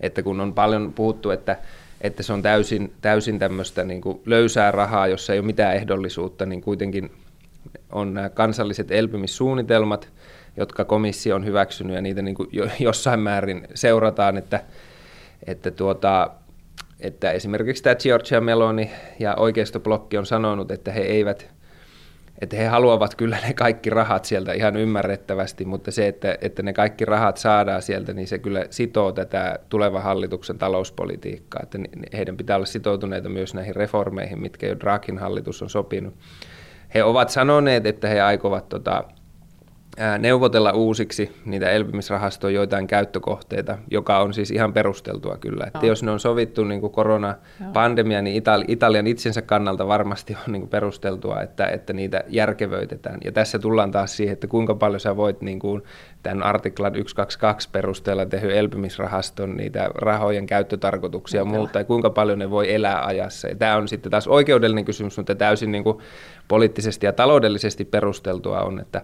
Että 0.00 0.22
kun 0.22 0.40
on 0.40 0.54
paljon 0.54 0.92
puhuttu, 0.92 1.30
että, 1.30 1.56
että 2.00 2.22
se 2.22 2.32
on 2.32 2.42
täysin, 2.42 2.92
täysin 3.00 3.38
tämmöistä 3.38 3.84
niin 3.84 4.00
kuin 4.00 4.20
löysää 4.26 4.70
rahaa, 4.70 5.06
jossa 5.06 5.32
ei 5.32 5.38
ole 5.38 5.46
mitään 5.46 5.76
ehdollisuutta, 5.76 6.46
niin 6.46 6.60
kuitenkin 6.60 7.10
on 7.92 8.14
nämä 8.14 8.28
kansalliset 8.28 8.90
elpymissuunnitelmat, 8.90 10.08
jotka 10.56 10.84
komissio 10.84 11.36
on 11.36 11.44
hyväksynyt 11.44 11.94
ja 11.94 12.02
niitä 12.02 12.22
niin 12.22 12.34
kuin 12.34 12.48
jossain 12.80 13.20
määrin 13.20 13.68
seurataan, 13.74 14.36
että, 14.36 14.60
että 15.46 15.70
tuota, 15.70 16.30
että 17.00 17.30
esimerkiksi 17.30 17.82
tämä 17.82 17.94
Giorgia 17.94 18.40
Meloni 18.40 18.90
ja 19.18 19.34
oikeistoblokki 19.34 20.18
on 20.18 20.26
sanonut, 20.26 20.70
että 20.70 20.92
he 20.92 21.00
eivät, 21.00 21.50
että 22.40 22.56
he 22.56 22.66
haluavat 22.66 23.14
kyllä 23.14 23.38
ne 23.46 23.54
kaikki 23.54 23.90
rahat 23.90 24.24
sieltä 24.24 24.52
ihan 24.52 24.76
ymmärrettävästi, 24.76 25.64
mutta 25.64 25.90
se, 25.90 26.08
että, 26.08 26.38
että 26.40 26.62
ne 26.62 26.72
kaikki 26.72 27.04
rahat 27.04 27.36
saadaan 27.36 27.82
sieltä, 27.82 28.12
niin 28.12 28.26
se 28.26 28.38
kyllä 28.38 28.64
sitoo 28.70 29.12
tätä 29.12 29.58
tulevan 29.68 30.02
hallituksen 30.02 30.58
talouspolitiikkaa, 30.58 31.60
että 31.62 31.78
heidän 32.12 32.36
pitää 32.36 32.56
olla 32.56 32.66
sitoutuneita 32.66 33.28
myös 33.28 33.54
näihin 33.54 33.76
reformeihin, 33.76 34.40
mitkä 34.40 34.66
jo 34.66 34.80
Draghin 34.80 35.18
hallitus 35.18 35.62
on 35.62 35.70
sopinut. 35.70 36.14
He 36.94 37.04
ovat 37.04 37.30
sanoneet, 37.30 37.86
että 37.86 38.08
he 38.08 38.20
aikovat 38.20 38.68
tota, 38.68 39.04
neuvotella 40.18 40.72
uusiksi 40.72 41.36
niitä 41.44 41.70
elpymisrahastoja 41.70 42.54
joitain 42.54 42.86
käyttökohteita, 42.86 43.78
joka 43.90 44.18
on 44.18 44.34
siis 44.34 44.50
ihan 44.50 44.72
perusteltua 44.72 45.36
kyllä. 45.36 45.64
Että 45.66 45.86
jos 45.86 46.02
ne 46.02 46.10
on 46.10 46.20
sovittu 46.20 46.64
niin 46.64 46.80
kuin 46.80 46.92
koronapandemia, 46.92 48.22
niin 48.22 48.42
Itali- 48.42 48.64
Italian 48.68 49.06
itsensä 49.06 49.42
kannalta 49.42 49.86
varmasti 49.86 50.36
on 50.46 50.52
niin 50.52 50.62
kuin 50.62 50.70
perusteltua, 50.70 51.40
että, 51.40 51.66
että 51.66 51.92
niitä 51.92 52.24
järkevöitetään. 52.28 53.18
Ja 53.24 53.32
tässä 53.32 53.58
tullaan 53.58 53.90
taas 53.90 54.16
siihen, 54.16 54.32
että 54.32 54.46
kuinka 54.46 54.74
paljon 54.74 55.00
sä 55.00 55.16
voit 55.16 55.40
niin 55.40 55.58
kuin 55.58 55.82
tämän 56.22 56.42
artiklan 56.42 56.92
122 56.92 57.68
perusteella 57.72 58.26
tehty 58.26 58.58
elpymisrahaston 58.58 59.56
niitä 59.56 59.90
rahojen 59.94 60.46
käyttötarkoituksia 60.46 61.40
ja 61.40 61.44
muuta, 61.44 61.78
ja 61.78 61.84
kuinka 61.84 62.10
paljon 62.10 62.38
ne 62.38 62.50
voi 62.50 62.74
elää 62.74 63.06
ajassa. 63.06 63.48
Ja 63.48 63.54
tämä 63.54 63.76
on 63.76 63.88
sitten 63.88 64.10
taas 64.10 64.28
oikeudellinen 64.28 64.84
kysymys, 64.84 65.16
mutta 65.16 65.34
täysin 65.34 65.72
niin 65.72 65.84
kuin 65.84 65.98
poliittisesti 66.48 67.06
ja 67.06 67.12
taloudellisesti 67.12 67.84
perusteltua 67.84 68.60
on, 68.60 68.80
että 68.80 69.02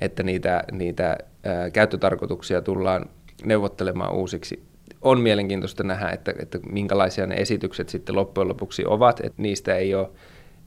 että 0.00 0.22
niitä, 0.22 0.64
niitä 0.72 1.18
ää, 1.44 1.70
käyttötarkoituksia 1.70 2.62
tullaan 2.62 3.06
neuvottelemaan 3.44 4.14
uusiksi. 4.14 4.62
On 5.02 5.20
mielenkiintoista 5.20 5.82
nähdä, 5.84 6.10
että, 6.10 6.34
että 6.38 6.58
minkälaisia 6.70 7.26
ne 7.26 7.34
esitykset 7.34 7.88
sitten 7.88 8.16
loppujen 8.16 8.48
lopuksi 8.48 8.84
ovat, 8.86 9.20
että 9.20 9.42
niistä 9.42 9.76
ei 9.76 9.94
ole 9.94 10.08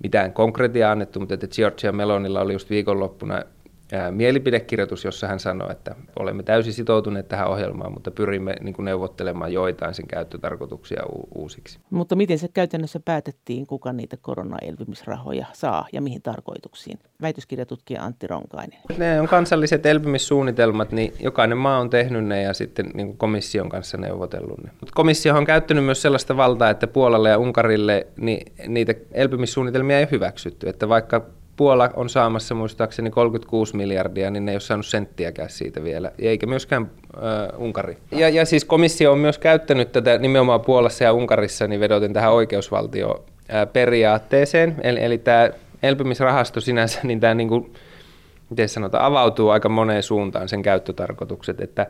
mitään 0.03 0.33
konkretiaa 0.33 0.91
annettu, 0.91 1.19
mutta 1.19 1.33
että 1.33 1.47
Giorgia 1.47 1.91
Melonilla 1.91 2.41
oli 2.41 2.53
just 2.53 2.69
viikonloppuna 2.69 3.43
mielipidekirjoitus, 4.11 5.05
jossa 5.05 5.27
hän 5.27 5.39
sanoi, 5.39 5.71
että 5.71 5.95
olemme 6.19 6.43
täysin 6.43 6.73
sitoutuneet 6.73 7.27
tähän 7.27 7.47
ohjelmaan, 7.47 7.93
mutta 7.93 8.11
pyrimme 8.11 8.55
niin 8.61 8.73
kuin 8.73 8.85
neuvottelemaan 8.85 9.53
joitain 9.53 9.93
sen 9.93 10.07
käyttötarkoituksia 10.07 11.03
u- 11.05 11.27
uusiksi. 11.35 11.79
Mutta 11.89 12.15
miten 12.15 12.39
se 12.39 12.47
käytännössä 12.47 12.99
päätettiin, 13.05 13.67
kuka 13.67 13.93
niitä 13.93 14.17
koronaelpymisrahoja 14.21 15.45
saa 15.53 15.87
ja 15.93 16.01
mihin 16.01 16.21
tarkoituksiin? 16.21 16.99
Väitöskirjatutkija 17.21 18.03
Antti 18.03 18.27
Ronkainen. 18.27 18.79
Ne 18.97 19.21
on 19.21 19.27
kansalliset 19.27 19.85
elpymissuunnitelmat, 19.85 20.91
niin 20.91 21.13
jokainen 21.19 21.57
maa 21.57 21.79
on 21.79 21.89
tehnyt 21.89 22.25
ne 22.25 22.41
ja 22.41 22.53
sitten 22.53 22.91
niin 22.93 23.07
kuin 23.07 23.17
komission 23.17 23.69
kanssa 23.69 23.97
neuvotellut 23.97 24.63
ne. 24.63 24.69
Mutta 24.79 24.93
komissio 24.95 25.35
on 25.35 25.45
käyttänyt 25.45 25.85
myös 25.85 26.01
sellaista 26.01 26.37
valtaa, 26.37 26.69
että 26.69 26.87
Puolalle 26.87 27.29
ja 27.29 27.37
Unkarille 27.37 28.07
niin 28.17 28.53
niitä 28.67 28.93
elpymissuunnitelmia 29.11 29.99
ei 29.99 30.07
hyväksytty. 30.11 30.69
Että 30.69 30.89
vaikka 30.89 31.25
Puola 31.55 31.89
on 31.93 32.09
saamassa 32.09 32.55
muistaakseni 32.55 33.09
36 33.09 33.75
miljardia, 33.75 34.31
niin 34.31 34.45
ne 34.45 34.51
ei 34.51 34.55
ole 34.55 34.59
saanut 34.59 34.85
senttiäkään 34.85 35.49
siitä 35.49 35.83
vielä, 35.83 36.11
eikä 36.19 36.47
myöskään 36.47 36.91
äh, 37.15 37.21
Unkari. 37.57 37.97
Ja, 38.11 38.29
ja 38.29 38.45
siis 38.45 38.65
komissio 38.65 39.11
on 39.11 39.17
myös 39.17 39.37
käyttänyt 39.37 39.91
tätä 39.91 40.17
nimenomaan 40.17 40.61
Puolassa 40.61 41.03
ja 41.03 41.13
Unkarissa, 41.13 41.67
niin 41.67 41.79
vedoten 41.79 42.13
tähän 42.13 42.33
oikeusvaltioperiaatteeseen, 42.33 44.75
eli, 44.83 45.03
eli 45.03 45.17
tämä 45.17 45.49
elpymisrahasto 45.83 46.61
sinänsä, 46.61 46.99
niin 47.03 47.19
tämä 47.19 47.33
niin 47.33 47.49
kuin, 47.49 47.73
miten 48.49 48.69
sanotaan, 48.69 49.05
avautuu 49.05 49.49
aika 49.49 49.69
moneen 49.69 50.03
suuntaan 50.03 50.49
sen 50.49 50.61
käyttötarkoitukset, 50.61 51.61
että 51.61 51.87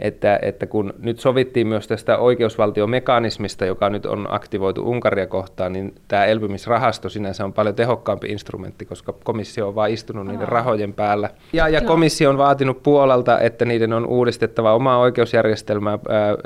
että, 0.00 0.38
että 0.42 0.66
kun 0.66 0.94
nyt 0.98 1.20
sovittiin 1.20 1.66
myös 1.66 1.88
tästä 1.88 2.18
oikeusvaltiomekanismista, 2.18 3.64
joka 3.64 3.90
nyt 3.90 4.06
on 4.06 4.26
aktivoitu 4.30 4.90
Unkaria 4.90 5.26
kohtaan, 5.26 5.72
niin 5.72 5.94
tämä 6.08 6.24
elpymisrahasto 6.24 7.08
sinänsä 7.08 7.44
on 7.44 7.52
paljon 7.52 7.74
tehokkaampi 7.74 8.28
instrumentti, 8.28 8.84
koska 8.84 9.14
komissio 9.24 9.68
on 9.68 9.74
vain 9.74 9.94
istunut 9.94 10.26
niiden 10.26 10.48
rahojen 10.48 10.92
päällä. 10.92 11.30
Ja, 11.52 11.68
ja 11.68 11.80
komissio 11.80 12.30
on 12.30 12.38
vaatinut 12.38 12.82
puolelta, 12.82 13.40
että 13.40 13.64
niiden 13.64 13.92
on 13.92 14.06
uudistettava 14.06 14.74
omaa 14.74 14.98
oikeusjärjestelmää, 14.98 15.98
ää, 16.08 16.28
ää, 16.28 16.36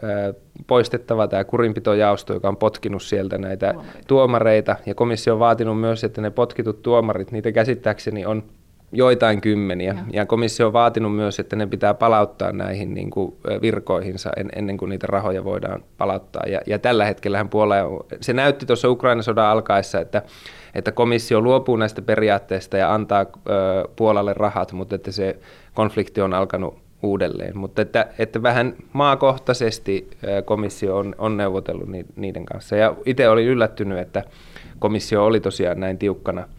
poistettava 0.67 1.29
tämä 1.29 1.45
kurinpitojaosto, 1.45 2.35
joka 2.35 2.49
on 2.49 2.57
potkinut 2.57 3.03
sieltä 3.03 3.39
näitä 3.39 3.67
tuomareita. 3.73 4.07
tuomareita. 4.09 4.77
Ja 4.87 4.95
komissio 4.95 5.33
on 5.33 5.39
vaatinut 5.39 5.81
myös, 5.81 6.05
että 6.05 6.21
ne 6.21 6.31
potkitut 6.31 6.83
tuomarit, 6.83 7.33
niitä 7.33 7.53
käsittääkseni 7.53 8.27
on 8.27 8.43
joitain 8.95 9.41
kymmeniä. 9.41 9.93
Ja. 9.93 10.05
ja 10.13 10.27
komissio 10.27 10.67
on 10.67 10.73
vaatinut 10.73 11.17
myös, 11.17 11.39
että 11.41 11.57
ne 11.57 11.67
pitää 11.67 11.95
palauttaa 11.95 12.53
näihin 12.53 12.95
niin 12.95 13.11
kuin 13.11 13.37
virkoihinsa 13.63 14.31
en, 14.37 14.49
ennen 14.57 14.77
kuin 14.77 14.89
niitä 14.89 15.07
rahoja 15.07 15.45
voidaan 15.45 15.85
palauttaa. 15.99 16.43
Ja, 16.47 16.61
ja 16.67 16.79
tällä 16.79 17.05
hetkellä 17.05 17.47
Puola, 17.51 17.75
se 18.21 18.33
näytti 18.33 18.67
tuossa 18.67 18.91
Ukraina 18.91 19.23
sodan 19.23 19.47
alkaessa, 19.47 20.01
että, 20.01 20.23
että 20.75 20.93
komissio 20.93 21.41
luopuu 21.41 21.77
näistä 21.77 22.03
periaatteista 22.03 22.77
ja 22.77 22.95
antaa 22.95 23.21
ö, 23.21 23.89
Puolalle 23.97 24.35
rahat, 24.35 24.73
mutta 24.73 24.95
että 24.95 25.13
se 25.13 25.37
konflikti 25.75 26.21
on 26.21 26.35
alkanut 26.35 26.79
uudelleen. 27.03 27.59
Mutta 27.59 27.83
että, 27.83 28.07
että 28.19 28.43
vähän 28.43 28.75
maakohtaisesti 28.93 30.11
komissio 30.45 30.97
on, 30.97 31.15
on 31.19 31.37
neuvotellut 31.37 31.89
niiden 32.17 32.45
kanssa. 32.45 32.77
Ja 32.77 32.95
itse 33.07 33.29
olin 33.29 33.47
yllättynyt, 33.47 33.99
että 33.99 34.23
komissio 34.79 35.25
oli 35.25 35.41
tosiaan 35.41 35.81
näin 35.81 35.99
tiukkana– 35.99 36.49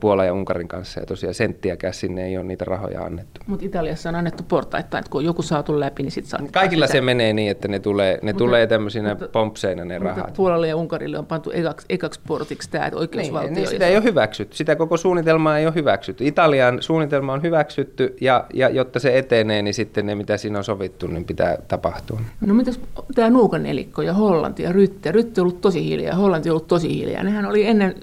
Puola 0.00 0.24
ja 0.24 0.34
Unkarin 0.34 0.68
kanssa, 0.68 1.00
ja 1.00 1.06
tosiaan 1.06 1.34
senttiäkään 1.34 1.94
sinne 1.94 2.26
ei 2.26 2.36
ole 2.36 2.46
niitä 2.46 2.64
rahoja 2.64 3.02
annettu. 3.02 3.40
Mutta 3.46 3.66
Italiassa 3.66 4.08
on 4.08 4.14
annettu 4.14 4.42
portaittain, 4.48 5.00
että 5.00 5.10
kun 5.10 5.18
on 5.18 5.24
joku 5.24 5.42
saatu 5.42 5.80
läpi, 5.80 6.02
niin 6.02 6.10
sitten 6.12 6.30
saa... 6.30 6.40
Kaikilla 6.52 6.86
sitä. 6.86 6.92
se 6.92 7.00
menee 7.00 7.32
niin, 7.32 7.50
että 7.50 7.68
ne 7.68 7.78
tulee, 7.78 8.12
ne 8.12 8.18
mutta, 8.22 8.38
tulee 8.38 8.66
tämmöisinä 8.66 9.08
mutta, 9.08 9.28
pompseina 9.28 9.84
ne 9.84 9.98
mutta 9.98 10.14
rahat. 10.14 10.34
Puolalle 10.34 10.68
ja 10.68 10.76
Unkarille 10.76 11.18
on 11.18 11.26
pantu 11.26 11.50
ekaksi, 11.50 11.86
ekaksi 11.88 12.20
portiksi 12.26 12.70
tämä, 12.70 12.86
että 12.86 12.98
oikeusvaltio... 12.98 13.50
Niin, 13.50 13.54
niin 13.54 13.68
sitä 13.68 13.86
ei 13.86 13.96
ole 13.96 14.04
hyväksytty, 14.04 14.56
sitä 14.56 14.76
koko 14.76 14.96
suunnitelmaa 14.96 15.58
ei 15.58 15.66
ole 15.66 15.74
hyväksytty. 15.74 16.26
Italian 16.26 16.82
suunnitelma 16.82 17.32
on 17.32 17.42
hyväksytty, 17.42 18.16
ja, 18.20 18.44
ja 18.54 18.68
jotta 18.68 18.98
se 18.98 19.18
etenee, 19.18 19.62
niin 19.62 19.74
sitten 19.74 20.06
ne, 20.06 20.14
mitä 20.14 20.36
siinä 20.36 20.58
on 20.58 20.64
sovittu, 20.64 21.06
niin 21.06 21.24
pitää 21.24 21.58
tapahtua. 21.68 22.20
No 22.40 22.54
mitäs 22.54 22.80
tämä 23.14 23.30
Nuukan 23.30 23.62
nelikko 23.62 24.02
ja 24.02 24.12
Hollanti 24.12 24.62
ja 24.62 24.72
Rytte? 24.72 25.12
Rytte 25.12 25.40
on 25.40 25.44
ollut 25.44 25.60
tosi 25.60 25.84
hiljaa, 25.84 26.16
Hollanti 26.16 26.50
on 26.50 26.52
ollut 26.52 26.68
tosi 26.68 26.88
hiljaa. 26.88 27.22
Nehän 27.22 27.46
oli 27.46 27.66
ennen, 27.66 27.94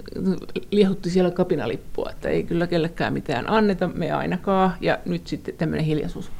liehutti 0.70 1.10
siellä 1.10 1.30
kapina 1.30 1.65
lippua, 1.68 2.10
että 2.10 2.28
ei 2.28 2.44
kyllä 2.44 2.66
kellekään 2.66 3.12
mitään 3.12 3.50
anneta, 3.50 3.88
me 3.94 4.12
ainakaan, 4.12 4.72
ja 4.80 4.98
nyt 5.04 5.26
sitten 5.26 5.54
tämmöinen 5.56 5.86
hiljaisuus. 5.86 6.32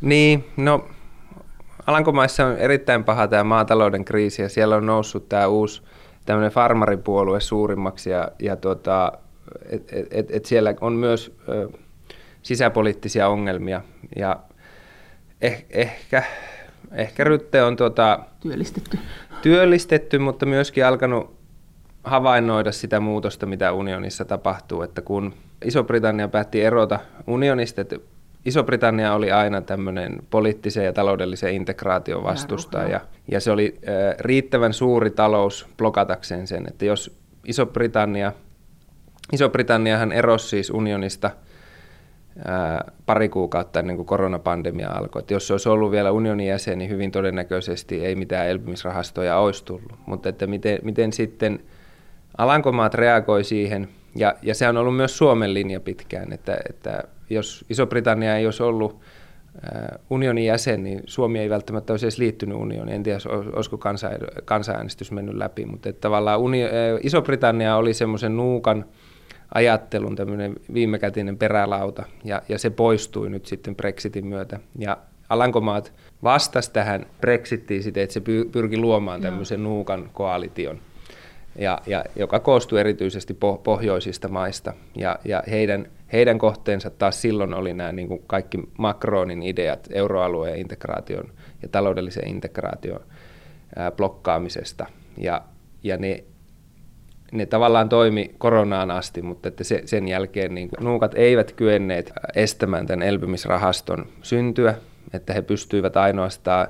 Niin, 0.00 0.44
no 0.56 0.88
Alankomaissa 1.86 2.46
on 2.46 2.58
erittäin 2.58 3.04
paha 3.04 3.28
tämä 3.28 3.44
maatalouden 3.44 4.04
kriisi, 4.04 4.42
ja 4.42 4.48
siellä 4.48 4.76
on 4.76 4.86
noussut 4.86 5.28
tämä 5.28 5.46
uusi 5.46 5.82
tämmöinen 6.26 6.52
farmaripuolue 6.52 7.40
suurimmaksi, 7.40 8.10
ja, 8.10 8.28
ja 8.38 8.56
tuota, 8.56 9.12
et, 9.68 9.92
et, 9.92 10.06
et, 10.10 10.30
et 10.30 10.44
siellä 10.44 10.74
on 10.80 10.92
myös 10.92 11.32
ö, 11.48 11.68
sisäpoliittisia 12.42 13.28
ongelmia, 13.28 13.80
ja 14.16 14.36
eh, 15.40 15.64
ehkä, 15.70 16.22
ehkä 16.92 17.24
Rytte 17.24 17.62
on 17.62 17.76
tuota, 17.76 18.18
työllistetty. 18.40 18.98
työllistetty, 19.42 20.18
mutta 20.18 20.46
myöskin 20.46 20.86
alkanut 20.86 21.39
havainnoida 22.04 22.72
sitä 22.72 23.00
muutosta, 23.00 23.46
mitä 23.46 23.72
unionissa 23.72 24.24
tapahtuu. 24.24 24.82
Että 24.82 25.02
kun 25.02 25.34
Iso-Britannia 25.64 26.28
päätti 26.28 26.62
erota 26.62 27.00
unionista, 27.26 27.80
että 27.80 27.96
Iso-Britannia 28.44 29.14
oli 29.14 29.32
aina 29.32 29.60
tämmöinen 29.60 30.18
poliittisen 30.30 30.84
ja 30.84 30.92
taloudellisen 30.92 31.54
integraation 31.54 32.24
vastustaja, 32.24 32.88
ja, 32.88 33.00
ja 33.28 33.40
se 33.40 33.50
oli 33.50 33.78
äh, 33.88 34.16
riittävän 34.18 34.72
suuri 34.72 35.10
talous 35.10 35.68
blokatakseen 35.76 36.46
sen, 36.46 36.66
että 36.68 36.84
jos 36.84 37.18
Iso-Britannia, 37.44 38.32
Iso-Britanniahan 39.32 40.12
erosi 40.12 40.48
siis 40.48 40.70
unionista 40.70 41.30
ää, 42.44 42.92
pari 43.06 43.28
kuukautta 43.28 43.80
ennen 43.80 43.96
kuin 43.96 44.06
koronapandemia 44.06 44.90
alkoi. 44.90 45.20
Että 45.20 45.34
jos 45.34 45.46
se 45.46 45.54
olisi 45.54 45.68
ollut 45.68 45.90
vielä 45.90 46.10
unionin 46.10 46.46
jäsen, 46.46 46.78
niin 46.78 46.90
hyvin 46.90 47.10
todennäköisesti 47.10 48.04
ei 48.04 48.14
mitään 48.14 48.48
elpymisrahastoja 48.48 49.38
olisi 49.38 49.64
tullut. 49.64 49.92
Mutta 50.06 50.28
että 50.28 50.46
miten, 50.46 50.78
miten 50.82 51.12
sitten 51.12 51.60
Alankomaat 52.38 52.94
reagoi 52.94 53.44
siihen, 53.44 53.88
ja, 54.16 54.34
ja 54.42 54.54
se 54.54 54.68
on 54.68 54.76
ollut 54.76 54.96
myös 54.96 55.18
Suomen 55.18 55.54
linja 55.54 55.80
pitkään, 55.80 56.32
että, 56.32 56.58
että 56.68 57.04
jos 57.30 57.64
Iso-Britannia 57.70 58.36
ei 58.36 58.44
olisi 58.44 58.62
ollut 58.62 59.00
unionin 60.10 60.44
jäsen, 60.44 60.84
niin 60.84 61.02
Suomi 61.06 61.38
ei 61.38 61.50
välttämättä 61.50 61.92
olisi 61.92 62.06
edes 62.06 62.18
liittynyt 62.18 62.58
unioniin. 62.58 62.94
En 62.94 63.02
tiedä, 63.02 63.18
olisiko 63.54 63.78
kansa, 63.78 64.10
kansanäänestys 64.44 65.12
mennyt 65.12 65.34
läpi, 65.34 65.64
mutta 65.64 65.88
että 65.88 66.00
tavallaan 66.00 66.40
uni, 66.40 66.60
Iso-Britannia 67.02 67.76
oli 67.76 67.94
semmoisen 67.94 68.36
nuukan 68.36 68.84
ajattelun 69.54 70.16
tämmöinen 70.16 70.56
viimekätinen 70.74 71.38
perälauta, 71.38 72.04
ja, 72.24 72.42
ja 72.48 72.58
se 72.58 72.70
poistui 72.70 73.30
nyt 73.30 73.46
sitten 73.46 73.76
Brexitin 73.76 74.26
myötä. 74.26 74.60
Ja 74.78 74.96
Alankomaat 75.28 75.92
vastasi 76.22 76.72
tähän 76.72 77.06
Brexittiin 77.20 77.82
siten, 77.82 78.02
että 78.02 78.14
se 78.14 78.20
pyrki 78.52 78.76
luomaan 78.78 79.20
tämmöisen 79.20 79.62
nuukan 79.62 80.10
koalition 80.12 80.80
ja, 81.58 81.78
ja, 81.86 82.04
joka 82.16 82.40
koostuu 82.40 82.78
erityisesti 82.78 83.34
pohjoisista 83.64 84.28
maista. 84.28 84.72
Ja, 84.96 85.18
ja 85.24 85.42
heidän, 85.50 85.86
heidän 86.12 86.38
kohteensa 86.38 86.90
taas 86.90 87.22
silloin 87.22 87.54
oli 87.54 87.74
nämä 87.74 87.92
niin 87.92 88.08
kuin 88.08 88.22
kaikki 88.26 88.58
Macronin 88.78 89.42
ideat 89.42 89.88
euroalueen 89.92 90.58
integraation 90.58 91.32
ja 91.62 91.68
taloudellisen 91.68 92.28
integraation 92.28 93.00
ää, 93.76 93.90
blokkaamisesta. 93.90 94.86
Ja, 95.18 95.42
ja 95.82 95.96
ne, 95.96 96.24
ne 97.32 97.46
tavallaan 97.46 97.88
toimi 97.88 98.34
koronaan 98.38 98.90
asti, 98.90 99.22
mutta 99.22 99.48
että 99.48 99.64
se, 99.64 99.82
sen 99.84 100.08
jälkeen 100.08 100.54
niin 100.54 100.68
nuukat 100.80 101.12
eivät 101.14 101.52
kyenneet 101.52 102.12
estämään 102.34 102.86
tämän 102.86 103.02
elpymisrahaston 103.08 104.06
syntyä, 104.22 104.74
että 105.12 105.32
he 105.32 105.42
pystyivät 105.42 105.96
ainoastaan 105.96 106.68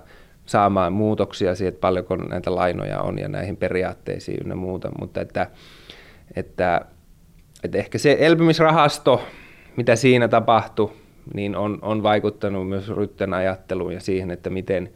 saamaan 0.50 0.92
muutoksia 0.92 1.54
siihen, 1.54 1.68
että 1.68 1.80
paljonko 1.80 2.16
näitä 2.16 2.54
lainoja 2.54 3.00
on 3.00 3.18
ja 3.18 3.28
näihin 3.28 3.56
periaatteisiin 3.56 4.48
ja 4.48 4.56
muuta, 4.56 4.90
mutta 5.00 5.20
että, 5.20 5.46
että, 6.36 6.80
että 7.64 7.78
ehkä 7.78 7.98
se 7.98 8.16
elpymisrahasto, 8.20 9.22
mitä 9.76 9.96
siinä 9.96 10.28
tapahtui, 10.28 10.92
niin 11.34 11.56
on, 11.56 11.78
on 11.82 12.02
vaikuttanut 12.02 12.68
myös 12.68 12.88
Rytten 12.88 13.34
ajatteluun 13.34 13.92
ja 13.92 14.00
siihen, 14.00 14.30
että 14.30 14.50
miten 14.50 14.90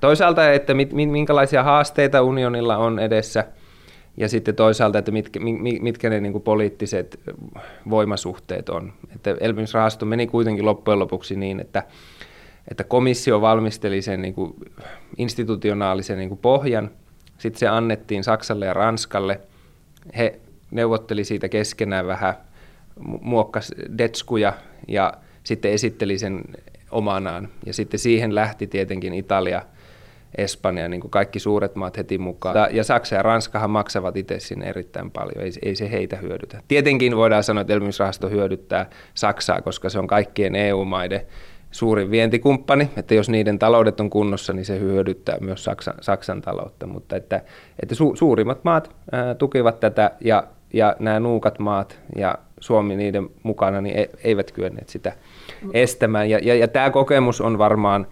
toisaalta, 0.00 0.52
että 0.52 0.74
mit, 0.74 0.92
minkälaisia 0.92 1.62
haasteita 1.62 2.22
unionilla 2.22 2.76
on 2.76 2.98
edessä 2.98 3.44
ja 4.16 4.28
sitten 4.28 4.54
toisaalta, 4.54 4.98
että 4.98 5.10
mitkä, 5.10 5.40
mitkä 5.80 6.10
ne 6.10 6.20
niin 6.20 6.32
kuin 6.32 6.44
poliittiset 6.44 7.20
voimasuhteet 7.90 8.68
on. 8.68 8.92
Että 9.14 9.36
elpymisrahasto 9.40 10.06
meni 10.06 10.26
kuitenkin 10.26 10.64
loppujen 10.64 10.98
lopuksi 10.98 11.36
niin, 11.36 11.60
että 11.60 11.82
että 12.70 12.84
komissio 12.84 13.40
valmisteli 13.40 14.02
sen 14.02 14.22
niin 14.22 14.34
kuin 14.34 14.54
institutionaalisen 15.18 16.18
niin 16.18 16.28
kuin 16.28 16.38
pohjan. 16.38 16.90
Sitten 17.38 17.58
se 17.58 17.68
annettiin 17.68 18.24
Saksalle 18.24 18.66
ja 18.66 18.74
Ranskalle. 18.74 19.40
He 20.16 20.40
neuvotteli 20.70 21.24
siitä 21.24 21.48
keskenään 21.48 22.06
vähän, 22.06 22.34
muokkas 23.20 23.72
detskuja 23.98 24.52
ja 24.88 25.12
sitten 25.44 25.72
esitteli 25.72 26.18
sen 26.18 26.42
omanaan. 26.90 27.48
Ja 27.66 27.72
sitten 27.72 28.00
siihen 28.00 28.34
lähti 28.34 28.66
tietenkin 28.66 29.14
Italia, 29.14 29.62
Espanja, 30.38 30.88
niin 30.88 31.00
kuin 31.00 31.10
kaikki 31.10 31.38
suuret 31.38 31.76
maat 31.76 31.96
heti 31.96 32.18
mukaan. 32.18 32.56
Ja 32.70 32.84
Saksa 32.84 33.14
ja 33.14 33.22
Ranskahan 33.22 33.70
maksavat 33.70 34.16
itse 34.16 34.40
sinne 34.40 34.68
erittäin 34.68 35.10
paljon, 35.10 35.44
ei, 35.44 35.52
ei 35.62 35.76
se 35.76 35.90
heitä 35.90 36.16
hyödytä. 36.16 36.62
Tietenkin 36.68 37.16
voidaan 37.16 37.42
sanoa, 37.42 37.60
että 37.60 37.72
elpymisrahasto 37.72 38.28
hyödyttää 38.28 38.90
Saksaa, 39.14 39.62
koska 39.62 39.90
se 39.90 39.98
on 39.98 40.06
kaikkien 40.06 40.54
EU-maiden 40.54 41.20
suurin 41.70 42.10
vientikumppani, 42.10 42.90
että 42.96 43.14
jos 43.14 43.28
niiden 43.28 43.58
taloudet 43.58 44.00
on 44.00 44.10
kunnossa, 44.10 44.52
niin 44.52 44.64
se 44.64 44.78
hyödyttää 44.78 45.36
myös 45.40 45.64
Saksan, 45.64 45.94
Saksan 46.00 46.42
taloutta, 46.42 46.86
mutta 46.86 47.16
että, 47.16 47.42
että 47.82 47.94
su, 47.94 48.16
suurimmat 48.16 48.64
maat 48.64 48.96
ää, 49.12 49.34
tukivat 49.34 49.80
tätä 49.80 50.10
ja, 50.20 50.44
ja 50.72 50.96
nämä 50.98 51.20
nuukat 51.20 51.58
maat 51.58 52.00
ja 52.16 52.38
Suomi 52.60 52.96
niiden 52.96 53.28
mukana 53.42 53.80
niin 53.80 53.98
e, 53.98 54.10
eivät 54.24 54.52
kyenneet 54.52 54.88
sitä 54.88 55.12
estämään 55.72 56.30
ja, 56.30 56.38
ja, 56.42 56.54
ja 56.54 56.68
tämä 56.68 56.90
kokemus 56.90 57.40
on 57.40 57.58
varmaan 57.58 58.06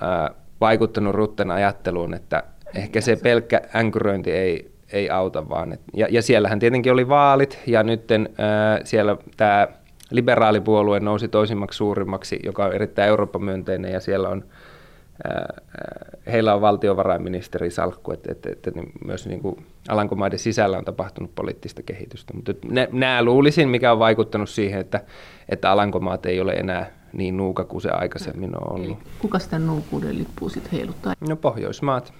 ää, 0.00 0.30
vaikuttanut 0.60 1.14
Rutten 1.14 1.50
ajatteluun, 1.50 2.14
että 2.14 2.42
ehkä 2.74 3.00
se 3.00 3.16
pelkkä 3.16 3.60
änkyröinti 3.76 4.30
ei, 4.30 4.70
ei 4.92 5.10
auta 5.10 5.48
vaan. 5.48 5.72
Et, 5.72 5.80
ja, 5.94 6.06
ja 6.10 6.22
siellähän 6.22 6.58
tietenkin 6.58 6.92
oli 6.92 7.08
vaalit 7.08 7.58
ja 7.66 7.82
nyt 7.82 8.08
siellä 8.84 9.16
tämä 9.36 9.68
liberaalipuolue 10.10 11.00
nousi 11.00 11.28
toisimmaksi 11.28 11.76
suurimmaksi, 11.76 12.40
joka 12.44 12.64
on 12.64 12.72
erittäin 12.72 13.08
Eurooppa-myönteinen 13.08 13.92
ja 13.92 14.00
siellä 14.00 14.28
on, 14.28 14.44
heillä 16.26 16.54
on 16.54 16.60
valtiovarainministeri 16.60 17.70
salkku, 17.70 18.12
että, 18.12 18.32
että, 18.32 18.50
että 18.50 18.70
myös 19.04 19.26
niin 19.26 19.40
kuin 19.40 19.66
Alankomaiden 19.88 20.38
sisällä 20.38 20.78
on 20.78 20.84
tapahtunut 20.84 21.34
poliittista 21.34 21.82
kehitystä. 21.82 22.34
Mutta 22.34 22.52
nämä 22.92 23.22
luulisin, 23.22 23.68
mikä 23.68 23.92
on 23.92 23.98
vaikuttanut 23.98 24.48
siihen, 24.48 24.80
että, 24.80 25.00
että 25.48 25.70
Alankomaat 25.70 26.26
ei 26.26 26.40
ole 26.40 26.52
enää 26.52 26.90
niin 27.12 27.36
nuuka 27.36 27.64
kuin 27.64 27.80
se 27.80 27.90
aikaisemmin 27.90 28.56
on 28.56 28.72
ollut. 28.72 28.98
Kuka 29.18 29.38
sitä 29.38 29.58
nuukuuden 29.58 30.18
lippua 30.18 30.48
sitten 30.48 30.72
heiluttaa? 30.72 31.14
No 31.28 31.36
Pohjoismaat, 31.36 32.12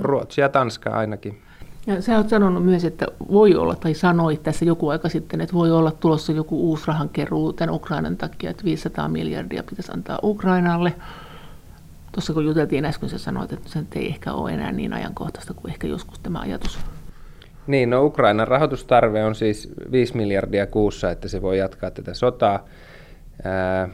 Ruotsi 0.00 0.40
ja 0.40 0.48
Tanska 0.48 0.90
ainakin. 0.90 1.42
Ja 1.86 2.02
sä 2.02 2.16
oot 2.16 2.28
sanonut 2.28 2.64
myös, 2.64 2.84
että 2.84 3.06
voi 3.32 3.54
olla, 3.54 3.74
tai 3.74 3.94
sanoit 3.94 4.42
tässä 4.42 4.64
joku 4.64 4.88
aika 4.88 5.08
sitten, 5.08 5.40
että 5.40 5.54
voi 5.54 5.70
olla 5.70 5.90
tulossa 5.90 6.32
joku 6.32 6.60
uusi 6.60 6.86
rahankeruu 6.86 7.52
tämän 7.52 7.74
Ukrainan 7.74 8.16
takia, 8.16 8.50
että 8.50 8.64
500 8.64 9.08
miljardia 9.08 9.62
pitäisi 9.62 9.92
antaa 9.92 10.18
Ukrainalle. 10.22 10.94
Tuossa 12.12 12.32
kun 12.32 12.44
juteltiin 12.44 12.84
äsken, 12.84 13.08
sä 13.08 13.18
sanoit, 13.18 13.52
että 13.52 13.68
se 13.68 13.84
ei 13.94 14.06
ehkä 14.06 14.32
ole 14.32 14.52
enää 14.52 14.72
niin 14.72 14.92
ajankohtaista 14.92 15.54
kuin 15.54 15.72
ehkä 15.72 15.86
joskus 15.86 16.18
tämä 16.18 16.40
ajatus. 16.40 16.78
Niin, 17.66 17.90
no 17.90 18.04
Ukrainan 18.04 18.48
rahoitustarve 18.48 19.24
on 19.24 19.34
siis 19.34 19.72
5 19.92 20.16
miljardia 20.16 20.66
kuussa, 20.66 21.10
että 21.10 21.28
se 21.28 21.42
voi 21.42 21.58
jatkaa 21.58 21.90
tätä 21.90 22.14
sotaa. 22.14 22.64
Ää, 23.44 23.88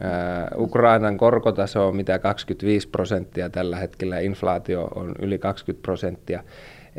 ää, 0.00 0.48
Ukrainan 0.56 1.16
korkotaso 1.16 1.88
on 1.88 1.96
mitä 1.96 2.18
25 2.18 2.88
prosenttia 2.88 3.50
tällä 3.50 3.76
hetkellä, 3.76 4.18
inflaatio 4.18 4.84
on 4.84 5.14
yli 5.18 5.38
20 5.38 5.82
prosenttia. 5.82 6.42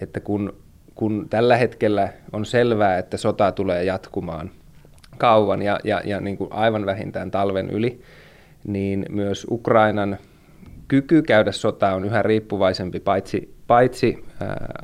Että 0.01 0.19
kun, 0.19 0.53
kun 0.95 1.27
tällä 1.29 1.57
hetkellä 1.57 2.09
on 2.31 2.45
selvää, 2.45 2.97
että 2.97 3.17
sota 3.17 3.51
tulee 3.51 3.83
jatkumaan 3.83 4.51
kauan 5.17 5.61
ja, 5.61 5.79
ja, 5.83 6.01
ja 6.05 6.21
niin 6.21 6.37
kuin 6.37 6.53
aivan 6.53 6.85
vähintään 6.85 7.31
talven 7.31 7.69
yli, 7.69 8.01
niin 8.67 9.05
myös 9.09 9.47
Ukrainan 9.51 10.17
kyky 10.87 11.21
käydä 11.21 11.51
sotaa 11.51 11.95
on 11.95 12.05
yhä 12.05 12.21
riippuvaisempi 12.21 12.99
paitsi, 12.99 13.55
paitsi 13.67 14.25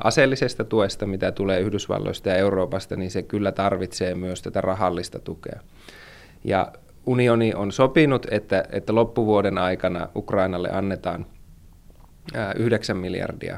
aseellisesta 0.03 0.63
tuesta, 0.63 1.05
mitä 1.05 1.31
tulee 1.31 1.59
Yhdysvalloista 1.59 2.29
ja 2.29 2.35
Euroopasta, 2.35 2.95
niin 2.95 3.11
se 3.11 3.23
kyllä 3.23 3.51
tarvitsee 3.51 4.15
myös 4.15 4.41
tätä 4.41 4.61
rahallista 4.61 5.19
tukea. 5.19 5.59
Ja 6.43 6.71
unioni 7.05 7.53
on 7.53 7.71
sopinut, 7.71 8.27
että, 8.31 8.63
että 8.71 8.95
loppuvuoden 8.95 9.57
aikana 9.57 10.07
Ukrainalle 10.15 10.69
annetaan 10.71 11.25
9 12.55 12.97
miljardia. 12.97 13.57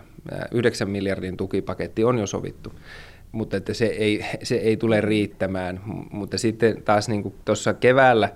9 0.51 0.89
miljardin 0.89 1.37
tukipaketti 1.37 2.03
on 2.03 2.17
jo 2.17 2.27
sovittu, 2.27 2.73
mutta 3.31 3.57
että 3.57 3.73
se, 3.73 3.85
ei, 3.85 4.25
se 4.43 4.55
ei 4.55 4.77
tule 4.77 5.01
riittämään. 5.01 5.81
Mutta 6.11 6.37
sitten 6.37 6.81
taas 6.83 7.09
niin 7.09 7.33
tuossa 7.45 7.73
keväällä 7.73 8.29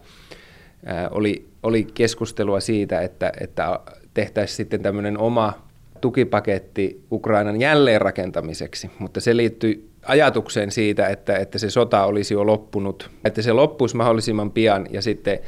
oli, 1.12 1.46
oli 1.64 1.88
keskustelua 1.94 2.60
siitä, 2.60 3.02
että, 3.02 3.32
että 3.40 3.80
tehtäisiin 4.14 4.58
sitten 4.58 4.82
tämmöinen 4.82 5.18
oma 5.18 5.54
tukipaketti 6.02 7.02
Ukrainan 7.12 7.60
jälleenrakentamiseksi, 7.60 8.92
mutta 9.00 9.22
se 9.22 9.38
liittyy 9.38 9.90
ajatukseen 10.06 10.72
siitä, 10.72 11.08
että, 11.08 11.38
että 11.38 11.60
se 11.60 11.70
sota 11.70 12.06
olisi 12.06 12.34
jo 12.34 12.46
loppunut, 12.46 13.10
että 13.26 13.42
se 13.42 13.54
loppuisi 13.54 13.96
mahdollisimman 13.96 14.52
pian 14.52 14.88
ja 14.92 15.02
sitten 15.02 15.40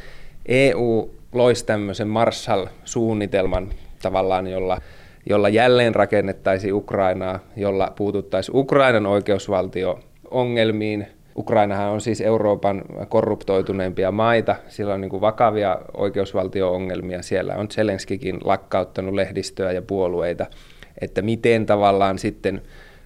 EU 0.46 1.16
loisi 1.32 1.66
tämmöisen 1.66 2.08
Marshall-suunnitelman 2.08 3.74
tavallaan, 4.02 4.48
jolla, 4.48 4.82
jolla 5.30 5.50
jälleen 5.50 5.96
rakennettaisiin 5.96 6.74
Ukrainaa, 6.74 7.40
jolla 7.56 7.94
puututtaisiin 7.96 8.58
Ukrainan 8.58 9.06
oikeusvaltio-ongelmiin, 9.06 11.08
Ukrainahan 11.38 11.90
on 11.90 12.02
siis 12.02 12.22
Euroopan 12.22 12.84
korruptoituneimpia 13.10 14.12
maita. 14.12 14.56
Sillä 14.68 14.94
on 14.94 15.02
niin 15.02 15.10
kuin 15.10 15.22
vakavia 15.22 15.78
oikeusvaltio-ongelmia. 15.94 17.22
Siellä 17.22 17.56
on 17.56 17.72
Zelenskikin 17.72 18.40
lakkauttanut 18.44 19.14
lehdistöä 19.14 19.72
ja 19.72 19.82
puolueita. 19.82 20.46
Että 21.02 21.22
miten 21.22 21.66
tavallaan 21.66 22.20
sitten 22.20 22.62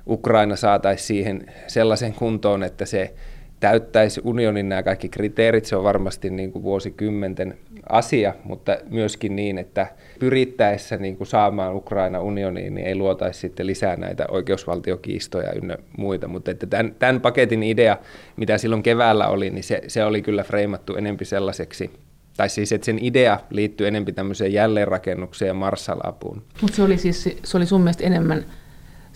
Ukraina 0.08 0.56
saataisiin 0.56 1.08
siihen 1.08 1.46
sellaisen 1.68 2.14
kuntoon, 2.14 2.64
että 2.64 2.86
se 2.86 3.14
täyttäisi 3.60 4.22
unionin 4.24 4.70
nämä 4.70 4.84
kaikki 4.84 5.10
kriteerit. 5.10 5.66
Se 5.66 5.76
on 5.76 5.84
varmasti 5.84 6.30
niin 6.30 6.52
kuin 6.52 6.64
vuosikymmenten 6.64 7.58
asia, 7.90 8.34
mutta 8.44 8.78
myöskin 8.90 9.36
niin, 9.36 9.58
että 9.58 9.88
pyrittäessä 10.20 10.98
niin 10.98 11.18
kuin 11.18 11.28
saamaan 11.28 11.76
Ukraina 11.76 12.22
unioniin, 12.22 12.76
niin 12.76 12.88
ei 12.88 12.96
luotaisi 12.96 13.40
sitten 13.40 13.68
lisää 13.68 13.96
näitä 13.96 14.26
oikeusvaltiokiistoja 14.28 15.54
ynnä 15.54 15.78
muita. 15.98 16.28
Mutta 16.28 16.52
että 16.52 16.68
tämän, 16.68 16.96
tämän 17.00 17.22
paketin 17.22 17.64
idea, 17.64 17.98
mitä 18.36 18.58
silloin 18.58 18.84
keväällä 18.84 19.28
oli, 19.28 19.50
niin 19.50 19.64
se, 19.64 19.82
se 19.88 20.04
oli 20.06 20.22
kyllä 20.22 20.44
freimattu 20.44 20.96
enempi 20.96 21.26
sellaiseksi, 21.26 21.92
tai 22.38 22.50
siis 22.50 22.72
että 22.72 22.86
sen 22.86 23.00
idea 23.02 23.40
liittyy 23.50 23.88
enempi 23.88 24.14
tämmöiseen 24.14 24.54
jälleenrakennukseen 24.54 25.48
ja 25.48 25.54
Marshall-apuun. 25.54 26.42
Mutta 26.62 26.76
se 26.76 26.84
oli 26.84 26.98
siis, 26.98 27.30
se 27.44 27.58
oli 27.58 27.66
sun 27.66 27.82
mielestä 27.82 28.04
enemmän 28.04 28.46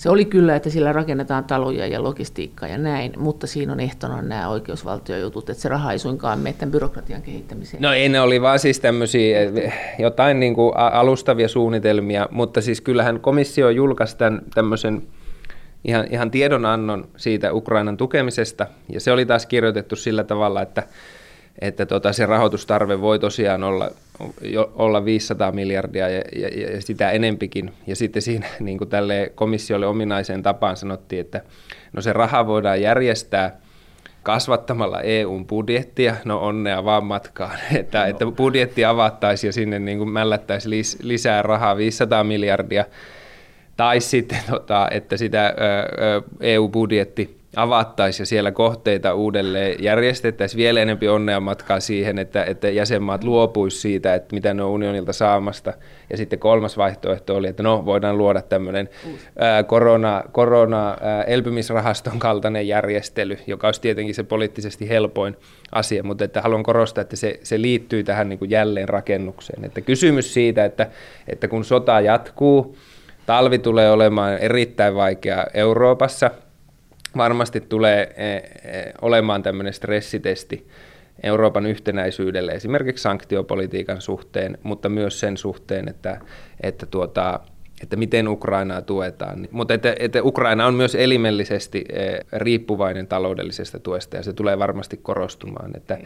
se 0.04 0.10
oli 0.10 0.26
kyllä, 0.26 0.56
että 0.56 0.70
sillä 0.70 0.94
rakennetaan 0.94 1.44
taloja 1.44 1.88
ja 1.88 2.04
logistiikkaa 2.04 2.70
ja 2.70 2.78
näin, 2.78 3.14
mutta 3.18 3.48
siinä 3.48 3.74
on 3.74 3.80
ehtona 3.80 4.22
nämä 4.22 4.50
oikeusvaltiojutut, 4.50 5.50
että 5.50 5.62
se 5.62 5.70
raha 5.70 5.92
ei 5.92 6.00
suinkaan 6.00 6.40
mene 6.40 6.56
tämän 6.60 6.72
byrokratian 6.72 7.22
kehittämiseen. 7.22 7.82
No 7.82 7.94
ei 7.94 8.10
ne 8.10 8.22
oli 8.22 8.42
vaan 8.42 8.60
siis 8.60 8.80
tämmöisiä 8.80 9.40
jotain 10.00 10.40
niin 10.40 10.56
kuin 10.56 10.78
alustavia 10.78 11.48
suunnitelmia, 11.48 12.28
mutta 12.32 12.62
siis 12.62 12.82
kyllähän 12.82 13.20
komissio 13.20 13.70
julkaisi 13.70 14.18
tämän 14.18 14.42
tämmöisen 14.54 15.04
ihan, 15.84 16.08
ihan 16.12 16.32
tiedonannon 16.32 17.08
siitä 17.18 17.54
Ukrainan 17.54 17.98
tukemisesta, 17.98 18.68
ja 18.90 19.00
se 19.00 19.12
oli 19.12 19.26
taas 19.26 19.46
kirjoitettu 19.46 19.96
sillä 19.96 20.24
tavalla, 20.24 20.62
että 20.62 20.84
että 21.62 21.86
tota, 21.86 22.14
se 22.14 22.26
rahoitustarve 22.26 23.02
voi 23.02 23.20
tosiaan 23.20 23.64
olla, 23.64 23.90
jo, 24.42 24.72
olla 24.76 25.06
500 25.06 25.52
miljardia 25.52 26.10
ja, 26.10 26.22
ja, 26.36 26.48
ja 26.48 26.82
sitä 26.82 27.12
enempikin. 27.12 27.74
Ja 27.88 27.96
sitten 27.96 28.22
siinä 28.22 28.48
niin 28.60 28.78
kuin 28.78 28.90
tälle 28.90 29.32
komissiolle 29.36 29.88
ominaiseen 29.88 30.44
tapaan 30.44 30.78
sanottiin, 30.78 31.22
että 31.22 31.42
no 31.94 32.02
se 32.02 32.14
raha 32.14 32.48
voidaan 32.48 32.82
järjestää 32.82 33.60
kasvattamalla 34.24 35.02
EUn 35.02 35.48
budjettia, 35.48 36.16
no 36.26 36.40
onnea 36.40 36.86
vaan 36.86 37.06
matkaan, 37.06 37.58
että, 37.80 38.00
no. 38.00 38.06
että 38.06 38.26
budjetti 38.26 38.86
avattaisiin 38.86 39.50
ja 39.50 39.54
sinne 39.54 39.80
niin 39.80 39.98
kuin 39.98 40.10
mällättäisiin 40.10 40.70
lis, 40.70 40.98
lisää 41.02 41.42
rahaa 41.42 41.78
500 41.78 42.24
miljardia, 42.24 42.86
tai 43.78 44.00
sitten, 44.00 44.40
tota, 44.50 44.88
että 44.92 45.18
sitä 45.18 45.54
EU-budjetti 46.40 47.43
avattaisiin 47.56 48.22
ja 48.22 48.26
siellä 48.26 48.52
kohteita 48.52 49.14
uudelleen 49.14 49.84
järjestettäisiin 49.84 50.58
vielä 50.58 50.80
enempi 50.80 51.08
onnea 51.08 51.40
matkaa 51.40 51.80
siihen, 51.80 52.20
että, 52.20 52.44
että 52.44 52.70
jäsenmaat 52.70 53.24
luopuisi 53.24 53.80
siitä, 53.80 54.16
että 54.16 54.36
mitä 54.36 54.54
ne 54.54 54.64
on 54.64 54.70
unionilta 54.70 55.14
saamasta. 55.14 55.74
Ja 56.10 56.18
sitten 56.18 56.40
kolmas 56.40 56.78
vaihtoehto 56.78 57.36
oli, 57.36 57.48
että 57.48 57.64
no 57.64 57.86
voidaan 57.86 58.18
luoda 58.18 58.42
tämmöinen 58.42 58.90
ää, 59.40 59.64
korona, 59.64 60.24
korona 60.32 60.98
ää, 61.02 61.24
elpymisrahaston 61.24 62.20
kaltainen 62.20 62.68
järjestely, 62.68 63.38
joka 63.48 63.68
olisi 63.68 63.82
tietenkin 63.82 64.16
se 64.16 64.24
poliittisesti 64.24 64.90
helpoin 64.90 65.38
asia, 65.72 66.04
mutta 66.04 66.24
että 66.24 66.42
haluan 66.42 66.64
korostaa, 66.64 67.02
että 67.02 67.16
se, 67.16 67.40
se 67.44 67.62
liittyy 67.62 68.04
tähän 68.04 68.30
niin 68.30 68.40
kuin 68.40 68.52
jälleenrakennukseen. 68.52 69.66
Että 69.66 69.82
kysymys 69.82 70.34
siitä, 70.34 70.66
että, 70.66 70.88
että 71.28 71.48
kun 71.48 71.66
sota 71.66 72.02
jatkuu, 72.02 72.78
talvi 73.26 73.60
tulee 73.60 73.92
olemaan 73.92 74.38
erittäin 74.38 74.96
vaikea 74.96 75.46
Euroopassa– 75.54 76.32
varmasti 77.18 77.62
tulee 77.62 78.14
e, 78.16 78.36
e, 78.36 78.94
olemaan 79.02 79.44
tämmöinen 79.44 79.74
stressitesti 79.74 80.68
Euroopan 81.24 81.66
yhtenäisyydelle 81.66 82.52
esimerkiksi 82.52 83.02
sanktiopolitiikan 83.02 84.02
suhteen, 84.02 84.58
mutta 84.64 84.90
myös 84.90 85.20
sen 85.20 85.38
suhteen, 85.38 85.90
että, 85.90 86.20
että, 86.62 86.86
tuota, 86.86 87.40
että 87.82 87.96
miten 87.96 88.28
Ukrainaa 88.28 88.82
tuetaan. 88.82 89.48
Mutta 89.52 89.74
että, 89.74 89.96
että 90.00 90.24
Ukraina 90.24 90.66
on 90.66 90.74
myös 90.74 90.96
elimellisesti 90.96 91.86
e, 91.90 92.18
riippuvainen 92.34 93.08
taloudellisesta 93.08 93.80
tuesta 93.80 94.18
ja 94.18 94.24
se 94.24 94.34
tulee 94.34 94.60
varmasti 94.60 94.98
korostumaan. 94.98 95.72
Että... 95.78 95.98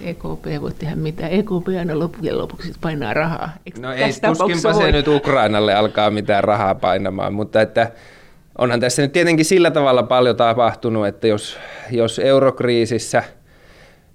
Eikö 0.00 0.28
EKP 0.28 0.60
voi 0.60 0.72
tehdä 0.78 0.96
mitään? 0.96 1.32
EKP 1.32 1.68
aina 1.78 1.98
loppujen 1.98 2.38
lopuksi 2.38 2.72
painaa 2.80 3.14
rahaa. 3.14 3.52
Eikö 3.66 3.80
no 3.80 3.92
ei, 3.92 4.12
tuskinpa 4.26 4.72
se 4.72 4.92
nyt 4.92 5.08
Ukrainalle 5.08 5.74
alkaa 5.74 6.10
mitään 6.10 6.44
rahaa 6.44 6.74
painamaan, 6.74 7.34
mutta 7.34 7.62
että 7.62 7.90
onhan 8.58 8.80
tässä 8.80 9.02
nyt 9.02 9.12
tietenkin 9.12 9.44
sillä 9.44 9.70
tavalla 9.70 10.02
paljon 10.02 10.36
tapahtunut, 10.36 11.06
että 11.06 11.26
jos, 11.26 11.58
jos 11.90 12.18
eurokriisissä, 12.18 13.22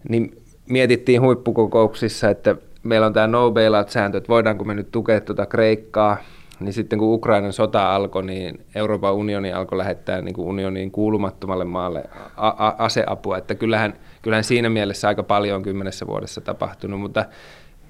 niin 0.09 0.41
mietittiin 0.69 1.21
huippukokouksissa, 1.21 2.29
että 2.29 2.55
meillä 2.83 3.07
on 3.07 3.13
tämä 3.13 3.27
no 3.27 3.51
bailout-sääntö, 3.51 4.17
että 4.17 4.29
voidaanko 4.29 4.63
me 4.63 4.73
nyt 4.73 4.91
tukea 4.91 5.21
tuota 5.21 5.45
Kreikkaa, 5.45 6.17
niin 6.59 6.73
sitten 6.73 6.99
kun 6.99 7.13
Ukrainan 7.13 7.53
sota 7.53 7.95
alkoi, 7.95 8.23
niin 8.23 8.65
Euroopan 8.75 9.13
unioni 9.13 9.53
alkoi 9.53 9.77
lähettää 9.77 10.21
niin 10.21 10.33
kuin 10.33 10.47
unioniin 10.47 10.91
kuulumattomalle 10.91 11.65
maalle 11.65 12.03
a- 12.37 12.67
a- 12.67 12.75
aseapua, 12.77 13.37
että 13.37 13.55
kyllähän, 13.55 13.93
kyllähän 14.21 14.43
siinä 14.43 14.69
mielessä 14.69 15.07
aika 15.07 15.23
paljon 15.23 15.55
on 15.55 15.63
kymmenessä 15.63 16.07
vuodessa 16.07 16.41
tapahtunut, 16.41 16.99
mutta 16.99 17.25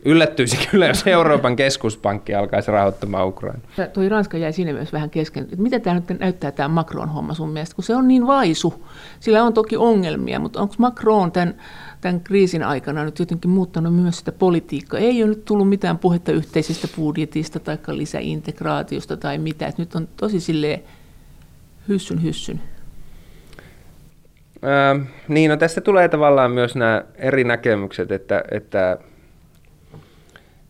yllättyisi 0.05 0.67
kyllä, 0.71 0.87
jos 0.87 1.07
Euroopan 1.07 1.55
keskuspankki 1.55 2.35
alkaisi 2.35 2.71
rahoittamaan 2.71 3.27
Ukraina. 3.27 3.59
Tuo 3.93 4.09
Ranska 4.09 4.37
jäi 4.37 4.53
siinä 4.53 4.73
myös 4.73 4.93
vähän 4.93 5.09
kesken. 5.09 5.47
Mitä 5.57 5.79
tämä 5.79 5.95
nyt 5.95 6.19
näyttää 6.19 6.51
tämä 6.51 6.67
Macron-homma 6.67 7.33
sun 7.33 7.49
mielestä, 7.49 7.75
kun 7.75 7.83
se 7.83 7.95
on 7.95 8.07
niin 8.07 8.27
vaisu. 8.27 8.85
Sillä 9.19 9.43
on 9.43 9.53
toki 9.53 9.77
ongelmia, 9.77 10.39
mutta 10.39 10.61
onko 10.61 10.75
Macron 10.77 11.31
tämän, 11.31 11.55
tämän 12.01 12.21
kriisin 12.21 12.63
aikana 12.63 13.03
nyt 13.03 13.19
jotenkin 13.19 13.51
muuttanut 13.51 13.95
myös 13.95 14.19
sitä 14.19 14.31
politiikkaa? 14.31 14.99
Ei 14.99 15.23
ole 15.23 15.29
nyt 15.29 15.45
tullut 15.45 15.69
mitään 15.69 15.97
puhetta 15.97 16.31
yhteisestä 16.31 16.87
budjetista 16.95 17.59
tai 17.59 17.77
lisäintegraatiosta 17.87 19.17
tai 19.17 19.37
mitä. 19.37 19.67
Että 19.67 19.81
nyt 19.81 19.95
on 19.95 20.07
tosi 20.17 20.39
silleen 20.39 20.79
hyssyn 21.87 22.23
hyssyn. 22.23 22.61
Öö, 24.63 24.95
niin, 25.27 25.49
no 25.49 25.57
tässä 25.57 25.81
tulee 25.81 26.09
tavallaan 26.09 26.51
myös 26.51 26.75
nämä 26.75 27.03
eri 27.15 27.43
näkemykset, 27.43 28.11
että, 28.11 28.43
että 28.51 28.97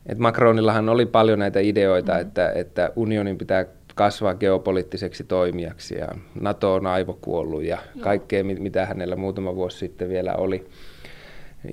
et 0.10 0.18
Macronillahan 0.18 0.90
oli 0.90 1.06
paljon 1.06 1.40
näitä 1.40 1.60
ideoita, 1.60 2.14
mm. 2.14 2.20
että, 2.20 2.52
että 2.52 2.92
unionin 2.96 3.38
pitää 3.38 3.66
kasvaa 3.96 4.36
geopoliittiseksi 4.36 5.24
toimijaksi 5.24 5.98
ja 5.98 6.08
NATO 6.42 6.74
on 6.74 6.88
aivokuollut 6.88 7.64
ja 7.64 7.78
Joo. 7.96 8.04
kaikkea, 8.04 8.44
mitä 8.44 8.86
hänellä 8.86 9.16
muutama 9.16 9.56
vuosi 9.56 9.78
sitten 9.78 10.10
vielä 10.10 10.36
oli. 10.36 10.66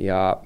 Ja 0.01 0.37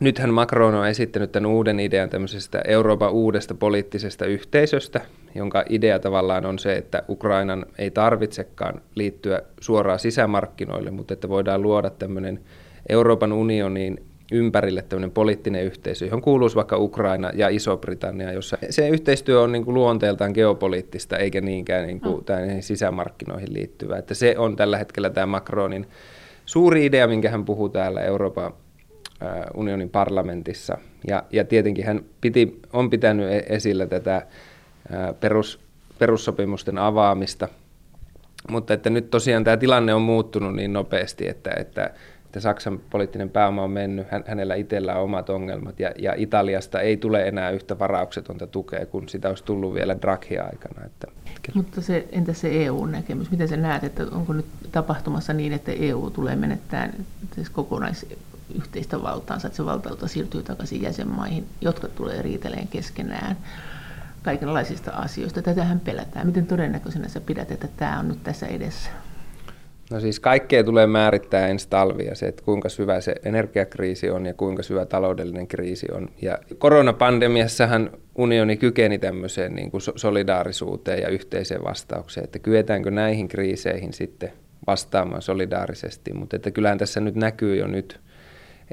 nythän 0.00 0.34
Macron 0.34 0.74
on 0.74 0.88
esittänyt 0.88 1.32
tämän 1.32 1.50
uuden 1.50 1.80
idean 1.80 2.10
tämmöisestä 2.10 2.60
Euroopan 2.66 3.12
uudesta 3.12 3.54
poliittisesta 3.54 4.26
yhteisöstä, 4.26 5.00
jonka 5.34 5.64
idea 5.68 5.98
tavallaan 5.98 6.46
on 6.46 6.58
se, 6.58 6.76
että 6.76 7.02
Ukrainan 7.08 7.66
ei 7.78 7.90
tarvitsekaan 7.90 8.82
liittyä 8.94 9.42
suoraan 9.60 9.98
sisämarkkinoille, 9.98 10.90
mutta 10.90 11.14
että 11.14 11.28
voidaan 11.28 11.62
luoda 11.62 11.90
tämmöinen 11.90 12.40
Euroopan 12.88 13.32
unioniin 13.32 14.09
ympärille 14.30 14.82
tämmöinen 14.82 15.10
poliittinen 15.10 15.64
yhteisö, 15.64 16.04
johon 16.04 16.22
kuuluisi 16.22 16.56
vaikka 16.56 16.78
Ukraina 16.78 17.30
ja 17.34 17.48
Iso-Britannia, 17.48 18.32
jossa 18.32 18.58
se 18.70 18.88
yhteistyö 18.88 19.40
on 19.40 19.52
niin 19.52 19.64
kuin 19.64 19.74
luonteeltaan 19.74 20.32
geopoliittista 20.34 21.16
eikä 21.16 21.40
niinkään 21.40 21.86
niin 21.86 22.00
kuin 22.00 22.16
mm. 22.16 22.60
sisämarkkinoihin 22.60 23.52
liittyvä. 23.52 23.98
Että 23.98 24.14
se 24.14 24.34
on 24.38 24.56
tällä 24.56 24.78
hetkellä 24.78 25.10
tämä 25.10 25.26
Macronin 25.26 25.86
suuri 26.46 26.86
idea, 26.86 27.06
minkä 27.06 27.30
hän 27.30 27.44
puhuu 27.44 27.68
täällä 27.68 28.00
Euroopan 28.00 28.52
unionin 29.54 29.90
parlamentissa. 29.90 30.78
Ja, 31.06 31.24
ja 31.30 31.44
tietenkin 31.44 31.84
hän 31.84 32.04
piti, 32.20 32.60
on 32.72 32.90
pitänyt 32.90 33.30
e-, 33.30 33.44
esillä 33.48 33.86
tätä 33.86 34.26
perus, 35.20 35.60
perussopimusten 35.98 36.78
avaamista, 36.78 37.48
mutta 38.48 38.74
että 38.74 38.90
nyt 38.90 39.10
tosiaan 39.10 39.44
tämä 39.44 39.56
tilanne 39.56 39.94
on 39.94 40.02
muuttunut 40.02 40.54
niin 40.54 40.72
nopeasti, 40.72 41.28
että, 41.28 41.50
että 41.56 41.90
että 42.30 42.40
Saksan 42.40 42.80
poliittinen 42.90 43.30
pääoma 43.30 43.62
on 43.62 43.70
mennyt, 43.70 44.06
hänellä 44.26 44.54
itsellä 44.54 44.94
on 44.94 45.04
omat 45.04 45.30
ongelmat 45.30 45.80
ja, 45.80 45.92
ja 45.98 46.14
Italiasta 46.16 46.80
ei 46.80 46.96
tule 46.96 47.28
enää 47.28 47.50
yhtä 47.50 47.78
varauksetonta 47.78 48.46
tukea 48.46 48.86
kuin 48.86 49.08
sitä 49.08 49.28
olisi 49.28 49.44
tullut 49.44 49.74
vielä 49.74 49.96
Draghi-aikana. 50.02 50.86
Että, 50.86 51.06
Mutta 51.54 51.80
se, 51.80 52.08
entä 52.12 52.32
se 52.32 52.64
EU-näkemys? 52.64 53.30
Miten 53.30 53.48
sä 53.48 53.56
näet, 53.56 53.84
että 53.84 54.06
onko 54.12 54.32
nyt 54.32 54.46
tapahtumassa 54.72 55.32
niin, 55.32 55.52
että 55.52 55.72
EU 55.72 56.10
tulee 56.10 56.36
menettämään 56.36 56.92
siis 57.34 57.50
kokonaisyhteistä 57.50 59.02
valtaansa, 59.02 59.46
että 59.46 59.56
se 59.56 59.64
valtautta 59.64 60.08
siirtyy 60.08 60.42
takaisin 60.42 60.82
jäsenmaihin, 60.82 61.46
jotka 61.60 61.88
tulee 61.88 62.22
riiteleen 62.22 62.68
keskenään? 62.68 63.36
kaikenlaisista 64.22 64.90
asioista. 64.90 65.42
Tätähän 65.42 65.80
pelätään. 65.80 66.26
Miten 66.26 66.46
todennäköisenä 66.46 67.08
sä 67.08 67.20
pidät, 67.20 67.50
että 67.50 67.68
tämä 67.76 67.98
on 67.98 68.08
nyt 68.08 68.22
tässä 68.22 68.46
edessä? 68.46 68.90
No 69.90 70.00
siis 70.00 70.20
kaikkea 70.20 70.64
tulee 70.64 70.86
määrittää 70.86 71.48
ensi 71.48 71.68
talvia 71.68 72.14
se, 72.14 72.26
että 72.26 72.42
kuinka 72.44 72.68
syvä 72.68 73.00
se 73.00 73.14
energiakriisi 73.24 74.10
on 74.10 74.26
ja 74.26 74.34
kuinka 74.34 74.62
syvä 74.62 74.86
taloudellinen 74.86 75.46
kriisi 75.46 75.86
on. 75.92 76.08
Ja 76.22 76.38
koronapandemiassahan 76.58 77.90
unioni 78.14 78.56
kykeni 78.56 78.98
tämmöiseen 78.98 79.54
niin 79.54 79.70
kuin 79.70 79.80
solidaarisuuteen 79.96 81.02
ja 81.02 81.08
yhteiseen 81.08 81.64
vastaukseen, 81.64 82.24
että 82.24 82.38
kyetäänkö 82.38 82.90
näihin 82.90 83.28
kriiseihin 83.28 83.92
sitten 83.92 84.32
vastaamaan 84.66 85.22
solidaarisesti. 85.22 86.12
Mutta 86.12 86.36
että 86.36 86.50
kyllähän 86.50 86.78
tässä 86.78 87.00
nyt 87.00 87.14
näkyy 87.14 87.56
jo 87.56 87.66
nyt, 87.66 88.00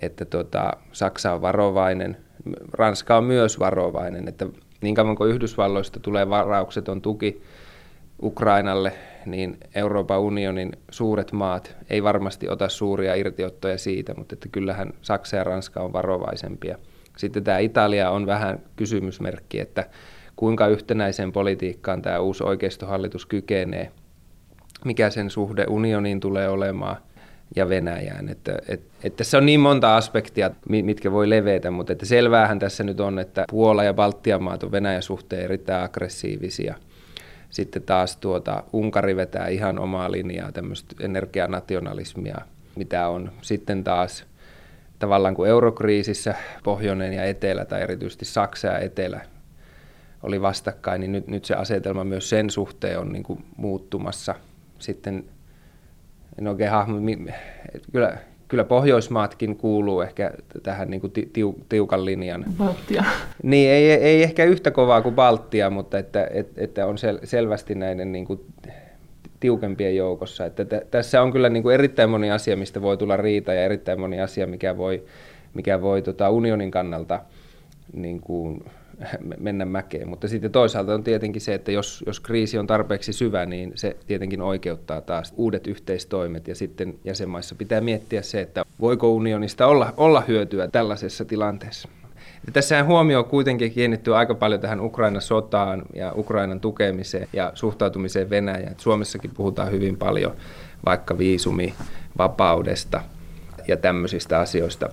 että 0.01 0.25
tota, 0.25 0.71
Saksa 0.91 1.33
on 1.33 1.41
varovainen, 1.41 2.17
Ranska 2.73 3.17
on 3.17 3.23
myös 3.23 3.59
varovainen, 3.59 4.27
että 4.27 4.45
niin 4.81 4.95
kauan 4.95 5.15
kuin 5.15 5.31
Yhdysvalloista 5.31 5.99
tulee 5.99 6.29
varaukseton 6.29 7.01
tuki 7.01 7.41
Ukrainalle, 8.21 8.93
niin 9.31 9.57
Euroopan 9.75 10.19
unionin 10.19 10.71
suuret 10.91 11.31
maat 11.31 11.75
ei 11.89 12.03
varmasti 12.03 12.49
ota 12.49 12.69
suuria 12.69 13.15
irtiottoja 13.15 13.77
siitä, 13.77 14.13
mutta 14.17 14.35
että 14.35 14.49
kyllähän 14.51 14.93
Saksa 15.01 15.37
ja 15.37 15.43
Ranska 15.43 15.81
on 15.81 15.93
varovaisempia. 15.93 16.77
Sitten 17.17 17.43
tämä 17.43 17.57
Italia 17.57 18.09
on 18.09 18.25
vähän 18.25 18.59
kysymysmerkki, 18.75 19.59
että 19.59 19.89
kuinka 20.35 20.67
yhtenäiseen 20.67 21.31
politiikkaan 21.31 22.01
tämä 22.01 22.19
uusi 22.19 22.43
oikeistohallitus 22.43 23.25
kykenee, 23.25 23.91
mikä 24.85 25.09
sen 25.09 25.29
suhde 25.29 25.65
unioniin 25.69 26.19
tulee 26.19 26.49
olemaan 26.49 26.97
ja 27.55 27.69
Venäjään. 27.69 28.29
Että, 28.29 28.59
et, 28.67 28.81
että 29.03 29.17
tässä 29.17 29.37
on 29.37 29.45
niin 29.45 29.59
monta 29.59 29.97
aspektia, 29.97 30.51
mitkä 30.69 31.11
voi 31.11 31.29
levetä, 31.29 31.71
mutta 31.71 31.93
että 31.93 32.05
selväähän 32.05 32.59
tässä 32.59 32.83
nyt 32.83 32.99
on, 32.99 33.19
että 33.19 33.45
Puola 33.49 33.83
ja 33.83 33.93
Baltian 33.93 34.43
maat 34.43 34.63
on 34.63 34.71
Venäjän 34.71 35.03
suhteen 35.03 35.43
erittäin 35.43 35.83
aggressiivisia– 35.83 36.75
sitten 37.49 37.81
taas 37.81 38.17
tuota, 38.17 38.63
Unkari 38.73 39.15
vetää 39.15 39.47
ihan 39.47 39.79
omaa 39.79 40.11
linjaa, 40.11 40.51
tämmöistä 40.51 40.95
energianationalismia, 40.99 42.37
mitä 42.75 43.07
on. 43.07 43.31
Sitten 43.41 43.83
taas 43.83 44.25
tavallaan 44.99 45.35
kuin 45.35 45.49
eurokriisissä 45.49 46.35
pohjoinen 46.63 47.13
ja 47.13 47.23
etelä, 47.23 47.65
tai 47.65 47.81
erityisesti 47.81 48.25
Saksa 48.25 48.67
ja 48.67 48.79
etelä 48.79 49.21
oli 50.23 50.41
vastakkain, 50.41 51.01
niin 51.01 51.11
nyt, 51.11 51.27
nyt 51.27 51.45
se 51.45 51.55
asetelma 51.55 52.03
myös 52.03 52.29
sen 52.29 52.49
suhteen 52.49 52.99
on 52.99 53.13
niin 53.13 53.23
kuin 53.23 53.45
muuttumassa. 53.57 54.35
Sitten 54.79 55.25
en 56.39 56.47
oikein 56.47 56.71
hahmo, 56.71 56.97
kyllä, 57.91 58.17
kyllä 58.47 58.63
Pohjoismaatkin 58.63 59.57
kuuluu 59.57 60.01
ehkä 60.01 60.31
tähän 60.63 60.89
niin 60.89 61.01
kuin 61.01 61.13
tiu, 61.33 61.55
tiukan 61.69 62.05
linjan. 62.05 62.45
Baltia. 62.57 63.03
Niin, 63.43 63.69
ei, 63.69 63.91
ei 63.91 64.23
ehkä 64.23 64.43
yhtä 64.43 64.71
kovaa 64.71 65.01
kuin 65.01 65.15
Baltia, 65.15 65.69
mutta 65.69 65.97
että, 65.97 66.27
että, 66.31 66.61
että 66.61 66.85
on 66.85 66.97
sel, 66.97 67.19
selvästi 67.23 67.75
näiden 67.75 68.11
niin 68.11 68.25
kuin 68.25 68.39
tiukempien 69.39 69.95
joukossa. 69.95 70.45
Että 70.45 70.65
t- 70.65 70.91
tässä 70.91 71.21
on 71.21 71.31
kyllä 71.31 71.49
niin 71.49 71.63
kuin 71.63 71.73
erittäin 71.73 72.09
moni 72.09 72.31
asia, 72.31 72.57
mistä 72.57 72.81
voi 72.81 72.97
tulla 72.97 73.17
riita 73.17 73.53
ja 73.53 73.63
erittäin 73.63 73.99
moni 73.99 74.21
asia, 74.21 74.47
mikä 74.47 74.77
voi, 74.77 75.03
mikä 75.53 75.81
voi 75.81 76.01
tota 76.01 76.29
unionin 76.29 76.71
kannalta 76.71 77.21
niin 77.93 78.21
kuin 78.21 78.63
mennä 79.39 79.65
mäkeen. 79.65 80.09
Mutta 80.09 80.27
sitten 80.27 80.51
toisaalta 80.51 80.93
on 80.93 81.03
tietenkin 81.03 81.41
se, 81.41 81.53
että 81.53 81.71
jos, 81.71 82.03
jos 82.07 82.19
kriisi 82.19 82.57
on 82.57 82.67
tarpeeksi 82.67 83.13
syvä, 83.13 83.45
niin 83.45 83.71
se 83.75 83.97
tietenkin 84.07 84.41
oikeuttaa 84.41 85.01
taas 85.01 85.33
uudet 85.37 85.67
yhteistoimet 85.67 86.47
ja 86.47 86.55
sitten 86.55 86.99
jäsenmaissa 87.03 87.55
pitää 87.55 87.81
miettiä 87.81 88.21
se, 88.21 88.41
että 88.41 88.65
voiko 88.79 89.11
unionista 89.11 89.67
olla, 89.67 89.93
olla 89.97 90.23
hyötyä 90.27 90.67
tällaisessa 90.67 91.25
tilanteessa. 91.25 91.89
Ja 92.45 92.53
tässähän 92.53 92.85
huomio 92.85 93.23
kuitenkin 93.23 93.71
kiinnittyy 93.71 94.17
aika 94.17 94.35
paljon 94.35 94.61
tähän 94.61 94.81
Ukrainan 94.81 95.21
sotaan 95.21 95.83
ja 95.95 96.13
Ukrainan 96.15 96.59
tukemiseen 96.59 97.27
ja 97.33 97.51
suhtautumiseen 97.53 98.29
Venäjään. 98.29 98.75
Suomessakin 98.77 99.31
puhutaan 99.31 99.71
hyvin 99.71 99.97
paljon 99.97 100.35
vaikka 100.85 101.17
viisumi 101.17 101.73
vapaudesta 102.17 103.01
ja 103.67 103.77
tämmöisistä 103.77 104.39
asioista 104.39 104.89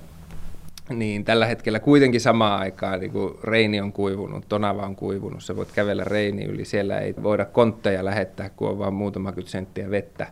niin 0.90 1.24
tällä 1.24 1.46
hetkellä 1.46 1.80
kuitenkin 1.80 2.20
samaan 2.20 2.60
aikaan 2.60 3.00
niin 3.00 3.12
kuin 3.12 3.34
Reini 3.44 3.80
on 3.80 3.92
kuivunut, 3.92 4.48
Tonava 4.48 4.86
on 4.86 4.96
kuivunut, 4.96 5.42
sä 5.42 5.56
voit 5.56 5.72
kävellä 5.72 6.04
Reini 6.04 6.44
yli, 6.44 6.64
siellä 6.64 6.98
ei 6.98 7.14
voida 7.22 7.44
kontteja 7.44 8.04
lähettää, 8.04 8.50
kun 8.50 8.68
on 8.68 8.78
vain 8.78 8.94
muutama 8.94 9.32
senttiä 9.44 9.90
vettä. 9.90 10.26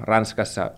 Ranskassa 0.00 0.70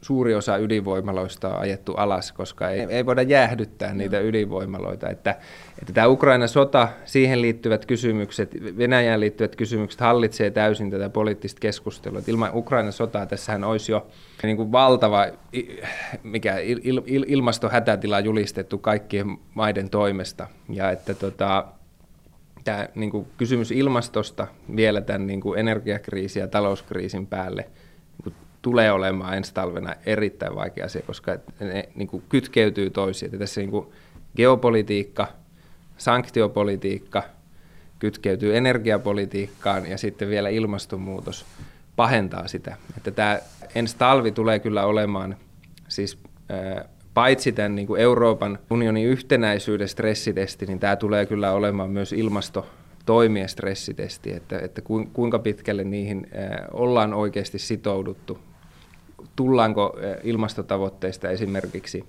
suuri 0.00 0.34
osa 0.34 0.56
ydinvoimaloista 0.56 1.48
on 1.48 1.60
ajettu 1.60 1.94
alas, 1.94 2.32
koska 2.32 2.70
ei, 2.70 2.80
ei 2.80 3.06
voida 3.06 3.22
jäähdyttää 3.22 3.94
niitä 3.94 4.20
no. 4.20 4.22
ydinvoimaloita. 4.22 5.08
Että, 5.08 5.30
että 5.78 5.92
tämä 5.92 6.06
Ukrainan 6.06 6.48
sota, 6.48 6.88
siihen 7.04 7.42
liittyvät 7.42 7.86
kysymykset, 7.86 8.54
Venäjään 8.78 9.20
liittyvät 9.20 9.56
kysymykset 9.56 10.00
hallitsee 10.00 10.50
täysin 10.50 10.90
tätä 10.90 11.08
poliittista 11.08 11.60
keskustelua. 11.60 12.18
Että 12.18 12.30
ilman 12.30 12.50
Ukrainan 12.54 12.92
sotaa 12.92 13.26
tässähän 13.26 13.64
olisi 13.64 13.92
jo 13.92 14.06
niin 14.42 14.56
kuin 14.56 14.72
valtava 14.72 15.26
mikä, 16.22 16.58
il, 16.58 16.80
il, 16.84 17.24
ilmastohätätila 17.28 18.20
julistettu 18.20 18.78
kaikkien 18.78 19.38
maiden 19.54 19.90
toimesta. 19.90 20.46
Ja 20.68 20.90
että 20.90 21.14
tota, 21.14 21.64
tämä 22.64 22.88
niin 22.94 23.10
kuin 23.10 23.26
kysymys 23.36 23.70
ilmastosta 23.70 24.46
vielä 24.76 25.00
tämän 25.00 25.26
niin 25.26 25.40
kuin 25.40 25.58
energiakriisin 25.58 26.40
ja 26.40 26.48
talouskriisin 26.48 27.26
päälle 27.26 27.62
niin 27.62 28.22
kuin 28.22 28.34
tulee 28.62 28.92
olemaan 28.92 29.36
ensi 29.36 29.54
talvena 29.54 29.94
erittäin 30.06 30.54
vaikea 30.54 30.84
asia, 30.84 31.02
koska 31.06 31.36
ne 31.60 31.88
niin 31.94 32.08
kuin 32.08 32.22
kytkeytyy 32.28 32.90
toisiin. 32.90 33.38
tässä 33.38 33.60
niin 33.60 33.70
kuin 33.70 33.86
geopolitiikka, 34.36 35.26
sanktiopolitiikka 35.96 37.22
kytkeytyy 37.98 38.56
energiapolitiikkaan 38.56 39.90
ja 39.90 39.98
sitten 39.98 40.28
vielä 40.28 40.48
ilmastonmuutos 40.48 41.46
pahentaa 41.96 42.48
sitä. 42.48 42.76
Että 42.96 43.10
tämä 43.10 43.38
ensi 43.74 43.96
talvi 43.98 44.32
tulee 44.32 44.58
kyllä 44.58 44.84
olemaan 44.84 45.36
siis 45.88 46.18
paitsi 47.14 47.52
tämän 47.52 47.74
niin 47.74 47.86
kuin 47.86 48.00
Euroopan 48.00 48.58
unionin 48.70 49.06
yhtenäisyyden 49.06 49.88
stressitesti, 49.88 50.66
niin 50.66 50.78
tämä 50.78 50.96
tulee 50.96 51.26
kyllä 51.26 51.52
olemaan 51.52 51.90
myös 51.90 52.12
ilmasto 52.12 52.66
toimien 53.06 53.48
stressitesti, 53.48 54.32
että, 54.32 54.58
että 54.58 54.82
kuinka 55.12 55.38
pitkälle 55.38 55.84
niihin 55.84 56.26
ollaan 56.72 57.14
oikeasti 57.14 57.58
sitouduttu 57.58 58.38
tullaanko 59.36 59.96
eh, 60.00 60.16
ilmastotavoitteista 60.24 61.30
esimerkiksi 61.30 62.04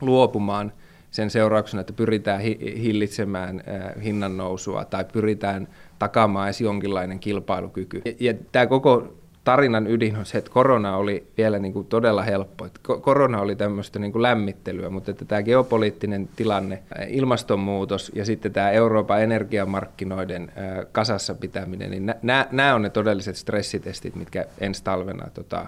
luopumaan 0.00 0.72
sen 1.10 1.30
seurauksena, 1.30 1.80
että 1.80 1.92
pyritään 1.92 2.40
hillitsemään 2.76 3.62
eh, 3.66 4.04
hinnan 4.04 4.36
nousua 4.36 4.84
tai 4.84 5.04
pyritään 5.12 5.68
takaamaan 5.98 6.46
edes 6.46 6.60
jonkinlainen 6.60 7.18
kilpailukyky. 7.18 8.02
Ja 8.20 8.34
tämä 8.52 8.66
koko 8.66 9.14
tarinan 9.44 9.86
ydin 9.86 10.16
on 10.16 10.26
se, 10.26 10.38
että 10.38 10.50
korona 10.50 10.96
oli 10.96 11.26
vielä 11.38 11.58
niin 11.58 11.72
kuin 11.72 11.86
todella 11.86 12.22
helppo. 12.22 12.66
Että 12.66 12.80
korona 13.00 13.40
oli 13.40 13.56
tämmöistä 13.56 13.98
niin 13.98 14.12
kuin 14.12 14.22
lämmittelyä, 14.22 14.90
mutta 14.90 15.10
että 15.10 15.24
tämä 15.24 15.42
geopoliittinen 15.42 16.28
tilanne, 16.36 16.82
eh, 16.98 17.06
ilmastonmuutos 17.10 18.12
ja 18.14 18.24
sitten 18.24 18.52
tämä 18.52 18.70
Euroopan 18.70 19.22
energiamarkkinoiden 19.22 20.52
kasassa 20.92 21.34
pitäminen, 21.34 21.90
niin 21.90 22.14
nämä 22.52 22.74
on 22.74 22.82
ne 22.82 22.90
todelliset 22.90 23.36
stressitestit, 23.36 24.14
mitkä 24.14 24.46
ensi 24.60 24.84
talvena 24.84 25.30
tota, 25.34 25.66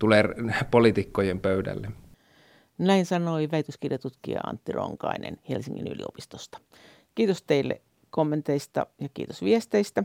tulee 0.00 0.24
poliitikkojen 0.70 1.40
pöydälle. 1.40 1.90
Näin 2.78 3.06
sanoi 3.06 3.48
väitöskirjatutkija 3.52 4.40
Antti 4.46 4.72
Ronkainen 4.72 5.36
Helsingin 5.48 5.86
yliopistosta. 5.86 6.58
Kiitos 7.14 7.42
teille 7.42 7.80
kommenteista 8.10 8.86
ja 9.00 9.08
kiitos 9.14 9.42
viesteistä. 9.42 10.04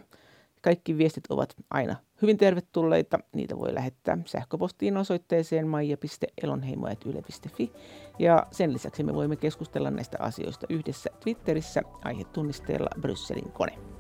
Kaikki 0.62 0.98
viestit 0.98 1.24
ovat 1.30 1.56
aina 1.70 1.96
hyvin 2.22 2.38
tervetulleita. 2.38 3.20
Niitä 3.34 3.58
voi 3.58 3.74
lähettää 3.74 4.18
sähköpostiin 4.26 4.98
osoitteeseen 4.98 5.68
maija.elonheimo.yle.fi. 5.68 7.72
Ja 8.20 8.48
sen 8.52 8.74
lisäksi 8.74 9.04
me 9.04 9.14
voimme 9.14 9.36
keskustella 9.36 9.92
näistä 9.92 10.18
asioista 10.20 10.66
yhdessä 10.70 11.10
Twitterissä 11.20 11.82
aihetunnisteella 12.04 12.90
Brysselin 13.02 13.52
kone. 13.52 13.95